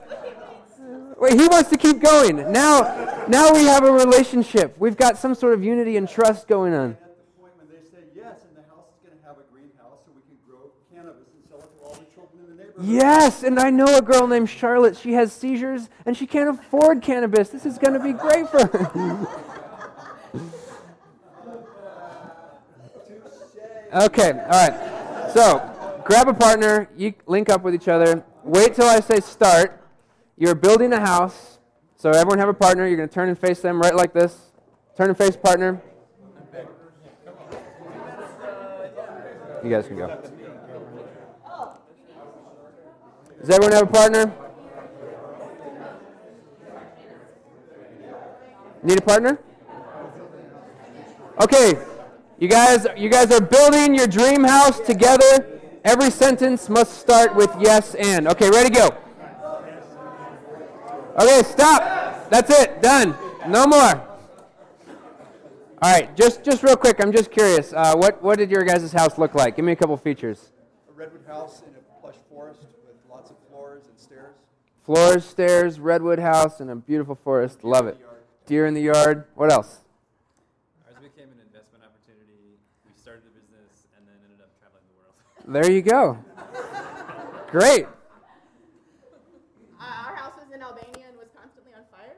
Wait, 1.19 1.33
he 1.41 1.49
wants 1.49 1.71
to 1.71 1.77
keep 1.77 2.01
going. 2.01 2.53
Now 2.53 3.25
now 3.29 3.53
we 3.53 3.65
have 3.65 3.85
a 3.85 3.91
relationship. 3.91 4.77
We've 4.79 4.97
got 4.97 5.17
some 5.17 5.35
sort 5.35 5.55
of 5.55 5.65
unity 5.65 5.97
and 5.97 6.09
trust 6.09 6.47
going 6.49 6.75
on. 6.75 6.91
At 6.91 7.01
the 7.01 7.41
point 7.41 7.53
when 7.57 7.69
they 7.69 7.83
say 7.89 8.05
yes, 8.15 8.43
and 8.47 8.57
the 8.57 8.69
house 8.69 8.87
is 8.95 9.09
going 9.09 9.19
to 9.19 9.27
have 9.27 9.37
a 9.39 9.47
greenhouse 9.53 9.99
so 10.05 10.13
we 10.15 10.23
can 10.27 10.39
grow 10.49 10.71
cannabis 10.95 11.27
and 11.35 11.49
sell 11.49 11.59
it 11.59 11.71
to 11.79 11.85
all 11.85 11.95
the 11.95 12.07
children 12.15 12.45
in 12.45 12.51
the 12.51 12.63
neighborhood. 12.63 12.68
Yes, 12.81 13.43
and 13.43 13.59
I 13.59 13.71
know 13.71 13.97
a 13.97 14.03
girl 14.03 14.29
named 14.29 14.49
Charlotte. 14.49 14.97
She 14.97 15.15
has 15.15 15.33
seizures 15.33 15.89
and 16.07 16.17
she 16.17 16.27
can't 16.27 16.49
afford 16.49 17.03
cannabis. 17.03 17.49
This 17.49 17.67
is 17.67 17.77
going 17.77 17.95
to 17.95 18.01
be 18.01 18.13
great 18.13 18.49
for 18.49 18.67
her. 18.67 19.27
okay, 24.05 24.31
all 24.31 24.69
right. 24.69 25.31
So, 25.33 26.01
grab 26.05 26.29
a 26.29 26.35
partner, 26.35 26.89
you 26.97 27.15
link 27.27 27.49
up 27.51 27.63
with 27.63 27.75
each 27.75 27.89
other. 27.89 28.25
Wait 28.45 28.75
till 28.75 28.87
I 28.87 29.01
say 29.01 29.19
start. 29.21 29.83
You're 30.37 30.55
building 30.55 30.93
a 30.93 31.01
house. 31.01 31.59
So, 31.97 32.11
everyone 32.11 32.39
have 32.39 32.49
a 32.49 32.55
partner. 32.55 32.87
You're 32.87 32.97
going 32.97 33.09
to 33.09 33.15
turn 33.15 33.29
and 33.29 33.37
face 33.37 33.61
them 33.61 33.81
right 33.81 33.95
like 33.95 34.13
this. 34.13 34.53
Turn 34.97 35.09
and 35.09 35.19
face 35.19 35.37
partner. 35.37 35.83
You 39.65 39.71
guys 39.71 39.89
can 39.89 39.97
go. 39.97 40.38
Does 43.41 43.51
everyone 43.51 43.73
have 43.73 43.83
a 43.83 43.93
partner? 43.93 44.33
Need 48.83 48.99
a 48.99 49.03
partner? 49.03 49.39
Okay, 51.41 51.79
you 52.39 52.49
guys, 52.49 52.87
you 52.97 53.09
guys 53.09 53.31
are 53.31 53.41
building 53.41 53.95
your 53.95 54.07
dream 54.07 54.45
house 54.45 54.81
together. 54.81 55.61
Every 55.85 56.11
sentence 56.11 56.69
must 56.69 56.99
start 56.99 57.35
with 57.35 57.51
yes 57.61 57.95
and. 57.95 58.27
Okay, 58.29 58.51
ready, 58.51 58.71
to 58.71 58.75
go. 58.75 58.89
Okay, 61.19 61.43
stop. 61.43 62.31
That's 62.31 62.51
it. 62.51 62.83
Done. 62.83 63.17
No 63.49 63.67
more. 63.67 64.09
All 65.81 65.93
right, 65.93 66.15
just 66.17 66.43
just 66.43 66.63
real 66.63 66.77
quick. 66.77 67.01
I'm 67.01 67.13
just 67.13 67.31
curious. 67.31 67.73
Uh, 67.73 67.95
what 67.95 68.21
what 68.23 68.39
did 68.39 68.51
your 68.51 68.65
guys' 68.65 68.93
house 68.93 69.17
look 69.17 69.35
like? 69.35 69.57
Give 69.57 69.65
me 69.65 69.73
a 69.73 69.77
couple 69.77 69.97
features. 69.97 70.51
A 70.89 70.93
redwood 70.93 71.25
house 71.27 71.63
in 71.63 71.75
a 71.75 72.01
plush 72.01 72.17
forest 72.29 72.63
with 72.85 72.97
lots 73.09 73.31
of 73.31 73.37
floors 73.49 73.85
and 73.89 73.99
stairs. 73.99 74.35
Floors, 74.89 75.27
stairs, 75.27 75.79
redwood 75.79 76.19
house, 76.19 76.61
and 76.61 76.71
a 76.71 76.75
beautiful 76.75 77.15
forest. 77.15 77.63
Love 77.63 77.87
it. 77.87 78.01
Deer 78.47 78.65
in 78.65 78.73
the 78.73 78.81
yard. 78.81 79.27
What 79.35 79.53
else? 79.53 79.83
Ours 80.89 80.97
became 81.05 81.29
an 81.29 81.37
investment 81.45 81.85
opportunity. 81.85 82.57
We 82.89 82.97
started 82.97 83.21
the 83.29 83.37
business 83.37 83.85
and 83.99 84.09
then 84.09 84.17
ended 84.25 84.41
up 84.41 84.49
traveling 84.57 84.89
the 84.89 84.97
world. 84.97 85.13
There 85.45 85.69
you 85.71 85.83
go. 85.85 86.17
Great. 87.53 87.85
Uh, 87.85 87.89
our 90.09 90.17
house 90.17 90.41
was 90.41 90.49
in 90.57 90.63
Albania 90.63 91.13
and 91.13 91.19
was 91.21 91.29
constantly 91.37 91.75
on 91.77 91.85
fire. 91.93 92.17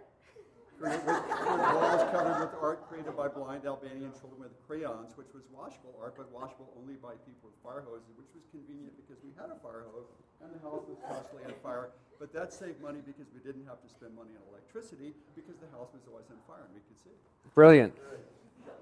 With, 0.81 0.97
with 1.05 1.61
walls 1.77 2.03
covered 2.09 2.41
with 2.41 2.57
art 2.57 2.89
created 2.89 3.13
by 3.13 3.29
blind 3.29 3.69
Albanian 3.69 4.17
children 4.17 4.49
with 4.49 4.57
crayons, 4.65 5.13
which 5.21 5.29
was 5.37 5.45
washable 5.53 5.93
art, 6.01 6.17
but 6.17 6.33
washable 6.33 6.73
only 6.81 6.97
by 6.97 7.21
people 7.29 7.53
with 7.53 7.59
fire 7.61 7.85
hoses, 7.85 8.09
which 8.17 8.33
was 8.33 8.49
convenient 8.49 8.97
because 8.97 9.21
we 9.21 9.29
had 9.37 9.53
a 9.53 9.59
fire 9.61 9.85
hose 9.93 10.09
and 10.41 10.49
the 10.57 10.61
house 10.65 10.89
was 10.89 10.97
constantly 11.05 11.45
on 11.45 11.53
fire. 11.61 11.93
But 12.19 12.33
that 12.33 12.53
saved 12.53 12.81
money 12.81 13.01
because 13.05 13.29
we 13.33 13.41
didn't 13.45 13.69
have 13.69 13.81
to 13.85 13.89
spend 13.89 14.17
money 14.17 14.33
on 14.37 14.45
electricity 14.57 15.13
because 15.37 15.57
the 15.61 15.69
house 15.77 15.93
was 15.93 16.01
always 16.09 16.29
on 16.33 16.41
fire 16.49 16.65
and 16.65 16.73
we 16.73 16.81
could 16.89 16.97
see. 17.01 17.13
Brilliant. 17.55 17.93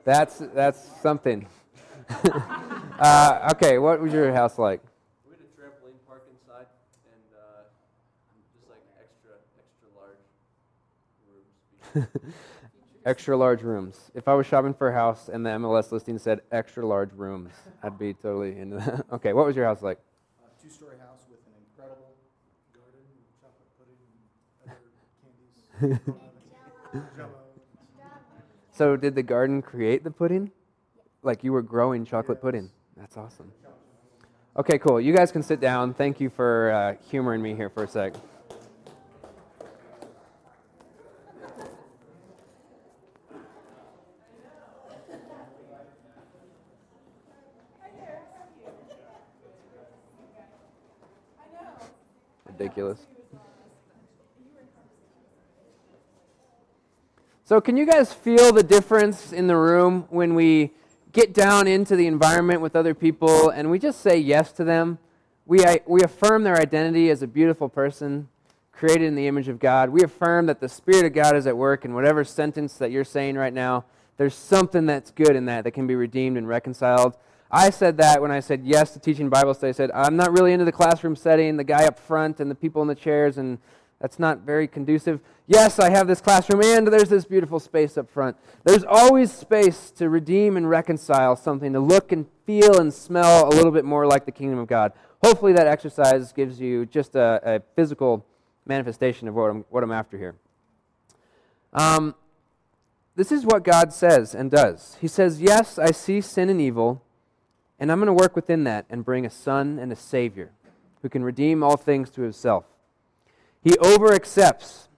That's 0.04 0.38
that's 0.54 0.78
something. 1.02 1.46
uh, 2.98 3.52
okay, 3.52 3.78
what 3.78 4.00
was 4.00 4.12
your 4.12 4.32
house 4.32 4.58
like? 4.58 4.80
We 5.26 5.34
had 5.36 5.42
a 5.44 5.50
trampoline 5.54 5.98
park 6.06 6.24
inside 6.30 6.66
and 7.10 7.26
uh, 7.36 7.68
just 8.54 8.70
like 8.70 8.80
extra, 8.96 9.36
extra 9.60 9.88
large 9.98 10.22
rooms. 11.28 11.52
extra 13.06 13.36
large 13.36 13.62
rooms. 13.62 14.10
If 14.14 14.28
I 14.28 14.34
was 14.34 14.46
shopping 14.46 14.74
for 14.74 14.88
a 14.88 14.92
house 14.92 15.28
and 15.28 15.44
the 15.44 15.50
MLS 15.50 15.92
listing 15.92 16.18
said 16.18 16.40
extra 16.52 16.86
large 16.86 17.12
rooms, 17.12 17.52
I'd 17.82 17.98
be 17.98 18.14
totally 18.14 18.58
into 18.58 18.76
that. 18.76 19.06
okay, 19.12 19.32
what 19.32 19.46
was 19.46 19.56
your 19.56 19.64
house 19.64 19.82
like? 19.82 19.98
A 19.98 20.62
two-story 20.62 20.96
house 20.98 21.24
with 21.30 21.40
an 21.46 21.54
incredible 21.70 22.14
garden, 22.74 23.00
chocolate 23.40 23.70
pudding, 23.78 24.00
other 25.80 25.92
candies, 25.92 27.12
Jello. 27.16 27.30
So, 28.70 28.96
did 28.96 29.14
the 29.16 29.24
garden 29.24 29.60
create 29.60 30.04
the 30.04 30.10
pudding? 30.10 30.52
Like 31.22 31.42
you 31.42 31.52
were 31.52 31.62
growing 31.62 32.04
chocolate 32.04 32.40
pudding? 32.40 32.70
That's 32.96 33.16
awesome. 33.16 33.52
Okay, 34.56 34.78
cool. 34.78 35.00
You 35.00 35.14
guys 35.14 35.30
can 35.32 35.42
sit 35.42 35.60
down. 35.60 35.94
Thank 35.94 36.20
you 36.20 36.30
for 36.30 36.70
uh, 36.70 36.94
humoring 37.10 37.42
me 37.42 37.54
here 37.54 37.70
for 37.70 37.84
a 37.84 37.88
sec. 37.88 38.14
Ridiculous. 52.78 53.06
So, 57.42 57.60
can 57.60 57.76
you 57.76 57.84
guys 57.84 58.12
feel 58.12 58.52
the 58.52 58.62
difference 58.62 59.32
in 59.32 59.48
the 59.48 59.56
room 59.56 60.06
when 60.10 60.36
we 60.36 60.70
get 61.10 61.34
down 61.34 61.66
into 61.66 61.96
the 61.96 62.06
environment 62.06 62.60
with 62.60 62.76
other 62.76 62.94
people 62.94 63.48
and 63.48 63.68
we 63.68 63.80
just 63.80 64.00
say 64.00 64.16
yes 64.16 64.52
to 64.52 64.64
them? 64.64 64.98
We, 65.44 65.64
we 65.86 66.02
affirm 66.02 66.44
their 66.44 66.56
identity 66.56 67.10
as 67.10 67.20
a 67.20 67.26
beautiful 67.26 67.68
person 67.68 68.28
created 68.70 69.06
in 69.06 69.16
the 69.16 69.26
image 69.26 69.48
of 69.48 69.58
God. 69.58 69.90
We 69.90 70.04
affirm 70.04 70.46
that 70.46 70.60
the 70.60 70.68
Spirit 70.68 71.04
of 71.06 71.14
God 71.14 71.34
is 71.34 71.48
at 71.48 71.56
work 71.56 71.84
in 71.84 71.94
whatever 71.94 72.22
sentence 72.22 72.74
that 72.74 72.92
you're 72.92 73.02
saying 73.02 73.34
right 73.34 73.52
now. 73.52 73.86
There's 74.18 74.34
something 74.34 74.86
that's 74.86 75.10
good 75.10 75.34
in 75.34 75.46
that 75.46 75.64
that 75.64 75.72
can 75.72 75.88
be 75.88 75.96
redeemed 75.96 76.36
and 76.36 76.46
reconciled. 76.46 77.16
I 77.50 77.70
said 77.70 77.96
that 77.96 78.20
when 78.20 78.30
I 78.30 78.40
said 78.40 78.62
yes 78.64 78.92
to 78.92 78.98
teaching 78.98 79.30
Bible 79.30 79.54
study. 79.54 79.70
I 79.70 79.72
said, 79.72 79.90
I'm 79.94 80.16
not 80.16 80.32
really 80.32 80.52
into 80.52 80.64
the 80.64 80.72
classroom 80.72 81.16
setting, 81.16 81.56
the 81.56 81.64
guy 81.64 81.86
up 81.86 81.98
front 81.98 82.40
and 82.40 82.50
the 82.50 82.54
people 82.54 82.82
in 82.82 82.88
the 82.88 82.94
chairs, 82.94 83.38
and 83.38 83.58
that's 84.00 84.18
not 84.18 84.40
very 84.40 84.68
conducive. 84.68 85.20
Yes, 85.46 85.78
I 85.78 85.90
have 85.90 86.06
this 86.06 86.20
classroom, 86.20 86.62
and 86.62 86.86
there's 86.86 87.08
this 87.08 87.24
beautiful 87.24 87.58
space 87.58 87.96
up 87.96 88.10
front. 88.10 88.36
There's 88.64 88.84
always 88.84 89.32
space 89.32 89.90
to 89.92 90.10
redeem 90.10 90.56
and 90.56 90.68
reconcile 90.68 91.36
something, 91.36 91.72
to 91.72 91.80
look 91.80 92.12
and 92.12 92.26
feel 92.44 92.78
and 92.78 92.92
smell 92.92 93.48
a 93.48 93.52
little 93.54 93.72
bit 93.72 93.84
more 93.84 94.06
like 94.06 94.26
the 94.26 94.32
kingdom 94.32 94.58
of 94.58 94.68
God. 94.68 94.92
Hopefully, 95.24 95.54
that 95.54 95.66
exercise 95.66 96.32
gives 96.32 96.60
you 96.60 96.86
just 96.86 97.16
a, 97.16 97.40
a 97.42 97.62
physical 97.74 98.24
manifestation 98.66 99.26
of 99.26 99.34
what 99.34 99.50
I'm, 99.50 99.64
what 99.70 99.82
I'm 99.82 99.90
after 99.90 100.18
here. 100.18 100.36
Um, 101.72 102.14
this 103.16 103.32
is 103.32 103.44
what 103.44 103.64
God 103.64 103.92
says 103.92 104.34
and 104.34 104.50
does. 104.50 104.96
He 105.00 105.08
says, 105.08 105.40
Yes, 105.40 105.78
I 105.78 105.90
see 105.90 106.20
sin 106.20 106.48
and 106.50 106.60
evil, 106.60 107.02
and 107.78 107.92
I'm 107.92 107.98
going 107.98 108.06
to 108.06 108.12
work 108.12 108.34
within 108.34 108.64
that 108.64 108.86
and 108.90 109.04
bring 109.04 109.24
a 109.24 109.30
son 109.30 109.78
and 109.78 109.92
a 109.92 109.96
savior 109.96 110.50
who 111.02 111.08
can 111.08 111.22
redeem 111.22 111.62
all 111.62 111.76
things 111.76 112.10
to 112.10 112.22
himself. 112.22 112.64
He 113.62 113.76
over 113.78 114.12
accepts. 114.12 114.88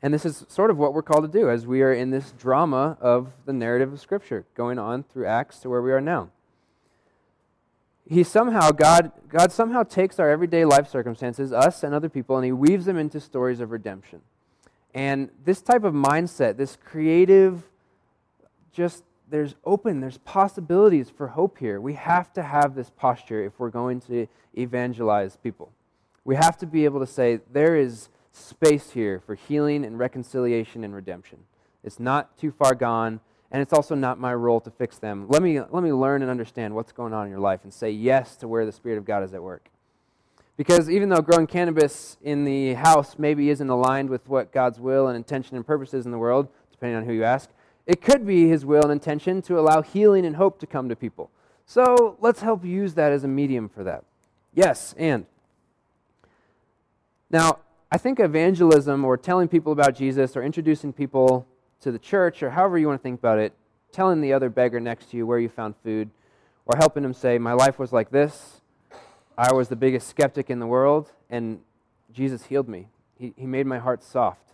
And 0.00 0.14
this 0.14 0.24
is 0.24 0.44
sort 0.48 0.70
of 0.70 0.78
what 0.78 0.94
we're 0.94 1.02
called 1.02 1.30
to 1.30 1.38
do 1.38 1.50
as 1.50 1.66
we 1.66 1.82
are 1.82 1.92
in 1.92 2.10
this 2.10 2.32
drama 2.32 2.96
of 3.00 3.32
the 3.46 3.52
narrative 3.52 3.92
of 3.92 4.00
Scripture, 4.00 4.44
going 4.54 4.78
on 4.78 5.02
through 5.02 5.26
Acts 5.26 5.58
to 5.60 5.68
where 5.68 5.82
we 5.82 5.90
are 5.90 6.00
now. 6.00 6.30
He 8.08 8.22
somehow, 8.22 8.70
God, 8.70 9.12
God 9.28 9.52
somehow 9.52 9.82
takes 9.82 10.18
our 10.18 10.30
everyday 10.30 10.64
life 10.64 10.88
circumstances, 10.88 11.52
us 11.52 11.82
and 11.82 11.94
other 11.94 12.08
people, 12.08 12.36
and 12.36 12.44
He 12.44 12.52
weaves 12.52 12.84
them 12.86 12.96
into 12.96 13.20
stories 13.20 13.60
of 13.60 13.70
redemption. 13.70 14.20
And 14.94 15.30
this 15.44 15.60
type 15.60 15.84
of 15.84 15.92
mindset, 15.92 16.56
this 16.56 16.78
creative, 16.82 17.64
just 18.72 19.04
there's 19.30 19.54
open, 19.64 20.00
there's 20.00 20.18
possibilities 20.18 21.10
for 21.10 21.28
hope 21.28 21.58
here. 21.58 21.80
We 21.80 21.94
have 21.94 22.32
to 22.34 22.42
have 22.42 22.74
this 22.74 22.90
posture 22.90 23.44
if 23.44 23.58
we're 23.58 23.70
going 23.70 24.00
to 24.02 24.26
evangelize 24.56 25.36
people. 25.36 25.72
We 26.24 26.36
have 26.36 26.56
to 26.58 26.66
be 26.66 26.84
able 26.84 27.00
to 27.00 27.06
say, 27.06 27.40
there 27.52 27.76
is 27.76 28.08
space 28.32 28.90
here 28.90 29.20
for 29.20 29.34
healing 29.34 29.84
and 29.84 29.98
reconciliation 29.98 30.84
and 30.84 30.94
redemption. 30.94 31.38
It's 31.82 31.98
not 31.98 32.36
too 32.38 32.50
far 32.50 32.74
gone, 32.74 33.20
and 33.50 33.62
it's 33.62 33.72
also 33.72 33.94
not 33.94 34.18
my 34.18 34.34
role 34.34 34.60
to 34.60 34.70
fix 34.70 34.98
them. 34.98 35.26
Let 35.28 35.42
me, 35.42 35.60
let 35.60 35.82
me 35.82 35.92
learn 35.92 36.22
and 36.22 36.30
understand 36.30 36.74
what's 36.74 36.92
going 36.92 37.12
on 37.12 37.26
in 37.26 37.30
your 37.30 37.40
life 37.40 37.60
and 37.64 37.72
say 37.72 37.90
yes 37.90 38.36
to 38.36 38.48
where 38.48 38.66
the 38.66 38.72
Spirit 38.72 38.98
of 38.98 39.04
God 39.04 39.22
is 39.22 39.32
at 39.32 39.42
work. 39.42 39.70
Because 40.56 40.90
even 40.90 41.08
though 41.08 41.22
growing 41.22 41.46
cannabis 41.46 42.16
in 42.20 42.44
the 42.44 42.74
house 42.74 43.16
maybe 43.16 43.48
isn't 43.48 43.70
aligned 43.70 44.10
with 44.10 44.28
what 44.28 44.52
God's 44.52 44.80
will 44.80 45.06
and 45.06 45.16
intention 45.16 45.56
and 45.56 45.64
purpose 45.64 45.94
is 45.94 46.04
in 46.04 46.10
the 46.10 46.18
world, 46.18 46.48
depending 46.72 46.96
on 46.96 47.04
who 47.04 47.12
you 47.12 47.22
ask, 47.22 47.48
it 47.88 48.02
could 48.02 48.26
be 48.26 48.48
His 48.48 48.66
will 48.66 48.82
and 48.82 48.92
intention 48.92 49.40
to 49.42 49.58
allow 49.58 49.80
healing 49.80 50.26
and 50.26 50.36
hope 50.36 50.60
to 50.60 50.66
come 50.66 50.90
to 50.90 50.94
people. 50.94 51.30
So 51.64 52.16
let's 52.20 52.42
help 52.42 52.64
use 52.64 52.94
that 52.94 53.12
as 53.12 53.24
a 53.24 53.28
medium 53.28 53.68
for 53.68 53.82
that. 53.82 54.04
Yes, 54.54 54.94
and. 54.96 55.26
Now, 57.30 57.58
I 57.90 57.96
think 57.96 58.20
evangelism 58.20 59.04
or 59.04 59.16
telling 59.16 59.48
people 59.48 59.72
about 59.72 59.96
Jesus 59.96 60.36
or 60.36 60.42
introducing 60.42 60.92
people 60.92 61.46
to 61.80 61.90
the 61.90 61.98
church 61.98 62.42
or 62.42 62.50
however 62.50 62.78
you 62.78 62.86
want 62.86 63.00
to 63.00 63.02
think 63.02 63.18
about 63.18 63.38
it, 63.38 63.54
telling 63.90 64.20
the 64.20 64.34
other 64.34 64.50
beggar 64.50 64.80
next 64.80 65.10
to 65.10 65.16
you 65.16 65.26
where 65.26 65.38
you 65.38 65.48
found 65.48 65.74
food, 65.82 66.10
or 66.66 66.76
helping 66.76 67.02
him 67.02 67.14
say, 67.14 67.38
My 67.38 67.54
life 67.54 67.78
was 67.78 67.92
like 67.92 68.10
this. 68.10 68.60
I 69.38 69.52
was 69.52 69.68
the 69.68 69.76
biggest 69.76 70.08
skeptic 70.08 70.50
in 70.50 70.58
the 70.58 70.66
world, 70.66 71.10
and 71.30 71.60
Jesus 72.12 72.44
healed 72.44 72.68
me. 72.68 72.88
He, 73.18 73.32
he 73.36 73.46
made 73.46 73.66
my 73.66 73.78
heart 73.78 74.02
soft. 74.02 74.52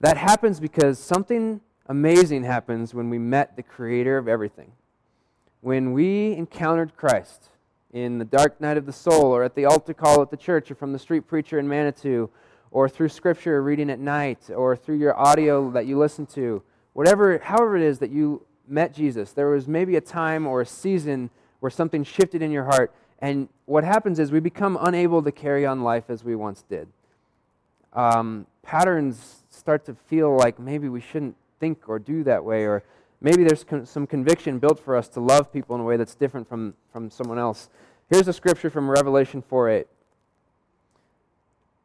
That 0.00 0.16
happens 0.16 0.58
because 0.58 0.98
something 0.98 1.60
amazing 1.88 2.44
happens 2.44 2.94
when 2.94 3.10
we 3.10 3.18
met 3.18 3.56
the 3.56 3.62
creator 3.62 4.18
of 4.18 4.28
everything. 4.28 4.72
When 5.60 5.92
we 5.92 6.32
encountered 6.32 6.96
Christ 6.96 7.50
in 7.92 8.18
the 8.18 8.24
dark 8.24 8.60
night 8.60 8.76
of 8.76 8.86
the 8.86 8.92
soul, 8.92 9.34
or 9.34 9.42
at 9.42 9.54
the 9.54 9.64
altar 9.64 9.94
call 9.94 10.20
at 10.20 10.30
the 10.30 10.36
church, 10.36 10.70
or 10.70 10.74
from 10.74 10.92
the 10.92 10.98
street 10.98 11.26
preacher 11.26 11.58
in 11.58 11.68
Manitou, 11.68 12.28
or 12.70 12.88
through 12.88 13.08
scripture 13.08 13.62
reading 13.62 13.88
at 13.90 13.98
night, 13.98 14.50
or 14.54 14.76
through 14.76 14.98
your 14.98 15.16
audio 15.18 15.70
that 15.70 15.86
you 15.86 15.98
listen 15.98 16.26
to, 16.26 16.62
whatever, 16.92 17.38
however 17.38 17.76
it 17.76 17.82
is 17.82 17.98
that 18.00 18.10
you 18.10 18.44
met 18.68 18.92
Jesus, 18.92 19.32
there 19.32 19.48
was 19.48 19.66
maybe 19.66 19.96
a 19.96 20.00
time 20.00 20.46
or 20.46 20.60
a 20.60 20.66
season 20.66 21.30
where 21.60 21.70
something 21.70 22.04
shifted 22.04 22.42
in 22.42 22.50
your 22.50 22.64
heart. 22.64 22.92
And 23.20 23.48
what 23.64 23.84
happens 23.84 24.18
is 24.18 24.30
we 24.30 24.40
become 24.40 24.76
unable 24.80 25.22
to 25.22 25.32
carry 25.32 25.64
on 25.64 25.82
life 25.82 26.04
as 26.10 26.22
we 26.22 26.34
once 26.36 26.64
did. 26.68 26.88
Um, 27.92 28.46
patterns 28.62 29.44
start 29.48 29.86
to 29.86 29.94
feel 29.94 30.36
like 30.36 30.58
maybe 30.58 30.88
we 30.88 31.00
shouldn't 31.00 31.34
think 31.58 31.88
or 31.88 31.98
do 31.98 32.22
that 32.24 32.44
way, 32.44 32.64
or 32.64 32.82
maybe 33.20 33.44
there's 33.44 33.64
con- 33.64 33.86
some 33.86 34.06
conviction 34.06 34.58
built 34.58 34.78
for 34.78 34.96
us 34.96 35.08
to 35.08 35.20
love 35.20 35.52
people 35.52 35.74
in 35.74 35.80
a 35.80 35.84
way 35.84 35.96
that's 35.96 36.14
different 36.14 36.48
from, 36.48 36.74
from 36.92 37.10
someone 37.10 37.38
else. 37.38 37.68
Here's 38.10 38.28
a 38.28 38.32
scripture 38.32 38.70
from 38.70 38.88
Revelation 38.90 39.42
4 39.42 39.70
8. 39.70 39.86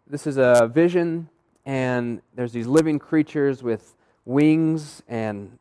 This 0.07 0.27
is 0.27 0.37
a 0.37 0.69
vision, 0.71 1.29
and 1.65 2.21
there's 2.35 2.51
these 2.51 2.67
living 2.67 2.99
creatures 2.99 3.63
with 3.63 3.95
wings 4.25 5.01
and 5.07 5.57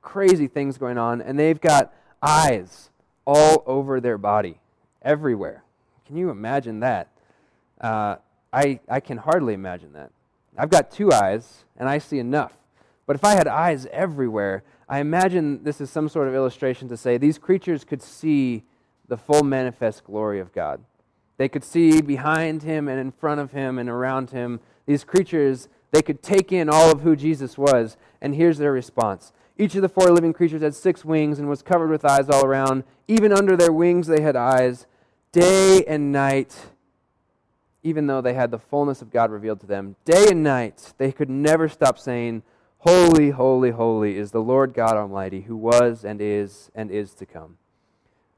crazy 0.00 0.46
things 0.46 0.78
going 0.78 0.98
on, 0.98 1.20
and 1.20 1.38
they've 1.38 1.60
got 1.60 1.92
eyes 2.22 2.90
all 3.26 3.62
over 3.66 4.00
their 4.00 4.18
body, 4.18 4.58
everywhere. 5.02 5.62
Can 6.06 6.16
you 6.16 6.30
imagine 6.30 6.80
that? 6.80 7.08
Uh, 7.80 8.16
I, 8.52 8.80
I 8.88 9.00
can 9.00 9.18
hardly 9.18 9.54
imagine 9.54 9.92
that. 9.94 10.10
I've 10.56 10.70
got 10.70 10.90
two 10.90 11.12
eyes, 11.12 11.64
and 11.76 11.88
I 11.88 11.98
see 11.98 12.18
enough. 12.18 12.52
But 13.06 13.16
if 13.16 13.24
I 13.24 13.34
had 13.34 13.46
eyes 13.46 13.86
everywhere, 13.92 14.64
I 14.88 15.00
imagine 15.00 15.64
this 15.64 15.80
is 15.80 15.90
some 15.90 16.08
sort 16.08 16.28
of 16.28 16.34
illustration 16.34 16.88
to 16.88 16.96
say 16.96 17.18
these 17.18 17.38
creatures 17.38 17.84
could 17.84 18.02
see 18.02 18.64
the 19.08 19.16
full 19.16 19.42
manifest 19.42 20.04
glory 20.04 20.40
of 20.40 20.52
God. 20.52 20.82
They 21.36 21.48
could 21.48 21.64
see 21.64 22.00
behind 22.00 22.62
him 22.62 22.88
and 22.88 22.98
in 22.98 23.10
front 23.10 23.40
of 23.40 23.52
him 23.52 23.78
and 23.78 23.88
around 23.88 24.30
him. 24.30 24.60
These 24.86 25.04
creatures, 25.04 25.68
they 25.90 26.02
could 26.02 26.22
take 26.22 26.52
in 26.52 26.68
all 26.68 26.92
of 26.92 27.00
who 27.00 27.16
Jesus 27.16 27.58
was. 27.58 27.96
And 28.20 28.34
here's 28.34 28.58
their 28.58 28.72
response 28.72 29.32
Each 29.58 29.74
of 29.74 29.82
the 29.82 29.88
four 29.88 30.10
living 30.10 30.32
creatures 30.32 30.62
had 30.62 30.74
six 30.74 31.04
wings 31.04 31.38
and 31.38 31.48
was 31.48 31.62
covered 31.62 31.90
with 31.90 32.04
eyes 32.04 32.28
all 32.28 32.44
around. 32.44 32.84
Even 33.08 33.32
under 33.32 33.56
their 33.56 33.72
wings, 33.72 34.06
they 34.06 34.20
had 34.20 34.36
eyes. 34.36 34.86
Day 35.32 35.84
and 35.86 36.12
night, 36.12 36.54
even 37.82 38.06
though 38.06 38.20
they 38.20 38.34
had 38.34 38.52
the 38.52 38.58
fullness 38.58 39.02
of 39.02 39.10
God 39.10 39.32
revealed 39.32 39.60
to 39.60 39.66
them. 39.66 39.96
Day 40.04 40.28
and 40.30 40.44
night, 40.44 40.94
they 40.96 41.10
could 41.10 41.28
never 41.28 41.68
stop 41.68 41.98
saying, 41.98 42.44
Holy, 42.86 43.30
holy, 43.30 43.70
holy 43.70 44.18
is 44.18 44.32
the 44.32 44.42
Lord 44.42 44.74
God 44.74 44.94
Almighty, 44.98 45.40
who 45.40 45.56
was 45.56 46.04
and 46.04 46.20
is 46.20 46.70
and 46.74 46.90
is 46.90 47.14
to 47.14 47.24
come. 47.24 47.56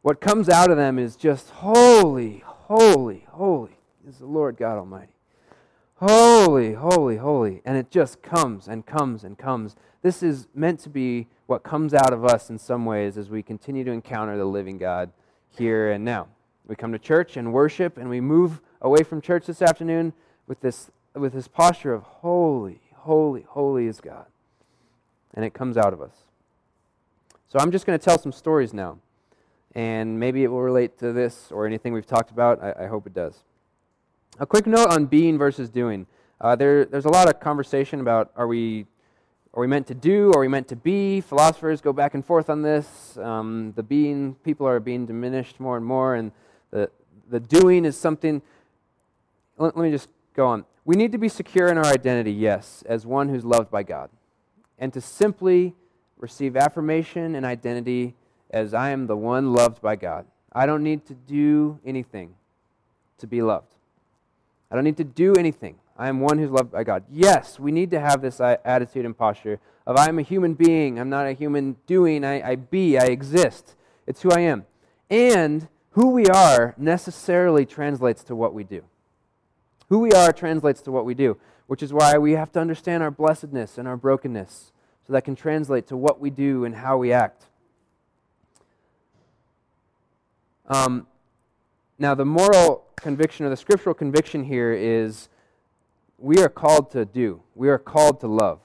What 0.02 0.20
comes 0.20 0.48
out 0.48 0.70
of 0.70 0.76
them 0.76 1.00
is 1.00 1.16
just, 1.16 1.50
Holy, 1.50 2.44
holy, 2.46 3.26
holy 3.30 3.76
is 4.08 4.18
the 4.18 4.26
Lord 4.26 4.56
God 4.56 4.78
Almighty. 4.78 5.16
Holy, 5.96 6.74
holy, 6.74 7.16
holy. 7.16 7.60
And 7.64 7.76
it 7.76 7.90
just 7.90 8.22
comes 8.22 8.68
and 8.68 8.86
comes 8.86 9.24
and 9.24 9.36
comes. 9.36 9.74
This 10.02 10.22
is 10.22 10.46
meant 10.54 10.78
to 10.80 10.90
be 10.90 11.26
what 11.46 11.64
comes 11.64 11.92
out 11.92 12.12
of 12.12 12.24
us 12.24 12.48
in 12.48 12.60
some 12.60 12.84
ways 12.84 13.18
as 13.18 13.28
we 13.28 13.42
continue 13.42 13.82
to 13.82 13.90
encounter 13.90 14.36
the 14.36 14.44
living 14.44 14.78
God 14.78 15.10
here 15.58 15.90
and 15.90 16.04
now. 16.04 16.28
We 16.68 16.76
come 16.76 16.92
to 16.92 17.00
church 17.00 17.36
and 17.36 17.52
worship, 17.52 17.98
and 17.98 18.08
we 18.08 18.20
move 18.20 18.60
away 18.80 19.02
from 19.02 19.20
church 19.20 19.46
this 19.46 19.60
afternoon 19.60 20.12
with 20.46 20.60
this, 20.60 20.92
with 21.16 21.32
this 21.32 21.48
posture 21.48 21.92
of 21.92 22.04
holy, 22.04 22.80
holy, 22.94 23.42
holy 23.42 23.86
is 23.88 24.00
God. 24.00 24.26
And 25.34 25.44
it 25.44 25.54
comes 25.54 25.76
out 25.76 25.92
of 25.92 26.00
us. 26.00 26.12
So 27.48 27.58
I'm 27.58 27.70
just 27.70 27.86
going 27.86 27.98
to 27.98 28.04
tell 28.04 28.18
some 28.18 28.32
stories 28.32 28.72
now. 28.72 28.98
And 29.74 30.18
maybe 30.18 30.42
it 30.42 30.48
will 30.48 30.62
relate 30.62 30.98
to 30.98 31.12
this 31.12 31.50
or 31.50 31.66
anything 31.66 31.92
we've 31.92 32.06
talked 32.06 32.30
about. 32.30 32.62
I, 32.62 32.84
I 32.84 32.86
hope 32.86 33.06
it 33.06 33.14
does. 33.14 33.44
A 34.38 34.46
quick 34.46 34.66
note 34.66 34.88
on 34.88 35.06
being 35.06 35.38
versus 35.38 35.68
doing. 35.68 36.06
Uh, 36.40 36.56
there, 36.56 36.84
there's 36.84 37.04
a 37.04 37.10
lot 37.10 37.28
of 37.28 37.40
conversation 37.40 38.00
about 38.00 38.30
are 38.36 38.46
we 38.46 38.86
are 39.56 39.60
we 39.60 39.66
meant 39.66 39.86
to 39.86 39.94
do? 39.94 40.32
Are 40.34 40.40
we 40.40 40.48
meant 40.48 40.68
to 40.68 40.76
be? 40.76 41.22
Philosophers 41.22 41.80
go 41.80 41.90
back 41.90 42.12
and 42.12 42.22
forth 42.22 42.50
on 42.50 42.60
this. 42.60 43.16
Um, 43.16 43.72
the 43.74 43.82
being, 43.82 44.34
people 44.44 44.68
are 44.68 44.78
being 44.78 45.06
diminished 45.06 45.58
more 45.58 45.78
and 45.78 45.86
more, 45.86 46.14
and 46.14 46.30
the, 46.70 46.90
the 47.30 47.40
doing 47.40 47.86
is 47.86 47.96
something. 47.96 48.42
Let, 49.56 49.74
let 49.74 49.82
me 49.82 49.90
just 49.90 50.10
go 50.34 50.46
on. 50.46 50.66
We 50.84 50.94
need 50.94 51.10
to 51.12 51.18
be 51.18 51.30
secure 51.30 51.68
in 51.68 51.78
our 51.78 51.86
identity, 51.86 52.32
yes, 52.32 52.84
as 52.86 53.06
one 53.06 53.30
who's 53.30 53.46
loved 53.46 53.70
by 53.70 53.82
God, 53.82 54.10
and 54.78 54.92
to 54.92 55.00
simply 55.00 55.74
receive 56.18 56.56
affirmation 56.56 57.34
and 57.34 57.44
identity 57.44 58.14
as 58.50 58.74
I 58.74 58.90
am 58.90 59.06
the 59.06 59.16
one 59.16 59.52
loved 59.52 59.80
by 59.82 59.96
God. 59.96 60.26
I 60.52 60.66
don't 60.66 60.82
need 60.82 61.06
to 61.06 61.14
do 61.14 61.78
anything 61.84 62.34
to 63.18 63.26
be 63.26 63.42
loved. 63.42 63.74
I 64.70 64.74
don't 64.74 64.84
need 64.84 64.96
to 64.96 65.04
do 65.04 65.34
anything. 65.34 65.76
I 65.98 66.08
am 66.08 66.20
one 66.20 66.38
who's 66.38 66.50
loved 66.50 66.72
by 66.72 66.84
God. 66.84 67.04
Yes, 67.10 67.58
we 67.58 67.72
need 67.72 67.90
to 67.90 68.00
have 68.00 68.20
this 68.20 68.40
uh, 68.40 68.56
attitude 68.64 69.04
and 69.04 69.16
posture 69.16 69.60
of 69.86 69.96
I 69.96 70.08
am 70.08 70.18
a 70.18 70.22
human 70.22 70.54
being. 70.54 70.98
I'm 70.98 71.08
not 71.08 71.26
a 71.26 71.32
human 71.32 71.76
doing. 71.86 72.24
I, 72.24 72.50
I 72.50 72.56
be. 72.56 72.98
I 72.98 73.04
exist. 73.04 73.74
It's 74.06 74.22
who 74.22 74.30
I 74.30 74.40
am. 74.40 74.66
And 75.08 75.68
who 75.92 76.10
we 76.10 76.26
are 76.26 76.74
necessarily 76.76 77.64
translates 77.64 78.22
to 78.24 78.36
what 78.36 78.52
we 78.52 78.64
do. 78.64 78.82
Who 79.88 80.00
we 80.00 80.12
are 80.12 80.32
translates 80.32 80.82
to 80.82 80.92
what 80.92 81.04
we 81.04 81.14
do, 81.14 81.38
which 81.66 81.82
is 81.82 81.92
why 81.92 82.16
we 82.18 82.32
have 82.32 82.52
to 82.52 82.60
understand 82.60 83.02
our 83.02 83.10
blessedness 83.10 83.78
and 83.78 83.88
our 83.88 83.96
brokenness 83.96 84.72
so 85.06 85.12
that 85.12 85.22
can 85.22 85.36
translate 85.36 85.86
to 85.86 85.96
what 85.96 86.20
we 86.20 86.30
do 86.30 86.64
and 86.64 86.76
how 86.76 86.96
we 86.96 87.12
act. 87.12 87.46
Um, 90.66 91.06
now, 91.98 92.14
the 92.14 92.24
moral 92.24 92.84
conviction 92.96 93.46
or 93.46 93.50
the 93.50 93.56
scriptural 93.56 93.94
conviction 93.94 94.44
here 94.44 94.72
is 94.72 95.28
we 96.18 96.38
are 96.38 96.48
called 96.48 96.90
to 96.92 97.04
do, 97.04 97.42
we 97.54 97.68
are 97.68 97.78
called 97.78 98.20
to 98.20 98.26
love. 98.26 98.60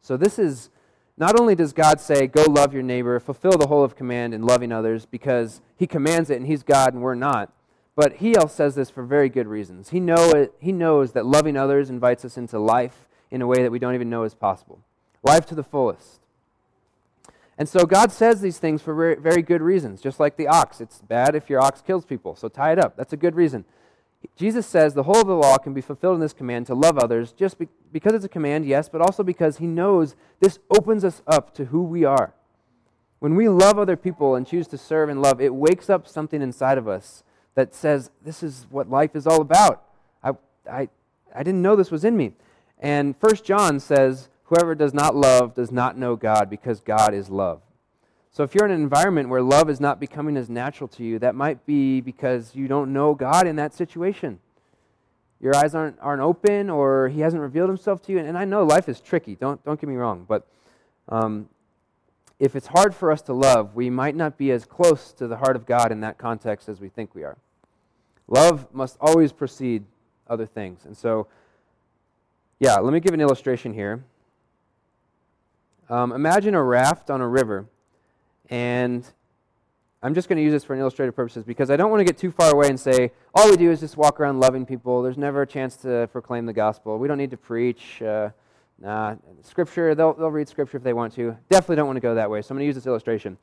So, 0.00 0.16
this 0.16 0.38
is 0.38 0.70
not 1.16 1.38
only 1.38 1.54
does 1.54 1.72
God 1.72 2.00
say, 2.00 2.26
Go 2.26 2.44
love 2.44 2.72
your 2.72 2.82
neighbor, 2.82 3.20
fulfill 3.20 3.58
the 3.58 3.66
whole 3.66 3.84
of 3.84 3.94
command 3.94 4.34
in 4.34 4.42
loving 4.42 4.72
others, 4.72 5.06
because 5.06 5.60
He 5.76 5.86
commands 5.86 6.30
it 6.30 6.38
and 6.38 6.46
He's 6.46 6.62
God 6.62 6.94
and 6.94 7.02
we're 7.02 7.14
not, 7.14 7.52
but 7.96 8.14
He 8.14 8.36
also 8.36 8.54
says 8.54 8.74
this 8.74 8.90
for 8.90 9.04
very 9.04 9.28
good 9.28 9.46
reasons. 9.46 9.90
He, 9.90 10.00
know 10.00 10.30
it, 10.30 10.54
he 10.60 10.72
knows 10.72 11.12
that 11.12 11.26
loving 11.26 11.56
others 11.56 11.90
invites 11.90 12.24
us 12.24 12.36
into 12.36 12.58
life 12.58 13.06
in 13.30 13.42
a 13.42 13.46
way 13.46 13.62
that 13.62 13.70
we 13.70 13.78
don't 13.78 13.94
even 13.94 14.10
know 14.10 14.24
is 14.24 14.34
possible 14.34 14.80
life 15.24 15.46
to 15.46 15.54
the 15.54 15.64
fullest. 15.64 16.20
And 17.56 17.68
so 17.68 17.86
God 17.86 18.12
says 18.12 18.40
these 18.40 18.58
things 18.58 18.82
for 18.82 18.94
very, 18.94 19.14
very 19.14 19.42
good 19.42 19.62
reasons, 19.62 20.00
just 20.00 20.20
like 20.20 20.36
the 20.36 20.48
ox. 20.48 20.80
It's 20.80 21.00
bad 21.00 21.34
if 21.34 21.48
your 21.48 21.60
ox 21.60 21.80
kills 21.80 22.04
people, 22.04 22.36
so 22.36 22.48
tie 22.48 22.72
it 22.72 22.78
up. 22.78 22.96
That's 22.96 23.12
a 23.12 23.16
good 23.16 23.34
reason. 23.34 23.64
Jesus 24.36 24.66
says 24.66 24.94
the 24.94 25.04
whole 25.04 25.20
of 25.20 25.26
the 25.26 25.34
law 25.34 25.58
can 25.58 25.74
be 25.74 25.80
fulfilled 25.80 26.14
in 26.14 26.20
this 26.20 26.32
command 26.32 26.66
to 26.66 26.74
love 26.74 26.98
others, 26.98 27.32
just 27.32 27.58
be, 27.58 27.68
because 27.92 28.14
it's 28.14 28.24
a 28.24 28.28
command, 28.28 28.66
yes, 28.66 28.88
but 28.88 29.00
also 29.00 29.22
because 29.22 29.58
he 29.58 29.66
knows 29.66 30.16
this 30.40 30.58
opens 30.70 31.04
us 31.04 31.22
up 31.26 31.54
to 31.54 31.66
who 31.66 31.82
we 31.82 32.04
are. 32.04 32.34
When 33.18 33.34
we 33.34 33.48
love 33.48 33.78
other 33.78 33.96
people 33.96 34.34
and 34.34 34.46
choose 34.46 34.66
to 34.68 34.78
serve 34.78 35.08
and 35.08 35.22
love, 35.22 35.40
it 35.40 35.54
wakes 35.54 35.88
up 35.88 36.08
something 36.08 36.42
inside 36.42 36.78
of 36.78 36.88
us 36.88 37.22
that 37.54 37.74
says, 37.74 38.10
This 38.24 38.42
is 38.42 38.66
what 38.70 38.90
life 38.90 39.14
is 39.14 39.26
all 39.26 39.40
about. 39.40 39.84
I, 40.22 40.32
I, 40.70 40.88
I 41.34 41.42
didn't 41.42 41.62
know 41.62 41.76
this 41.76 41.90
was 41.90 42.04
in 42.04 42.16
me. 42.16 42.32
And 42.78 43.16
First 43.16 43.44
John 43.44 43.80
says, 43.80 44.28
Whoever 44.44 44.74
does 44.74 44.92
not 44.92 45.16
love 45.16 45.54
does 45.54 45.72
not 45.72 45.96
know 45.96 46.16
God 46.16 46.50
because 46.50 46.80
God 46.80 47.14
is 47.14 47.30
love. 47.30 47.60
So 48.30 48.42
if 48.42 48.54
you're 48.54 48.66
in 48.66 48.72
an 48.72 48.82
environment 48.82 49.28
where 49.28 49.40
love 49.40 49.70
is 49.70 49.80
not 49.80 50.00
becoming 50.00 50.36
as 50.36 50.50
natural 50.50 50.88
to 50.88 51.04
you, 51.04 51.20
that 51.20 51.36
might 51.36 51.64
be 51.66 52.00
because 52.00 52.54
you 52.54 52.66
don't 52.66 52.92
know 52.92 53.14
God 53.14 53.46
in 53.46 53.56
that 53.56 53.72
situation. 53.72 54.40
Your 55.40 55.54
eyes 55.54 55.74
aren't, 55.74 55.98
aren't 56.00 56.20
open 56.20 56.68
or 56.68 57.08
he 57.08 57.20
hasn't 57.20 57.40
revealed 57.40 57.68
himself 57.68 58.02
to 58.02 58.12
you. 58.12 58.18
And, 58.18 58.36
I 58.36 58.44
know 58.44 58.64
life 58.64 58.88
is 58.88 59.00
tricky, 59.00 59.36
don't, 59.36 59.64
don't 59.64 59.80
get 59.80 59.88
me 59.88 59.94
wrong. 59.94 60.24
But 60.26 60.46
um, 61.08 61.48
if 62.40 62.56
it's 62.56 62.66
hard 62.66 62.94
for 62.94 63.12
us 63.12 63.22
to 63.22 63.32
love, 63.32 63.74
we 63.74 63.88
might 63.88 64.16
not 64.16 64.36
be 64.36 64.50
as 64.50 64.64
close 64.64 65.12
to 65.12 65.28
the 65.28 65.36
heart 65.36 65.54
of 65.54 65.64
God 65.64 65.92
in 65.92 66.00
that 66.00 66.18
context 66.18 66.68
as 66.68 66.80
we 66.80 66.88
think 66.88 67.14
we 67.14 67.22
are. 67.22 67.36
Love 68.28 68.72
must 68.74 68.96
always 69.00 69.32
precede 69.32 69.84
other 70.28 70.46
things. 70.46 70.84
And 70.84 70.96
so, 70.96 71.26
yeah, 72.58 72.76
let 72.78 72.92
me 72.92 73.00
give 73.00 73.12
an 73.14 73.20
illustration 73.20 73.74
here. 73.74 74.02
Um, 75.90 76.12
imagine 76.12 76.54
a 76.54 76.62
raft 76.62 77.10
on 77.10 77.20
a 77.20 77.28
river, 77.28 77.66
and 78.48 79.04
I'm 80.02 80.14
just 80.14 80.28
going 80.28 80.36
to 80.38 80.42
use 80.42 80.52
this 80.52 80.64
for 80.64 80.74
illustrative 80.74 81.14
purposes 81.14 81.44
because 81.44 81.70
I 81.70 81.76
don't 81.76 81.90
want 81.90 82.00
to 82.00 82.04
get 82.04 82.16
too 82.16 82.30
far 82.30 82.52
away 82.52 82.68
and 82.68 82.80
say 82.80 83.12
all 83.34 83.50
we 83.50 83.56
do 83.56 83.70
is 83.70 83.80
just 83.80 83.96
walk 83.96 84.20
around 84.20 84.40
loving 84.40 84.64
people. 84.64 85.02
There's 85.02 85.18
never 85.18 85.42
a 85.42 85.46
chance 85.46 85.76
to 85.78 86.08
proclaim 86.12 86.46
the 86.46 86.52
gospel. 86.52 86.98
We 86.98 87.08
don't 87.08 87.18
need 87.18 87.30
to 87.30 87.36
preach. 87.36 88.00
Uh, 88.00 88.30
nah, 88.78 89.16
scripture. 89.42 89.94
They'll 89.94 90.14
they'll 90.14 90.30
read 90.30 90.48
scripture 90.48 90.78
if 90.78 90.82
they 90.82 90.92
want 90.92 91.14
to. 91.14 91.36
Definitely 91.50 91.76
don't 91.76 91.86
want 91.86 91.96
to 91.96 92.02
go 92.02 92.14
that 92.14 92.30
way. 92.30 92.40
So 92.42 92.52
I'm 92.52 92.56
going 92.56 92.64
to 92.64 92.66
use 92.66 92.74
this 92.74 92.86
illustration. 92.86 93.36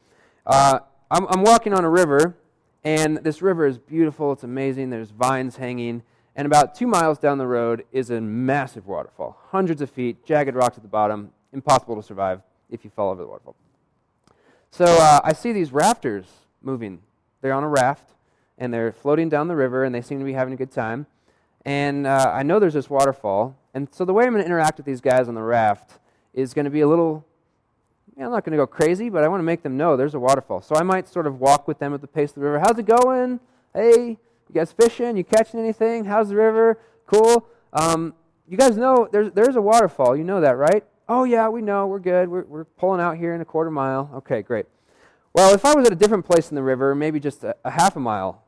Uh, 0.45 0.79
I'm, 1.09 1.27
I'm 1.27 1.41
walking 1.43 1.73
on 1.73 1.83
a 1.83 1.89
river, 1.89 2.35
and 2.83 3.17
this 3.17 3.41
river 3.41 3.65
is 3.65 3.77
beautiful. 3.77 4.31
It's 4.31 4.43
amazing. 4.43 4.89
There's 4.89 5.11
vines 5.11 5.57
hanging. 5.57 6.03
And 6.35 6.45
about 6.45 6.75
two 6.75 6.87
miles 6.87 7.19
down 7.19 7.37
the 7.37 7.47
road 7.47 7.85
is 7.91 8.09
a 8.09 8.21
massive 8.21 8.87
waterfall, 8.87 9.37
hundreds 9.49 9.81
of 9.81 9.89
feet, 9.89 10.25
jagged 10.25 10.55
rocks 10.55 10.77
at 10.77 10.83
the 10.83 10.89
bottom, 10.89 11.31
impossible 11.51 11.95
to 11.95 12.03
survive 12.03 12.41
if 12.69 12.85
you 12.85 12.89
fall 12.89 13.11
over 13.11 13.21
the 13.21 13.27
waterfall. 13.27 13.55
So 14.71 14.85
uh, 14.85 15.19
I 15.23 15.33
see 15.33 15.51
these 15.51 15.73
rafters 15.73 16.25
moving. 16.61 17.01
They're 17.41 17.53
on 17.53 17.63
a 17.63 17.67
raft, 17.67 18.11
and 18.57 18.73
they're 18.73 18.93
floating 18.93 19.27
down 19.27 19.49
the 19.49 19.55
river, 19.55 19.83
and 19.83 19.93
they 19.93 20.01
seem 20.01 20.19
to 20.19 20.25
be 20.25 20.33
having 20.33 20.53
a 20.53 20.57
good 20.57 20.71
time. 20.71 21.07
And 21.65 22.07
uh, 22.07 22.31
I 22.33 22.43
know 22.43 22.59
there's 22.59 22.73
this 22.73 22.89
waterfall. 22.89 23.57
And 23.73 23.87
so 23.91 24.05
the 24.05 24.13
way 24.13 24.25
I'm 24.25 24.31
going 24.31 24.43
to 24.43 24.45
interact 24.45 24.77
with 24.77 24.85
these 24.85 25.01
guys 25.01 25.27
on 25.27 25.35
the 25.35 25.43
raft 25.43 25.99
is 26.33 26.53
going 26.53 26.65
to 26.65 26.71
be 26.71 26.81
a 26.81 26.87
little, 26.87 27.25
know, 28.21 28.27
I'm 28.27 28.31
not 28.31 28.45
going 28.45 28.51
to 28.51 28.57
go 28.57 28.67
crazy, 28.67 29.09
but 29.09 29.23
I 29.23 29.27
want 29.27 29.39
to 29.39 29.45
make 29.45 29.63
them 29.63 29.77
know 29.77 29.97
there's 29.97 30.13
a 30.13 30.19
waterfall. 30.19 30.61
So 30.61 30.75
I 30.75 30.83
might 30.83 31.07
sort 31.07 31.27
of 31.27 31.39
walk 31.39 31.67
with 31.67 31.79
them 31.79 31.93
at 31.93 32.01
the 32.01 32.07
pace 32.07 32.29
of 32.29 32.35
the 32.35 32.41
river. 32.41 32.59
How's 32.59 32.77
it 32.77 32.85
going? 32.85 33.39
Hey, 33.73 34.17
you 34.49 34.53
guys 34.53 34.71
fishing? 34.71 35.17
You 35.17 35.23
catching 35.23 35.59
anything? 35.59 36.05
How's 36.05 36.29
the 36.29 36.35
river? 36.35 36.79
Cool. 37.05 37.45
Um, 37.73 38.13
you 38.47 38.57
guys 38.57 38.77
know 38.77 39.07
there's, 39.11 39.31
there's 39.33 39.55
a 39.55 39.61
waterfall. 39.61 40.15
You 40.15 40.23
know 40.23 40.41
that, 40.41 40.57
right? 40.57 40.83
Oh, 41.07 41.23
yeah, 41.23 41.49
we 41.49 41.61
know. 41.61 41.87
We're 41.87 41.99
good. 41.99 42.29
We're, 42.29 42.43
we're 42.43 42.65
pulling 42.65 43.01
out 43.01 43.17
here 43.17 43.33
in 43.33 43.41
a 43.41 43.45
quarter 43.45 43.71
mile. 43.71 44.09
Okay, 44.15 44.41
great. 44.41 44.65
Well, 45.33 45.53
if 45.53 45.63
I 45.63 45.73
was 45.73 45.85
at 45.85 45.93
a 45.93 45.95
different 45.95 46.25
place 46.25 46.49
in 46.49 46.55
the 46.55 46.63
river, 46.63 46.93
maybe 46.93 47.19
just 47.19 47.43
a, 47.43 47.55
a 47.63 47.71
half 47.71 47.95
a 47.95 47.99
mile, 47.99 48.43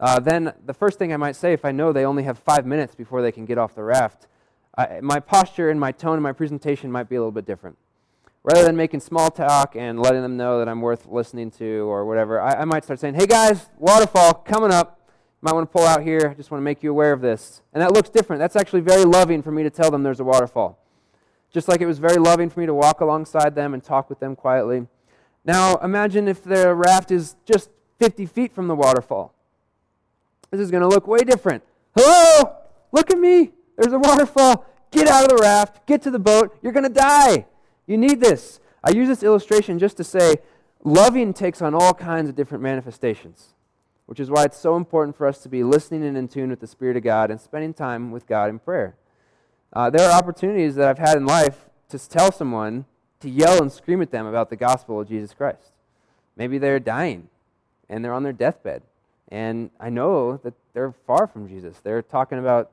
uh, 0.00 0.20
then 0.20 0.52
the 0.64 0.74
first 0.74 0.98
thing 0.98 1.12
I 1.12 1.16
might 1.16 1.36
say, 1.36 1.52
if 1.52 1.64
I 1.64 1.72
know 1.72 1.92
they 1.92 2.04
only 2.04 2.24
have 2.24 2.38
five 2.38 2.66
minutes 2.66 2.94
before 2.94 3.22
they 3.22 3.32
can 3.32 3.46
get 3.46 3.58
off 3.58 3.74
the 3.74 3.82
raft, 3.84 4.26
I, 4.76 5.00
my 5.00 5.20
posture 5.20 5.70
and 5.70 5.78
my 5.78 5.92
tone 5.92 6.14
and 6.14 6.22
my 6.22 6.32
presentation 6.32 6.90
might 6.90 7.08
be 7.08 7.16
a 7.16 7.20
little 7.20 7.32
bit 7.32 7.46
different. 7.46 7.76
Rather 8.44 8.64
than 8.64 8.76
making 8.76 9.00
small 9.00 9.30
talk 9.30 9.76
and 9.76 10.00
letting 10.00 10.22
them 10.22 10.36
know 10.36 10.58
that 10.58 10.68
I'm 10.68 10.80
worth 10.80 11.06
listening 11.06 11.50
to 11.52 11.90
or 11.90 12.06
whatever, 12.06 12.40
I, 12.40 12.62
I 12.62 12.64
might 12.64 12.84
start 12.84 13.00
saying, 13.00 13.14
hey 13.14 13.26
guys, 13.26 13.68
waterfall 13.78 14.34
coming 14.34 14.70
up. 14.70 14.94
Might 15.40 15.54
want 15.54 15.70
to 15.70 15.72
pull 15.72 15.86
out 15.86 16.02
here. 16.02 16.34
Just 16.36 16.50
want 16.50 16.60
to 16.60 16.64
make 16.64 16.82
you 16.82 16.90
aware 16.90 17.12
of 17.12 17.20
this. 17.20 17.62
And 17.72 17.80
that 17.80 17.92
looks 17.92 18.08
different. 18.08 18.40
That's 18.40 18.56
actually 18.56 18.80
very 18.80 19.04
loving 19.04 19.42
for 19.42 19.52
me 19.52 19.62
to 19.62 19.70
tell 19.70 19.90
them 19.90 20.02
there's 20.02 20.18
a 20.18 20.24
waterfall 20.24 20.78
just 21.52 21.68
like 21.68 21.80
it 21.80 21.86
was 21.86 21.98
very 21.98 22.16
loving 22.16 22.50
for 22.50 22.60
me 22.60 22.66
to 22.66 22.74
walk 22.74 23.00
alongside 23.00 23.54
them 23.54 23.74
and 23.74 23.82
talk 23.82 24.10
with 24.10 24.20
them 24.20 24.36
quietly. 24.36 24.86
Now, 25.44 25.76
imagine 25.76 26.28
if 26.28 26.42
the 26.42 26.74
raft 26.74 27.10
is 27.10 27.36
just 27.46 27.70
50 27.98 28.26
feet 28.26 28.54
from 28.54 28.68
the 28.68 28.74
waterfall. 28.74 29.34
This 30.50 30.60
is 30.60 30.70
going 30.70 30.82
to 30.82 30.88
look 30.88 31.06
way 31.06 31.20
different. 31.20 31.62
Hello? 31.96 32.54
Look 32.92 33.10
at 33.10 33.18
me. 33.18 33.52
There's 33.76 33.92
a 33.92 33.98
waterfall. 33.98 34.66
Get 34.90 35.08
out 35.08 35.24
of 35.24 35.36
the 35.36 35.42
raft. 35.42 35.86
Get 35.86 36.02
to 36.02 36.10
the 36.10 36.18
boat. 36.18 36.56
You're 36.62 36.72
going 36.72 36.84
to 36.84 36.90
die. 36.90 37.46
You 37.88 37.96
need 37.96 38.20
this. 38.20 38.60
I 38.84 38.90
use 38.90 39.08
this 39.08 39.24
illustration 39.24 39.78
just 39.78 39.96
to 39.96 40.04
say 40.04 40.36
loving 40.84 41.32
takes 41.32 41.60
on 41.60 41.74
all 41.74 41.94
kinds 41.94 42.28
of 42.28 42.36
different 42.36 42.62
manifestations. 42.62 43.54
which 44.06 44.20
is 44.20 44.30
why 44.30 44.42
it's 44.42 44.56
so 44.56 44.74
important 44.74 45.14
for 45.14 45.26
us 45.26 45.42
to 45.42 45.50
be 45.50 45.62
listening 45.62 46.02
and 46.02 46.16
in 46.16 46.28
tune 46.28 46.48
with 46.48 46.60
the 46.60 46.66
Spirit 46.66 46.96
of 46.96 47.02
God 47.02 47.30
and 47.30 47.38
spending 47.38 47.74
time 47.74 48.10
with 48.10 48.26
God 48.26 48.48
in 48.48 48.58
prayer. 48.58 48.96
Uh, 49.70 49.90
there 49.90 50.08
are 50.08 50.18
opportunities 50.18 50.76
that 50.76 50.88
I've 50.88 50.98
had 50.98 51.18
in 51.18 51.26
life 51.26 51.66
to 51.90 51.98
tell 51.98 52.32
someone 52.32 52.86
to 53.20 53.28
yell 53.28 53.60
and 53.60 53.70
scream 53.70 54.00
at 54.00 54.10
them 54.10 54.24
about 54.24 54.48
the 54.48 54.56
gospel 54.56 54.98
of 54.98 55.08
Jesus 55.08 55.34
Christ. 55.34 55.72
Maybe 56.36 56.56
they're 56.56 56.80
dying 56.80 57.28
and 57.90 58.02
they're 58.02 58.14
on 58.14 58.22
their 58.22 58.32
deathbed. 58.32 58.82
And 59.28 59.70
I 59.78 59.90
know 59.90 60.38
that 60.38 60.54
they're 60.72 60.94
far 61.06 61.26
from 61.26 61.46
Jesus. 61.46 61.78
They're 61.80 62.00
talking 62.00 62.38
about 62.38 62.70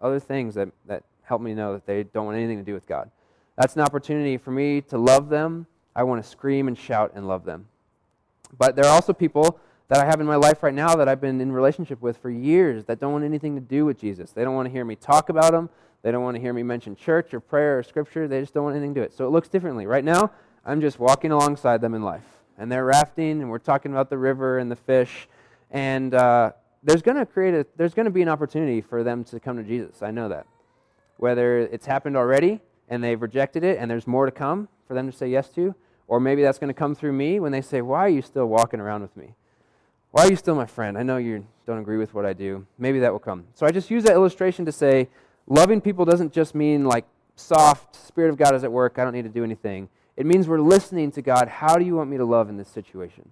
other 0.00 0.18
things 0.18 0.56
that, 0.56 0.70
that 0.86 1.04
help 1.22 1.42
me 1.42 1.54
know 1.54 1.74
that 1.74 1.86
they 1.86 2.02
don't 2.02 2.26
want 2.26 2.38
anything 2.38 2.58
to 2.58 2.64
do 2.64 2.74
with 2.74 2.86
God. 2.88 3.08
That's 3.56 3.74
an 3.76 3.82
opportunity 3.82 4.36
for 4.38 4.50
me 4.50 4.80
to 4.82 4.98
love 4.98 5.28
them. 5.28 5.66
I 5.94 6.04
want 6.04 6.22
to 6.22 6.28
scream 6.28 6.68
and 6.68 6.76
shout 6.76 7.12
and 7.14 7.28
love 7.28 7.44
them. 7.44 7.66
But 8.58 8.76
there 8.76 8.86
are 8.86 8.94
also 8.94 9.12
people 9.12 9.58
that 9.88 10.00
I 10.00 10.06
have 10.06 10.20
in 10.20 10.26
my 10.26 10.36
life 10.36 10.62
right 10.62 10.72
now 10.72 10.96
that 10.96 11.08
I've 11.08 11.20
been 11.20 11.40
in 11.40 11.52
relationship 11.52 12.00
with 12.00 12.16
for 12.16 12.30
years 12.30 12.84
that 12.86 12.98
don't 12.98 13.12
want 13.12 13.24
anything 13.24 13.54
to 13.54 13.60
do 13.60 13.84
with 13.84 14.00
Jesus. 14.00 14.30
They 14.30 14.42
don't 14.42 14.54
want 14.54 14.66
to 14.66 14.72
hear 14.72 14.84
me 14.84 14.96
talk 14.96 15.28
about 15.28 15.52
him. 15.52 15.68
They 16.02 16.10
don't 16.10 16.22
want 16.22 16.34
to 16.34 16.40
hear 16.40 16.52
me 16.52 16.62
mention 16.62 16.96
church 16.96 17.34
or 17.34 17.40
prayer 17.40 17.78
or 17.78 17.82
scripture. 17.82 18.26
They 18.26 18.40
just 18.40 18.54
don't 18.54 18.64
want 18.64 18.76
anything 18.76 18.94
to 18.94 19.00
do 19.00 19.04
it. 19.04 19.12
So 19.12 19.26
it 19.26 19.30
looks 19.30 19.48
differently. 19.48 19.86
Right 19.86 20.04
now, 20.04 20.30
I'm 20.64 20.80
just 20.80 20.98
walking 20.98 21.30
alongside 21.30 21.80
them 21.80 21.94
in 21.94 22.02
life. 22.02 22.24
And 22.58 22.70
they're 22.70 22.84
rafting, 22.84 23.40
and 23.40 23.50
we're 23.50 23.58
talking 23.58 23.92
about 23.92 24.10
the 24.10 24.18
river 24.18 24.58
and 24.58 24.70
the 24.70 24.76
fish. 24.76 25.28
And 25.70 26.14
uh, 26.14 26.52
there's 26.82 27.02
going 27.02 27.16
to 27.18 27.26
create 27.26 27.54
a, 27.54 27.66
there's 27.76 27.94
going 27.94 28.04
to 28.04 28.10
be 28.10 28.22
an 28.22 28.28
opportunity 28.28 28.80
for 28.80 29.02
them 29.02 29.24
to 29.24 29.40
come 29.40 29.56
to 29.56 29.62
Jesus. 29.62 30.02
I 30.02 30.10
know 30.10 30.28
that. 30.28 30.46
Whether 31.18 31.58
it's 31.58 31.86
happened 31.86 32.16
already 32.16 32.60
and 32.88 33.02
they've 33.02 33.20
rejected 33.20 33.64
it 33.64 33.78
and 33.78 33.90
there's 33.90 34.06
more 34.06 34.26
to 34.26 34.32
come 34.32 34.68
for 34.86 34.94
them 34.94 35.10
to 35.10 35.16
say 35.16 35.28
yes 35.28 35.48
to, 35.50 35.74
or 36.08 36.20
maybe 36.20 36.42
that's 36.42 36.58
going 36.58 36.68
to 36.68 36.74
come 36.74 36.94
through 36.94 37.12
me 37.12 37.40
when 37.40 37.52
they 37.52 37.62
say, 37.62 37.80
Why 37.80 38.00
are 38.00 38.08
you 38.08 38.22
still 38.22 38.46
walking 38.46 38.80
around 38.80 39.02
with 39.02 39.16
me? 39.16 39.34
Why 40.10 40.26
are 40.26 40.30
you 40.30 40.36
still 40.36 40.54
my 40.54 40.66
friend? 40.66 40.98
I 40.98 41.02
know 41.02 41.16
you 41.16 41.46
don't 41.66 41.78
agree 41.78 41.96
with 41.96 42.12
what 42.12 42.26
I 42.26 42.34
do. 42.34 42.66
Maybe 42.78 42.98
that 43.00 43.12
will 43.12 43.18
come. 43.18 43.44
So 43.54 43.64
I 43.64 43.70
just 43.70 43.90
use 43.90 44.04
that 44.04 44.12
illustration 44.12 44.66
to 44.66 44.72
say, 44.72 45.08
loving 45.46 45.80
people 45.80 46.04
doesn't 46.04 46.32
just 46.32 46.54
mean 46.54 46.84
like 46.84 47.06
soft, 47.36 47.96
Spirit 47.96 48.28
of 48.28 48.36
God 48.36 48.54
is 48.54 48.62
at 48.62 48.70
work, 48.70 48.98
I 48.98 49.04
don't 49.04 49.14
need 49.14 49.22
to 49.22 49.30
do 49.30 49.42
anything. 49.42 49.88
It 50.16 50.26
means 50.26 50.46
we're 50.46 50.60
listening 50.60 51.10
to 51.12 51.22
God. 51.22 51.48
How 51.48 51.78
do 51.78 51.84
you 51.84 51.96
want 51.96 52.10
me 52.10 52.18
to 52.18 52.24
love 52.24 52.50
in 52.50 52.58
this 52.58 52.68
situation? 52.68 53.30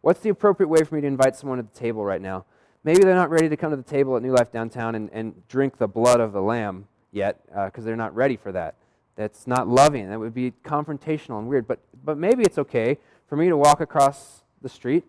What's 0.00 0.20
the 0.20 0.30
appropriate 0.30 0.68
way 0.68 0.82
for 0.84 0.94
me 0.94 1.02
to 1.02 1.06
invite 1.06 1.36
someone 1.36 1.58
to 1.58 1.62
the 1.62 1.78
table 1.78 2.04
right 2.04 2.22
now? 2.22 2.46
Maybe 2.84 3.02
they're 3.02 3.14
not 3.14 3.30
ready 3.30 3.48
to 3.48 3.56
come 3.56 3.70
to 3.70 3.76
the 3.76 3.82
table 3.82 4.16
at 4.16 4.22
New 4.22 4.32
Life 4.32 4.50
Downtown 4.50 4.94
and, 4.94 5.10
and 5.12 5.46
drink 5.48 5.76
the 5.76 5.88
blood 5.88 6.20
of 6.20 6.32
the 6.32 6.40
Lamb 6.40 6.86
yet 7.12 7.40
because 7.46 7.84
uh, 7.84 7.86
they're 7.86 7.96
not 7.96 8.14
ready 8.14 8.36
for 8.36 8.52
that. 8.52 8.74
That's 9.16 9.46
not 9.46 9.66
loving. 9.66 10.08
That 10.10 10.20
would 10.20 10.34
be 10.34 10.52
confrontational 10.64 11.38
and 11.38 11.48
weird. 11.48 11.66
But, 11.66 11.80
but 12.04 12.18
maybe 12.18 12.44
it's 12.44 12.58
okay 12.58 12.98
for 13.28 13.36
me 13.36 13.48
to 13.48 13.56
walk 13.56 13.80
across 13.80 14.42
the 14.62 14.68
street 14.68 15.04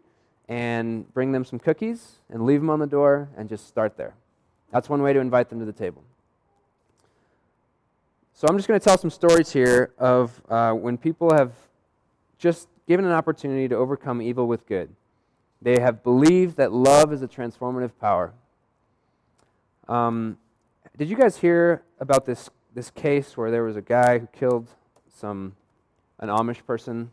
and 0.47 1.11
bring 1.13 1.31
them 1.31 1.45
some 1.45 1.59
cookies 1.59 2.13
and 2.29 2.45
leave 2.45 2.59
them 2.59 2.69
on 2.69 2.79
the 2.79 2.87
door 2.87 3.29
and 3.37 3.47
just 3.47 3.67
start 3.67 3.97
there. 3.97 4.15
That's 4.71 4.89
one 4.89 5.01
way 5.01 5.13
to 5.13 5.19
invite 5.19 5.49
them 5.49 5.59
to 5.59 5.65
the 5.65 5.73
table. 5.73 6.03
So 8.33 8.47
I'm 8.47 8.57
just 8.57 8.67
going 8.67 8.79
to 8.79 8.83
tell 8.83 8.97
some 8.97 9.09
stories 9.09 9.51
here 9.51 9.91
of 9.97 10.41
uh, 10.49 10.71
when 10.71 10.97
people 10.97 11.33
have 11.33 11.51
just 12.37 12.67
given 12.87 13.05
an 13.05 13.11
opportunity 13.11 13.67
to 13.67 13.75
overcome 13.75 14.21
evil 14.21 14.47
with 14.47 14.65
good. 14.65 14.89
They 15.61 15.79
have 15.79 16.03
believed 16.03 16.55
that 16.57 16.71
love 16.71 17.11
is 17.11 17.21
a 17.21 17.27
transformative 17.27 17.91
power. 17.99 18.33
Um, 19.87 20.37
did 20.99 21.09
you 21.09 21.15
guys 21.15 21.37
hear 21.37 21.81
about 22.01 22.25
this, 22.25 22.49
this 22.75 22.91
case 22.91 23.37
where 23.37 23.49
there 23.49 23.63
was 23.63 23.77
a 23.77 23.81
guy 23.81 24.19
who 24.19 24.27
killed 24.27 24.67
some 25.07 25.55
an 26.19 26.27
Amish 26.27 26.65
person 26.65 27.09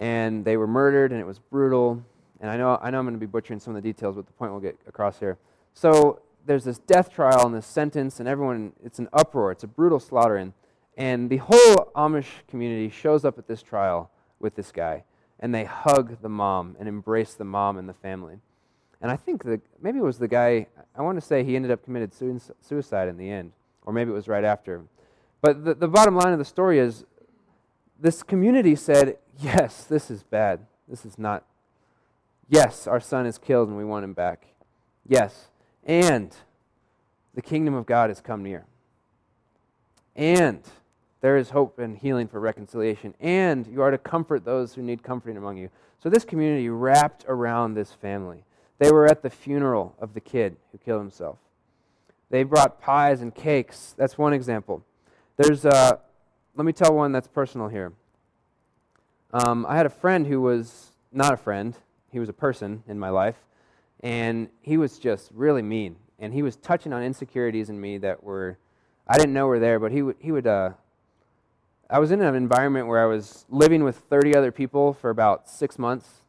and 0.00 0.44
they 0.44 0.56
were 0.56 0.66
murdered 0.66 1.12
and 1.12 1.20
it 1.20 1.24
was 1.24 1.38
brutal 1.38 2.02
and 2.40 2.50
I 2.50 2.56
know, 2.56 2.76
I 2.82 2.90
know 2.90 2.98
I'm 2.98 3.04
going 3.04 3.14
to 3.14 3.20
be 3.20 3.26
butchering 3.26 3.60
some 3.60 3.76
of 3.76 3.80
the 3.80 3.88
details, 3.88 4.16
but 4.16 4.26
the 4.26 4.32
point 4.32 4.50
we'll 4.50 4.60
get 4.60 4.76
across 4.88 5.20
here. 5.20 5.38
So 5.72 6.20
there's 6.46 6.64
this 6.64 6.78
death 6.80 7.12
trial 7.12 7.46
and 7.46 7.54
this 7.54 7.66
sentence, 7.66 8.20
and 8.20 8.28
everyone, 8.28 8.72
it's 8.84 8.98
an 8.98 9.08
uproar. 9.12 9.50
It's 9.50 9.64
a 9.64 9.68
brutal 9.68 9.98
slaughtering. 9.98 10.54
And 10.96 11.30
the 11.30 11.38
whole 11.38 11.90
Amish 11.96 12.46
community 12.46 12.90
shows 12.90 13.24
up 13.24 13.38
at 13.38 13.48
this 13.48 13.60
trial 13.60 14.10
with 14.38 14.54
this 14.54 14.70
guy, 14.70 15.02
and 15.40 15.52
they 15.52 15.64
hug 15.64 16.22
the 16.22 16.28
mom 16.28 16.76
and 16.78 16.88
embrace 16.88 17.34
the 17.34 17.44
mom 17.44 17.76
and 17.76 17.88
the 17.88 17.94
family. 17.94 18.38
And 19.00 19.10
I 19.10 19.16
think 19.16 19.44
maybe 19.80 19.98
it 19.98 20.04
was 20.04 20.18
the 20.18 20.28
guy, 20.28 20.66
I 20.96 21.02
want 21.02 21.18
to 21.18 21.24
say 21.24 21.44
he 21.44 21.56
ended 21.56 21.70
up 21.70 21.84
committed 21.84 22.12
suicide 22.60 23.08
in 23.08 23.16
the 23.16 23.30
end, 23.30 23.52
or 23.84 23.92
maybe 23.92 24.10
it 24.10 24.14
was 24.14 24.28
right 24.28 24.44
after. 24.44 24.82
But 25.40 25.64
the, 25.64 25.74
the 25.74 25.88
bottom 25.88 26.16
line 26.16 26.32
of 26.32 26.38
the 26.38 26.44
story 26.44 26.78
is 26.78 27.04
this 27.98 28.22
community 28.22 28.74
said, 28.74 29.18
yes, 29.38 29.84
this 29.84 30.10
is 30.10 30.22
bad. 30.24 30.60
This 30.88 31.04
is 31.04 31.18
not 31.18 31.44
Yes, 32.48 32.86
our 32.86 33.00
son 33.00 33.26
is 33.26 33.36
killed 33.36 33.68
and 33.68 33.76
we 33.76 33.84
want 33.84 34.04
him 34.04 34.14
back. 34.14 34.46
Yes. 35.06 35.48
And 35.84 36.34
the 37.34 37.42
kingdom 37.42 37.74
of 37.74 37.86
God 37.86 38.10
has 38.10 38.20
come 38.20 38.42
near. 38.42 38.64
And 40.16 40.62
there 41.20 41.36
is 41.36 41.50
hope 41.50 41.78
and 41.78 41.96
healing 41.96 42.26
for 42.26 42.40
reconciliation. 42.40 43.14
And 43.20 43.66
you 43.66 43.82
are 43.82 43.90
to 43.90 43.98
comfort 43.98 44.44
those 44.44 44.74
who 44.74 44.82
need 44.82 45.02
comforting 45.02 45.36
among 45.36 45.58
you. 45.58 45.68
So 46.02 46.08
this 46.08 46.24
community 46.24 46.68
wrapped 46.70 47.24
around 47.28 47.74
this 47.74 47.92
family. 47.92 48.44
They 48.78 48.90
were 48.90 49.06
at 49.06 49.22
the 49.22 49.30
funeral 49.30 49.94
of 50.00 50.14
the 50.14 50.20
kid 50.20 50.56
who 50.72 50.78
killed 50.78 51.00
himself. 51.00 51.38
They 52.30 52.42
brought 52.42 52.80
pies 52.80 53.20
and 53.20 53.34
cakes. 53.34 53.94
That's 53.96 54.18
one 54.18 54.32
example. 54.32 54.84
There's, 55.36 55.64
a, 55.64 56.00
let 56.54 56.64
me 56.64 56.72
tell 56.72 56.94
one 56.94 57.12
that's 57.12 57.28
personal 57.28 57.68
here. 57.68 57.92
Um, 59.32 59.66
I 59.68 59.76
had 59.76 59.86
a 59.86 59.90
friend 59.90 60.26
who 60.26 60.40
was 60.40 60.92
not 61.12 61.32
a 61.32 61.36
friend, 61.36 61.74
he 62.10 62.18
was 62.18 62.28
a 62.28 62.34
person 62.34 62.82
in 62.86 62.98
my 62.98 63.10
life, 63.10 63.36
and 64.00 64.48
he 64.62 64.76
was 64.76 64.98
just 64.98 65.30
really 65.34 65.62
mean. 65.62 65.96
And 66.18 66.32
he 66.32 66.42
was 66.42 66.56
touching 66.56 66.92
on 66.92 67.02
insecurities 67.02 67.70
in 67.70 67.80
me 67.80 67.98
that 67.98 68.22
were, 68.22 68.58
I 69.06 69.16
didn't 69.16 69.32
know 69.32 69.46
were 69.46 69.58
there, 69.58 69.78
but 69.78 69.92
he 69.92 70.02
would, 70.02 70.16
he 70.18 70.32
would, 70.32 70.46
uh, 70.46 70.70
I 71.90 71.98
was 71.98 72.10
in 72.10 72.20
an 72.20 72.34
environment 72.34 72.86
where 72.86 73.02
I 73.02 73.06
was 73.06 73.46
living 73.48 73.84
with 73.84 73.96
30 73.96 74.34
other 74.34 74.52
people 74.52 74.92
for 74.92 75.10
about 75.10 75.48
six 75.48 75.78
months, 75.78 76.22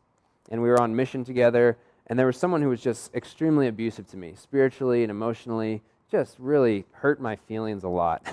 and 0.49 0.61
we 0.61 0.69
were 0.69 0.81
on 0.81 0.95
mission 0.95 1.23
together. 1.23 1.77
And 2.09 2.17
there 2.17 2.25
was 2.25 2.37
someone 2.37 2.61
who 2.61 2.69
was 2.69 2.81
just 2.81 3.13
extremely 3.13 3.67
abusive 3.67 4.07
to 4.09 4.17
me, 4.17 4.33
spiritually 4.35 5.03
and 5.03 5.11
emotionally, 5.11 5.83
just 6.11 6.35
really 6.39 6.85
hurt 6.91 7.21
my 7.21 7.35
feelings 7.35 7.83
a 7.83 7.87
lot, 7.87 8.25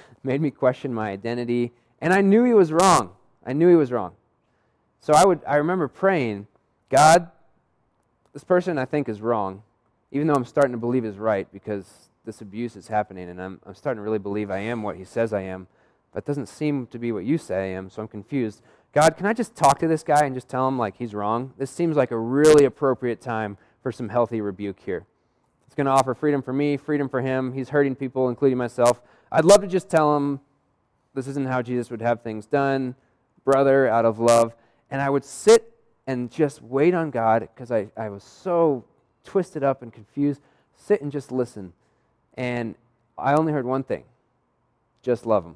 made 0.24 0.40
me 0.40 0.50
question 0.50 0.94
my 0.94 1.10
identity. 1.10 1.72
And 2.00 2.12
I 2.14 2.22
knew 2.22 2.44
he 2.44 2.54
was 2.54 2.72
wrong. 2.72 3.12
I 3.44 3.52
knew 3.52 3.68
he 3.68 3.76
was 3.76 3.92
wrong. 3.92 4.14
So 5.00 5.12
I, 5.12 5.24
would, 5.24 5.40
I 5.46 5.56
remember 5.56 5.88
praying 5.88 6.46
God, 6.90 7.30
this 8.32 8.44
person 8.44 8.78
I 8.78 8.86
think 8.86 9.08
is 9.08 9.20
wrong, 9.20 9.62
even 10.10 10.26
though 10.26 10.34
I'm 10.34 10.44
starting 10.44 10.72
to 10.72 10.78
believe 10.78 11.04
is 11.04 11.18
right 11.18 11.46
because 11.52 12.08
this 12.24 12.40
abuse 12.40 12.76
is 12.76 12.88
happening 12.88 13.28
and 13.28 13.40
I'm, 13.40 13.60
I'm 13.66 13.74
starting 13.74 13.98
to 13.98 14.02
really 14.02 14.18
believe 14.18 14.50
I 14.50 14.58
am 14.58 14.82
what 14.82 14.96
he 14.96 15.04
says 15.04 15.32
I 15.32 15.42
am, 15.42 15.66
but 16.12 16.24
it 16.24 16.26
doesn't 16.26 16.48
seem 16.48 16.86
to 16.88 16.98
be 16.98 17.12
what 17.12 17.24
you 17.24 17.36
say 17.36 17.72
I 17.72 17.76
am, 17.76 17.90
so 17.90 18.00
I'm 18.00 18.08
confused. 18.08 18.62
God, 18.98 19.16
can 19.16 19.26
I 19.26 19.32
just 19.32 19.54
talk 19.54 19.78
to 19.78 19.86
this 19.86 20.02
guy 20.02 20.24
and 20.24 20.34
just 20.34 20.48
tell 20.48 20.66
him 20.66 20.76
like 20.76 20.96
he's 20.96 21.14
wrong? 21.14 21.52
This 21.56 21.70
seems 21.70 21.96
like 21.96 22.10
a 22.10 22.18
really 22.18 22.64
appropriate 22.64 23.20
time 23.20 23.56
for 23.80 23.92
some 23.92 24.08
healthy 24.08 24.40
rebuke 24.40 24.80
here. 24.80 25.06
It's 25.66 25.76
going 25.76 25.84
to 25.84 25.92
offer 25.92 26.14
freedom 26.14 26.42
for 26.42 26.52
me, 26.52 26.76
freedom 26.76 27.08
for 27.08 27.20
him. 27.20 27.52
He's 27.52 27.68
hurting 27.68 27.94
people, 27.94 28.28
including 28.28 28.58
myself. 28.58 29.00
I'd 29.30 29.44
love 29.44 29.60
to 29.60 29.68
just 29.68 29.88
tell 29.88 30.16
him 30.16 30.40
this 31.14 31.28
isn't 31.28 31.46
how 31.46 31.62
Jesus 31.62 31.92
would 31.92 32.02
have 32.02 32.22
things 32.22 32.46
done, 32.46 32.96
brother, 33.44 33.86
out 33.86 34.04
of 34.04 34.18
love. 34.18 34.56
And 34.90 35.00
I 35.00 35.10
would 35.10 35.24
sit 35.24 35.72
and 36.08 36.28
just 36.28 36.60
wait 36.60 36.92
on 36.92 37.12
God 37.12 37.48
because 37.54 37.70
I, 37.70 37.92
I 37.96 38.08
was 38.08 38.24
so 38.24 38.84
twisted 39.22 39.62
up 39.62 39.80
and 39.80 39.92
confused. 39.92 40.40
Sit 40.76 41.02
and 41.02 41.12
just 41.12 41.30
listen. 41.30 41.72
And 42.34 42.74
I 43.16 43.34
only 43.34 43.52
heard 43.52 43.64
one 43.64 43.84
thing 43.84 44.02
just 45.04 45.24
love 45.24 45.44
Him. 45.44 45.54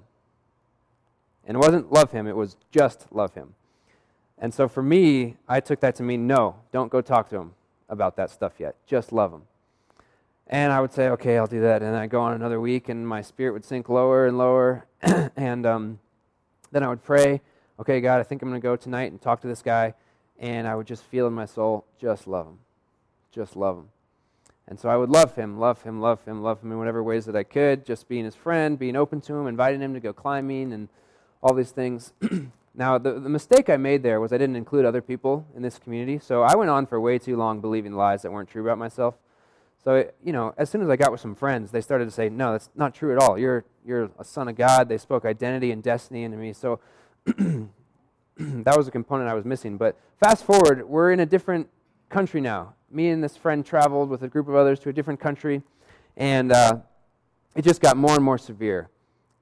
And 1.47 1.57
it 1.57 1.59
wasn't 1.59 1.93
love 1.93 2.12
Him, 2.12 2.26
it 2.26 2.36
was 2.36 2.57
just 2.70 3.07
love 3.11 3.34
Him. 3.34 3.55
And 4.38 4.53
so 4.53 4.68
for 4.68 4.82
me, 4.82 5.36
I 5.49 5.61
took 5.61 5.80
that 5.80 5.95
to 5.97 6.03
mean 6.03 6.26
no, 6.26 6.57
don't 6.72 6.90
go 6.90 7.01
talk 7.01 7.28
to 7.30 7.36
Him 7.36 7.53
about 7.88 8.16
that 8.16 8.30
stuff 8.30 8.55
yet. 8.59 8.76
Just 8.86 9.12
love 9.12 9.32
Him. 9.32 9.43
And 10.47 10.72
I 10.72 10.80
would 10.80 10.93
say, 10.93 11.09
okay, 11.11 11.38
I'll 11.38 11.47
do 11.47 11.61
that. 11.61 11.82
And 11.82 11.97
I 11.97 12.07
go 12.07 12.20
on 12.20 12.34
another 12.34 12.61
week, 12.61 12.88
and 12.88 13.07
my 13.07 13.22
spirit 13.22 13.53
would 13.53 13.64
sink 13.64 13.88
lower 13.88 14.26
and 14.26 14.36
lower. 14.36 14.86
and 15.36 15.64
um, 15.64 15.99
then 16.72 16.82
I 16.82 16.88
would 16.88 17.03
pray, 17.03 17.40
okay, 17.78 18.01
God, 18.01 18.20
I 18.20 18.22
think 18.22 18.43
I'm 18.43 18.49
going 18.49 18.61
to 18.61 18.64
go 18.64 18.76
tonight 18.76 19.12
and 19.12 19.20
talk 19.20 19.40
to 19.43 19.49
this 19.49 19.62
guy 19.62 19.95
and 20.43 20.66
I 20.66 20.74
would 20.74 20.88
just 20.88 21.05
feel 21.05 21.28
in 21.28 21.32
my 21.32 21.47
soul, 21.47 21.86
just 21.99 22.26
love 22.26 22.49
him. 22.49 22.59
Just 23.30 23.57
love 23.57 23.78
him. 23.78 23.88
And 24.66 24.78
so 24.78 24.88
I 24.88 24.97
would 24.97 25.09
love 25.09 25.36
him, 25.36 25.59
love 25.59 25.82
him, 25.82 26.01
love 26.01 26.24
him, 26.24 26.43
love 26.43 26.61
him 26.62 26.72
in 26.72 26.78
whatever 26.78 27.03
ways 27.03 27.24
that 27.26 27.36
I 27.36 27.45
could, 27.45 27.86
just 27.86 28.09
being 28.09 28.24
his 28.24 28.34
friend, 28.34 28.78
being 28.78 28.97
open 28.97 29.20
to 29.22 29.34
him, 29.34 29.47
inviting 29.47 29.80
him 29.80 29.95
to 29.95 30.01
go 30.01 30.12
climbing, 30.12 30.72
and 30.72 30.88
all 31.43 31.55
these 31.55 31.70
things. 31.70 32.12
now, 32.74 32.99
the, 32.99 33.18
the 33.18 33.28
mistake 33.28 33.68
I 33.68 33.76
made 33.76 34.03
there 34.03 34.20
was 34.20 34.32
I 34.32 34.38
didn't 34.38 34.57
include 34.57 34.84
other 34.84 35.03
people 35.03 35.47
in 35.57 35.62
this 35.62 35.78
community. 35.78 36.18
So 36.18 36.43
I 36.43 36.55
went 36.55 36.70
on 36.70 36.86
for 36.86 37.01
way 37.01 37.18
too 37.18 37.36
long 37.36 37.61
believing 37.61 37.95
lies 37.95 38.22
that 38.22 38.32
weren't 38.32 38.49
true 38.49 38.62
about 38.62 38.78
myself. 38.78 39.14
So, 39.84 40.09
you 40.22 40.32
know, 40.32 40.55
as 40.57 40.70
soon 40.70 40.80
as 40.82 40.88
I 40.88 40.95
got 40.95 41.11
with 41.11 41.20
some 41.20 41.34
friends, 41.34 41.72
they 41.72 41.80
started 41.80 42.05
to 42.05 42.12
say, 42.12 42.28
no, 42.28 42.53
that's 42.53 42.70
not 42.76 42.95
true 42.95 43.12
at 43.12 43.20
all. 43.20 43.36
You're, 43.36 43.64
you're 43.84 44.11
a 44.16 44.24
son 44.24 44.47
of 44.47 44.55
God. 44.55 44.88
They 44.88 44.99
spoke 44.99 45.24
identity 45.24 45.72
and 45.72 45.82
destiny 45.82 46.22
into 46.22 46.36
me. 46.36 46.53
So 46.53 46.78
that 47.26 48.76
was 48.76 48.86
a 48.86 48.93
component 48.93 49.28
I 49.28 49.34
was 49.34 49.45
missing. 49.45 49.76
But 49.76 49.97
fast 50.20 50.45
forward, 50.45 50.88
we're 50.88 51.11
in 51.11 51.18
a 51.18 51.26
different 51.26 51.68
country 52.09 52.40
now. 52.40 52.74
Me 52.90 53.09
and 53.09 53.24
this 53.24 53.36
friend 53.36 53.66
traveled 53.66 54.09
with 54.09 54.22
a 54.22 54.28
group 54.28 54.49
of 54.49 54.55
others 54.55 54.78
to 54.80 54.90
a 54.90 54.93
different 54.93 55.18
country, 55.18 55.62
and 56.16 56.53
uh, 56.53 56.76
it 57.57 57.62
just 57.62 57.80
got 57.80 57.97
more 57.97 58.14
and 58.14 58.22
more 58.22 58.38
severe. 58.38 58.90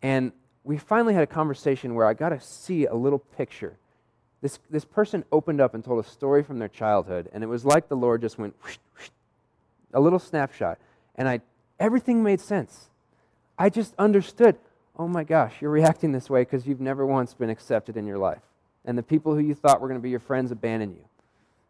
And 0.03 0.33
we 0.65 0.79
finally 0.79 1.15
had 1.15 1.23
a 1.23 1.27
conversation 1.27 1.95
where 1.95 2.07
I 2.07 2.15
got 2.15 2.31
to 2.31 2.41
see 2.41 2.87
a 2.87 2.95
little 2.95 3.19
picture. 3.19 3.77
This, 4.43 4.59
this 4.71 4.85
person 4.85 5.25
opened 5.31 5.61
up 5.61 5.75
and 5.75 5.85
told 5.85 6.05
a 6.05 6.09
story 6.09 6.43
from 6.43 6.59
their 6.59 6.69
childhood, 6.69 7.29
and 7.33 7.43
it 7.43 7.47
was 7.47 7.65
like 7.65 7.89
the 7.89 7.97
Lord 7.97 8.21
just 8.23 8.39
went 8.39 8.55
whoosh, 8.63 8.79
whoosh, 8.97 9.09
a 9.93 10.01
little 10.01 10.19
snapshot. 10.19 10.79
And 11.17 11.29
I, 11.29 11.41
everything 11.79 12.23
made 12.23 12.41
sense. 12.41 12.89
I 13.59 13.69
just 13.69 13.95
understood 13.99 14.57
oh 15.01 15.09
my 15.09 15.25
gosh, 15.25 15.55
you're 15.63 15.71
reacting 15.71 16.13
this 16.13 16.29
way 16.29 16.43
because 16.43 16.67
you've 16.67 16.81
never 16.81 17.07
once 17.07 17.33
been 17.33 17.49
accepted 17.49 17.97
in 17.97 18.07
your 18.07 18.19
life. 18.19 18.43
And 18.85 18.99
the 18.99 19.03
people 19.03 19.35
who 19.35 19.41
you 19.41 19.55
thought 19.55 19.81
were 19.81 19.89
going 19.89 19.99
to 19.99 20.03
be 20.03 20.11
your 20.11 20.21
friends 20.21 20.51
abandoned 20.51 20.95
you. 20.95 21.05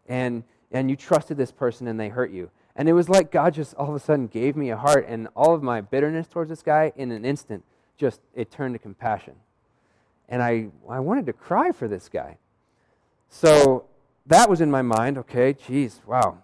And, 0.09 0.43
and 0.72 0.91
you 0.91 0.97
trusted 0.97 1.36
this 1.36 1.53
person 1.53 1.86
and 1.86 1.99
they 1.99 2.09
hurt 2.09 2.32
you. 2.32 2.51
And 2.74 2.88
it 2.88 2.93
was 2.93 3.09
like 3.09 3.30
God 3.30 3.55
just 3.55 3.74
all 3.74 3.88
of 3.88 3.95
a 3.95 4.01
sudden 4.01 4.26
gave 4.26 4.57
me 4.57 4.70
a 4.70 4.76
heart, 4.76 5.07
and 5.09 5.28
all 5.36 5.55
of 5.55 5.62
my 5.62 5.80
bitterness 5.80 6.26
towards 6.26 6.51
this 6.51 6.62
guy 6.62 6.93
in 6.97 7.12
an 7.12 7.24
instant 7.24 7.62
just 8.01 8.20
it 8.34 8.51
turned 8.51 8.74
to 8.74 8.78
compassion. 8.78 9.34
And 10.30 10.42
I, 10.42 10.68
I 10.88 11.01
wanted 11.01 11.26
to 11.26 11.34
cry 11.34 11.70
for 11.70 11.86
this 11.86 12.09
guy. 12.09 12.38
So 13.28 13.84
that 14.26 14.48
was 14.48 14.61
in 14.61 14.70
my 14.70 14.80
mind. 14.80 15.18
Okay, 15.18 15.53
geez, 15.53 16.01
wow. 16.07 16.38